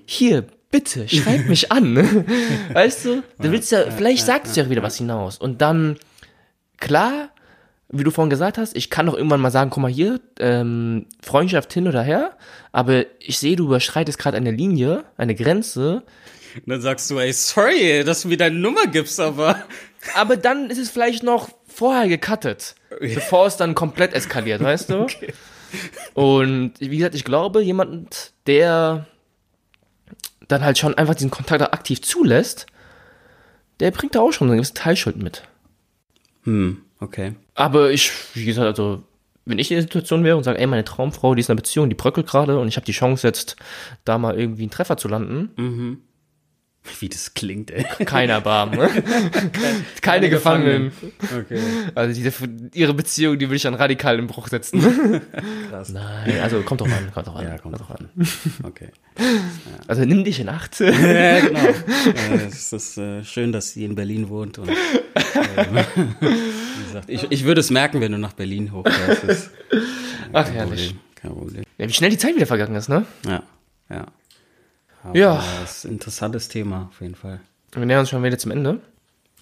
Hier, 0.06 0.46
bitte, 0.70 1.08
schreib 1.08 1.48
mich 1.48 1.72
an. 1.72 1.96
weißt 2.72 3.04
du? 3.04 3.22
Du 3.38 3.50
willst 3.50 3.72
ja, 3.72 3.90
vielleicht 3.90 4.24
sagt 4.24 4.46
es 4.46 4.56
ja 4.56 4.64
auch 4.64 4.70
wieder 4.70 4.82
was 4.82 4.96
hinaus. 4.96 5.38
Und 5.38 5.60
dann, 5.60 5.98
klar, 6.78 7.30
wie 7.88 8.04
du 8.04 8.10
vorhin 8.10 8.30
gesagt 8.30 8.58
hast, 8.58 8.76
ich 8.76 8.88
kann 8.88 9.06
doch 9.06 9.14
irgendwann 9.14 9.40
mal 9.40 9.50
sagen, 9.50 9.70
guck 9.70 9.82
mal 9.82 9.90
hier, 9.90 10.20
ähm, 10.38 11.06
Freundschaft 11.22 11.72
hin 11.72 11.88
oder 11.88 12.02
her, 12.02 12.36
aber 12.72 13.04
ich 13.18 13.38
sehe, 13.38 13.56
du 13.56 13.66
überschreitest 13.66 14.18
gerade 14.18 14.36
eine 14.36 14.52
Linie, 14.52 15.04
eine 15.16 15.34
Grenze, 15.34 16.04
Und 16.54 16.68
dann 16.68 16.80
sagst 16.80 17.10
du, 17.10 17.18
ey, 17.18 17.32
sorry, 17.32 18.04
dass 18.04 18.22
du 18.22 18.28
mir 18.28 18.36
deine 18.36 18.56
Nummer 18.56 18.86
gibst, 18.86 19.20
aber. 19.20 19.64
aber 20.14 20.36
dann 20.36 20.70
ist 20.70 20.78
es 20.78 20.90
vielleicht 20.90 21.22
noch 21.22 21.50
vorher 21.66 22.08
gecuttet, 22.08 22.74
bevor 23.00 23.46
es 23.46 23.56
dann 23.56 23.74
komplett 23.74 24.12
eskaliert, 24.12 24.62
weißt 24.62 24.90
du? 24.90 25.06
Und 26.14 26.72
wie 26.80 26.96
gesagt, 26.96 27.14
ich 27.14 27.24
glaube, 27.24 27.62
jemand, 27.62 28.32
der 28.46 29.06
dann 30.50 30.64
halt 30.64 30.78
schon 30.78 30.94
einfach 30.94 31.14
diesen 31.14 31.30
Kontakt 31.30 31.62
aktiv 31.62 32.02
zulässt, 32.02 32.66
der 33.80 33.90
bringt 33.90 34.14
da 34.14 34.20
auch 34.20 34.32
schon 34.32 34.48
eine 34.48 34.56
gewisse 34.56 34.74
Teilschuld 34.74 35.16
mit. 35.16 35.42
Hm, 36.44 36.82
okay. 37.00 37.34
Aber 37.54 37.90
ich, 37.90 38.12
wie 38.34 38.44
gesagt, 38.44 38.66
also, 38.66 39.02
wenn 39.44 39.58
ich 39.58 39.70
in 39.70 39.76
der 39.76 39.82
Situation 39.82 40.24
wäre 40.24 40.36
und 40.36 40.44
sage, 40.44 40.58
ey, 40.58 40.66
meine 40.66 40.84
Traumfrau, 40.84 41.34
die 41.34 41.40
ist 41.40 41.48
in 41.48 41.52
einer 41.52 41.62
Beziehung, 41.62 41.88
die 41.88 41.96
bröckelt 41.96 42.26
gerade 42.26 42.58
und 42.58 42.68
ich 42.68 42.76
habe 42.76 42.86
die 42.86 42.92
Chance 42.92 43.26
jetzt, 43.26 43.56
da 44.04 44.18
mal 44.18 44.38
irgendwie 44.38 44.62
einen 44.62 44.70
Treffer 44.70 44.96
zu 44.96 45.08
landen, 45.08 45.50
Wie 46.98 47.08
das 47.08 47.34
klingt, 47.34 47.70
ey. 47.70 47.84
keiner 48.04 48.34
Erbarmen. 48.34 48.78
ne? 48.78 48.88
Keine 50.00 50.30
Gefangenen. 50.30 50.92
Okay. 51.22 51.60
Also 51.94 52.14
diese, 52.14 52.32
ihre 52.72 52.94
Beziehung, 52.94 53.38
die 53.38 53.46
würde 53.46 53.56
ich 53.56 53.62
dann 53.62 53.74
radikal 53.74 54.18
in 54.18 54.26
Bruch 54.26 54.48
setzen. 54.48 54.80
Krass. 55.70 55.90
Nein, 55.90 56.40
also 56.42 56.62
kommt 56.62 56.80
doch 56.80 56.88
an, 56.88 57.12
kommt 57.12 57.26
doch 57.26 57.36
an. 57.36 57.44
Ja, 57.44 57.58
kommt 57.58 57.78
doch 57.78 57.90
an. 57.90 58.08
Okay. 58.62 58.88
Also 59.86 60.04
nimm 60.04 60.24
dich 60.24 60.40
in 60.40 60.48
Acht. 60.48 60.80
Ja, 60.80 61.40
genau. 61.40 61.60
Es 62.48 62.72
ist 62.72 62.96
äh, 62.96 63.22
schön, 63.24 63.52
dass 63.52 63.72
sie 63.72 63.84
in 63.84 63.94
Berlin 63.94 64.28
wohnt. 64.30 64.58
Und, 64.58 64.70
ähm, 64.70 64.74
wie 64.74 66.84
gesagt, 66.86 67.08
ich, 67.08 67.30
ich 67.30 67.44
würde 67.44 67.60
es 67.60 67.70
merken, 67.70 68.00
wenn 68.00 68.12
du 68.12 68.18
nach 68.18 68.32
Berlin 68.32 68.72
hochfährst. 68.72 69.50
Ach, 70.32 70.50
herrlich. 70.50 70.94
Problem. 70.94 71.00
Kein 71.14 71.30
Problem. 71.32 71.64
Ja, 71.78 71.88
wie 71.88 71.92
schnell 71.92 72.10
die 72.10 72.18
Zeit 72.18 72.34
wieder 72.34 72.46
vergangen 72.46 72.74
ist, 72.74 72.88
ne? 72.88 73.04
Ja, 73.26 73.42
ja. 73.90 74.06
Aber 75.02 75.16
Ja. 75.16 75.42
Das 75.60 75.78
ist 75.78 75.84
ein 75.84 75.92
interessantes 75.92 76.48
Thema, 76.48 76.88
auf 76.90 77.00
jeden 77.00 77.14
Fall. 77.14 77.40
Wir 77.72 77.86
nähern 77.86 78.00
uns 78.00 78.10
schon 78.10 78.22
wieder 78.22 78.38
zum 78.38 78.50
Ende. 78.50 78.80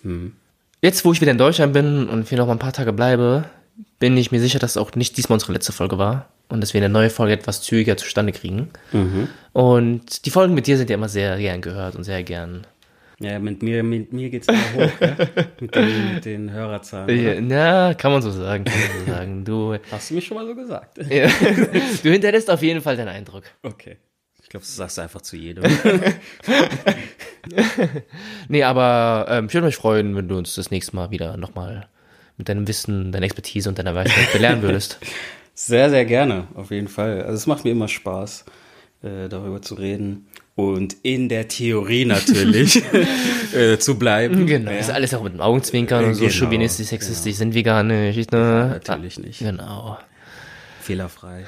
Hm. 0.02 0.32
Jetzt, 0.82 1.04
wo 1.04 1.12
ich 1.12 1.20
wieder 1.20 1.32
in 1.32 1.38
Deutschland 1.38 1.72
bin 1.72 2.08
und 2.08 2.28
hier 2.28 2.38
noch 2.38 2.46
mal 2.46 2.52
ein 2.52 2.58
paar 2.60 2.72
Tage 2.72 2.92
bleibe, 2.92 3.44
bin 3.98 4.16
ich 4.16 4.30
mir 4.30 4.40
sicher, 4.40 4.58
dass 4.58 4.76
auch 4.76 4.94
nicht 4.94 5.16
diesmal 5.16 5.34
unsere 5.36 5.52
letzte 5.52 5.72
Folge 5.72 5.98
war 5.98 6.28
und 6.48 6.60
dass 6.60 6.72
wir 6.74 6.80
eine 6.80 6.88
neue 6.88 7.10
Folge 7.10 7.32
etwas 7.32 7.62
zügiger 7.62 7.96
zustande 7.96 8.32
kriegen. 8.32 8.70
Mhm. 8.92 9.28
Und 9.52 10.24
die 10.26 10.30
Folgen 10.30 10.54
mit 10.54 10.66
dir 10.66 10.76
sind 10.76 10.90
ja 10.90 10.94
immer 10.94 11.08
sehr 11.08 11.36
gern 11.38 11.60
gehört 11.60 11.96
und 11.96 12.04
sehr 12.04 12.22
gern. 12.22 12.66
Ja, 13.20 13.40
mit 13.40 13.62
mir, 13.64 13.82
mit 13.82 14.12
mir 14.12 14.30
geht's 14.30 14.46
immer 14.46 14.58
hoch, 14.74 14.92
ja? 15.00 15.16
mit, 15.60 15.74
den, 15.74 16.14
mit 16.14 16.24
den 16.24 16.52
Hörerzahlen. 16.52 17.20
Ja, 17.20 17.40
na, 17.40 17.94
kann 17.94 18.12
man 18.12 18.22
so 18.22 18.30
sagen, 18.30 18.64
kann 18.64 18.78
man 18.78 19.06
so 19.06 19.12
sagen. 19.12 19.44
Du, 19.44 19.76
Hast 19.90 20.10
du 20.10 20.14
mich 20.14 20.26
schon 20.26 20.36
mal 20.36 20.46
so 20.46 20.54
gesagt? 20.54 20.98
ja, 21.10 21.26
du 22.02 22.10
hinterlässt 22.10 22.48
auf 22.48 22.62
jeden 22.62 22.80
Fall 22.80 22.96
deinen 22.96 23.08
Eindruck. 23.08 23.42
Okay. 23.64 23.96
Ich 24.48 24.50
glaube, 24.50 24.64
das 24.64 24.76
sagst 24.76 24.96
du 24.96 25.02
einfach 25.02 25.20
zu 25.20 25.36
jedem. 25.36 25.62
Nee, 28.48 28.62
aber 28.62 29.26
ähm, 29.28 29.46
ich 29.46 29.54
würde 29.54 29.66
mich 29.66 29.76
freuen, 29.76 30.16
wenn 30.16 30.28
du 30.28 30.36
uns 30.36 30.54
das 30.54 30.70
nächste 30.70 30.96
Mal 30.96 31.10
wieder 31.10 31.36
nochmal 31.36 31.86
mit 32.36 32.48
deinem 32.48 32.66
Wissen, 32.68 33.12
deiner 33.12 33.26
Expertise 33.26 33.68
und 33.68 33.78
deiner 33.78 33.94
Weisheit 33.94 34.32
belehren 34.32 34.62
würdest. 34.62 34.98
Sehr, 35.54 35.90
sehr 35.90 36.04
gerne, 36.04 36.46
auf 36.54 36.70
jeden 36.70 36.86
Fall. 36.86 37.22
Also 37.22 37.34
es 37.34 37.46
macht 37.48 37.64
mir 37.64 37.70
immer 37.72 37.88
Spaß, 37.88 38.44
äh, 39.02 39.28
darüber 39.28 39.60
zu 39.60 39.74
reden. 39.74 40.28
Und 40.54 40.94
in 41.02 41.28
der 41.28 41.48
Theorie 41.48 42.04
natürlich 42.04 42.80
äh, 43.54 43.76
zu 43.78 43.98
bleiben. 43.98 44.46
Genau, 44.46 44.70
Ja. 44.70 44.76
ist 44.78 44.90
alles 44.90 45.14
auch 45.14 45.22
mit 45.24 45.32
dem 45.32 45.40
Augenzwinkern 45.40 46.04
und 46.04 46.14
so 46.14 46.20
Genau, 46.26 46.32
chauvinistisch, 46.32 46.86
sexistisch 46.88 47.34
sind 47.36 47.54
wir 47.54 47.64
gar 47.64 47.82
nicht. 47.82 48.30
Ne? 48.30 48.68
Natürlich 48.72 49.18
nicht. 49.18 49.40
Genau. 49.40 49.98
Fehlerfrei. 50.88 51.44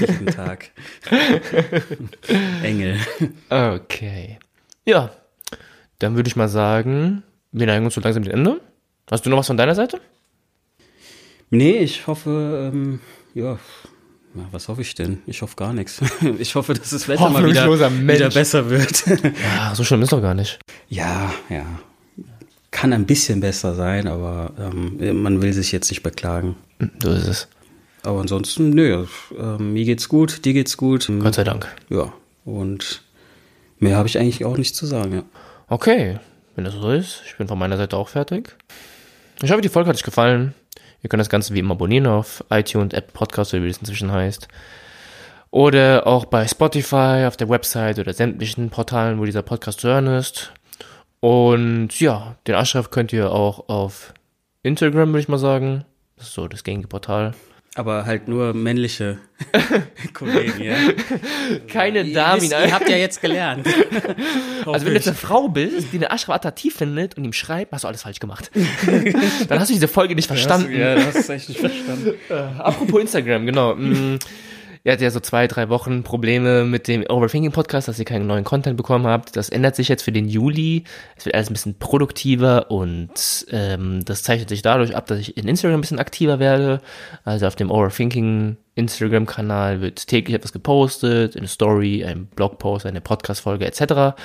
Jeden 0.00 0.26
Tag. 0.28 0.70
Engel. 2.62 2.98
Okay. 3.50 4.38
Ja, 4.86 5.10
dann 5.98 6.16
würde 6.16 6.28
ich 6.28 6.36
mal 6.36 6.48
sagen, 6.48 7.22
wir 7.52 7.66
neigen 7.66 7.84
uns 7.84 7.92
so 7.94 8.00
langsam 8.00 8.22
dem 8.22 8.32
Ende. 8.32 8.62
Hast 9.10 9.26
du 9.26 9.30
noch 9.30 9.36
was 9.36 9.46
von 9.46 9.58
deiner 9.58 9.74
Seite? 9.74 10.00
Nee, 11.50 11.80
ich 11.80 12.06
hoffe, 12.06 12.70
ähm, 12.72 13.00
ja, 13.34 13.58
na, 14.32 14.48
was 14.52 14.68
hoffe 14.68 14.80
ich 14.80 14.94
denn? 14.94 15.20
Ich 15.26 15.42
hoffe 15.42 15.56
gar 15.56 15.74
nichts. 15.74 16.00
Ich 16.38 16.54
hoffe, 16.54 16.72
dass 16.72 16.88
das 16.88 17.08
Wetter 17.08 17.28
mal 17.28 17.44
wieder, 17.44 17.66
wieder 17.70 18.30
besser 18.30 18.70
wird. 18.70 19.04
Ja, 19.44 19.74
so 19.74 19.84
schlimm 19.84 20.00
ist 20.00 20.12
doch 20.12 20.22
gar 20.22 20.34
nicht. 20.34 20.58
ja, 20.88 21.30
ja. 21.50 21.66
Kann 22.70 22.94
ein 22.94 23.04
bisschen 23.04 23.40
besser 23.40 23.74
sein, 23.74 24.06
aber 24.06 24.52
ähm, 24.58 25.22
man 25.22 25.42
will 25.42 25.52
sich 25.52 25.72
jetzt 25.72 25.90
nicht 25.90 26.02
beklagen. 26.02 26.56
So 27.02 27.10
ist 27.10 27.26
es. 27.26 27.48
Aber 28.08 28.20
ansonsten, 28.22 28.70
nö, 28.70 29.04
ähm, 29.38 29.74
mir 29.74 29.84
geht's 29.84 30.08
gut, 30.08 30.46
dir 30.46 30.54
geht's 30.54 30.78
gut. 30.78 31.12
Gott 31.20 31.34
sei 31.34 31.44
Dank. 31.44 31.68
Ja, 31.90 32.10
und 32.46 33.02
mehr 33.80 33.96
habe 33.98 34.08
ich 34.08 34.18
eigentlich 34.18 34.46
auch 34.46 34.56
nicht 34.56 34.74
zu 34.74 34.86
sagen, 34.86 35.12
ja. 35.12 35.22
Okay, 35.68 36.18
wenn 36.56 36.64
das 36.64 36.72
so 36.72 36.90
ist, 36.90 37.20
ich 37.26 37.36
bin 37.36 37.48
von 37.48 37.58
meiner 37.58 37.76
Seite 37.76 37.98
auch 37.98 38.08
fertig. 38.08 38.56
Ich 39.42 39.50
hoffe, 39.50 39.60
die 39.60 39.68
Folge 39.68 39.90
hat 39.90 39.96
euch 39.96 40.04
gefallen. 40.04 40.54
Ihr 41.02 41.10
könnt 41.10 41.20
das 41.20 41.28
Ganze 41.28 41.52
wie 41.52 41.58
immer 41.58 41.74
abonnieren 41.74 42.06
auf 42.06 42.42
iTunes, 42.48 42.94
App 42.94 43.12
Podcast 43.12 43.52
oder 43.52 43.62
wie 43.62 43.68
das 43.68 43.76
inzwischen 43.76 44.10
heißt. 44.10 44.48
Oder 45.50 46.06
auch 46.06 46.24
bei 46.24 46.48
Spotify, 46.48 47.26
auf 47.26 47.36
der 47.36 47.50
Website 47.50 47.98
oder 47.98 48.14
sämtlichen 48.14 48.70
Portalen, 48.70 49.20
wo 49.20 49.26
dieser 49.26 49.42
Podcast 49.42 49.80
zu 49.80 49.88
hören 49.88 50.06
ist. 50.06 50.50
Und 51.20 52.00
ja, 52.00 52.36
den 52.46 52.54
Anschrift 52.54 52.90
könnt 52.90 53.12
ihr 53.12 53.32
auch 53.32 53.68
auf 53.68 54.14
Instagram, 54.62 55.10
würde 55.10 55.20
ich 55.20 55.28
mal 55.28 55.36
sagen, 55.36 55.84
Das 56.16 56.28
ist 56.28 56.32
so 56.32 56.48
das 56.48 56.64
gängige 56.64 56.88
Portal. 56.88 57.34
Aber 57.78 58.06
halt 58.06 58.26
nur 58.26 58.54
männliche 58.54 59.18
Kollegen, 60.12 60.64
ja. 60.64 60.74
Keine 61.68 62.10
Damen. 62.10 62.42
Ihr 62.42 62.72
habt 62.74 62.88
ja 62.88 62.96
jetzt 62.96 63.20
gelernt. 63.22 63.66
Also 64.66 64.84
wenn 64.84 64.92
du 64.92 64.98
jetzt 64.98 65.06
eine 65.08 65.16
Frau 65.16 65.48
bist, 65.48 65.94
die 65.94 65.98
den 65.98 66.10
Ashraf 66.10 66.34
attraktiv 66.36 66.74
findet 66.74 67.16
und 67.16 67.24
ihm 67.24 67.32
schreibt, 67.32 67.72
hast 67.72 67.84
du 67.84 67.88
alles 67.88 68.02
falsch 68.02 68.18
gemacht. 68.18 68.50
Dann 69.48 69.60
hast 69.60 69.70
du 69.70 69.72
diese 69.74 69.88
Folge 69.88 70.14
nicht 70.14 70.26
verstanden. 70.26 70.78
Ja, 70.78 70.96
das 70.96 71.14
hast 71.14 71.28
du 71.28 71.32
echt 71.32 71.48
nicht 71.48 71.60
verstanden. 71.60 72.14
Apropos 72.58 73.00
Instagram, 73.00 73.46
genau. 73.46 73.74
Ihr 74.84 74.92
hattet 74.92 75.02
ja 75.02 75.10
so 75.10 75.20
zwei, 75.20 75.46
drei 75.46 75.68
Wochen 75.68 76.02
Probleme 76.02 76.64
mit 76.64 76.88
dem 76.88 77.04
Overthinking 77.08 77.52
Podcast, 77.52 77.88
dass 77.88 77.98
ihr 77.98 78.04
keinen 78.04 78.26
neuen 78.26 78.44
Content 78.44 78.76
bekommen 78.76 79.06
habt. 79.06 79.36
Das 79.36 79.48
ändert 79.48 79.76
sich 79.76 79.88
jetzt 79.88 80.02
für 80.02 80.12
den 80.12 80.28
Juli. 80.28 80.84
Es 81.16 81.26
wird 81.26 81.34
alles 81.34 81.50
ein 81.50 81.54
bisschen 81.54 81.78
produktiver 81.78 82.70
und 82.70 83.46
ähm, 83.50 84.04
das 84.04 84.22
zeichnet 84.22 84.48
sich 84.48 84.62
dadurch 84.62 84.96
ab, 84.96 85.06
dass 85.06 85.18
ich 85.18 85.36
in 85.36 85.48
Instagram 85.48 85.78
ein 85.78 85.80
bisschen 85.82 85.98
aktiver 85.98 86.38
werde. 86.38 86.80
Also 87.24 87.46
auf 87.46 87.56
dem 87.56 87.70
Overthinking 87.70 88.56
Instagram-Kanal 88.74 89.80
wird 89.80 90.06
täglich 90.06 90.34
etwas 90.36 90.52
gepostet, 90.52 91.36
eine 91.36 91.48
Story, 91.48 92.04
ein 92.04 92.26
Blogpost, 92.26 92.86
eine 92.86 93.00
Podcast-Folge 93.00 93.66
etc. 93.66 94.16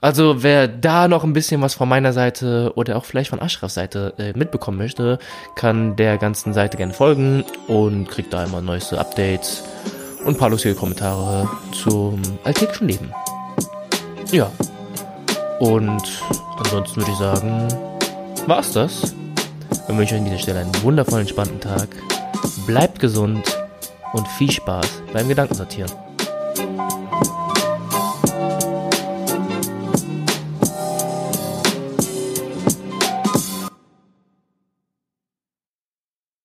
Also 0.00 0.42
wer 0.42 0.66
da 0.66 1.08
noch 1.08 1.24
ein 1.24 1.34
bisschen 1.34 1.60
was 1.60 1.74
von 1.74 1.88
meiner 1.88 2.12
Seite 2.14 2.72
oder 2.74 2.96
auch 2.96 3.04
vielleicht 3.04 3.30
von 3.30 3.38
Ashrafs 3.38 3.74
Seite 3.74 4.14
äh, 4.16 4.32
mitbekommen 4.32 4.78
möchte, 4.78 5.18
kann 5.56 5.94
der 5.96 6.16
ganzen 6.16 6.54
Seite 6.54 6.78
gerne 6.78 6.94
folgen 6.94 7.44
und 7.68 8.08
kriegt 8.08 8.32
da 8.32 8.44
immer 8.44 8.62
neueste 8.62 8.98
Updates 8.98 9.62
und 10.24 10.34
ein 10.34 10.38
paar 10.38 10.50
lustige 10.50 10.74
Kommentare 10.74 11.48
zum 11.72 12.22
alltäglichen 12.44 12.88
Leben. 12.88 13.12
Ja. 14.32 14.50
Und 15.58 16.02
ansonsten 16.56 17.00
würde 17.00 17.10
ich 17.10 17.18
sagen, 17.18 17.68
war's 18.46 18.72
das. 18.72 19.14
Wir 19.86 19.98
wünschen 19.98 20.14
euch 20.14 20.20
an 20.20 20.24
dieser 20.24 20.38
Stelle 20.38 20.60
einen 20.60 20.82
wundervollen, 20.82 21.22
entspannten 21.22 21.60
Tag. 21.60 21.88
Bleibt 22.66 23.00
gesund 23.00 23.42
und 24.14 24.26
viel 24.28 24.50
Spaß 24.50 25.02
beim 25.12 25.28
Gedankensortieren. 25.28 25.90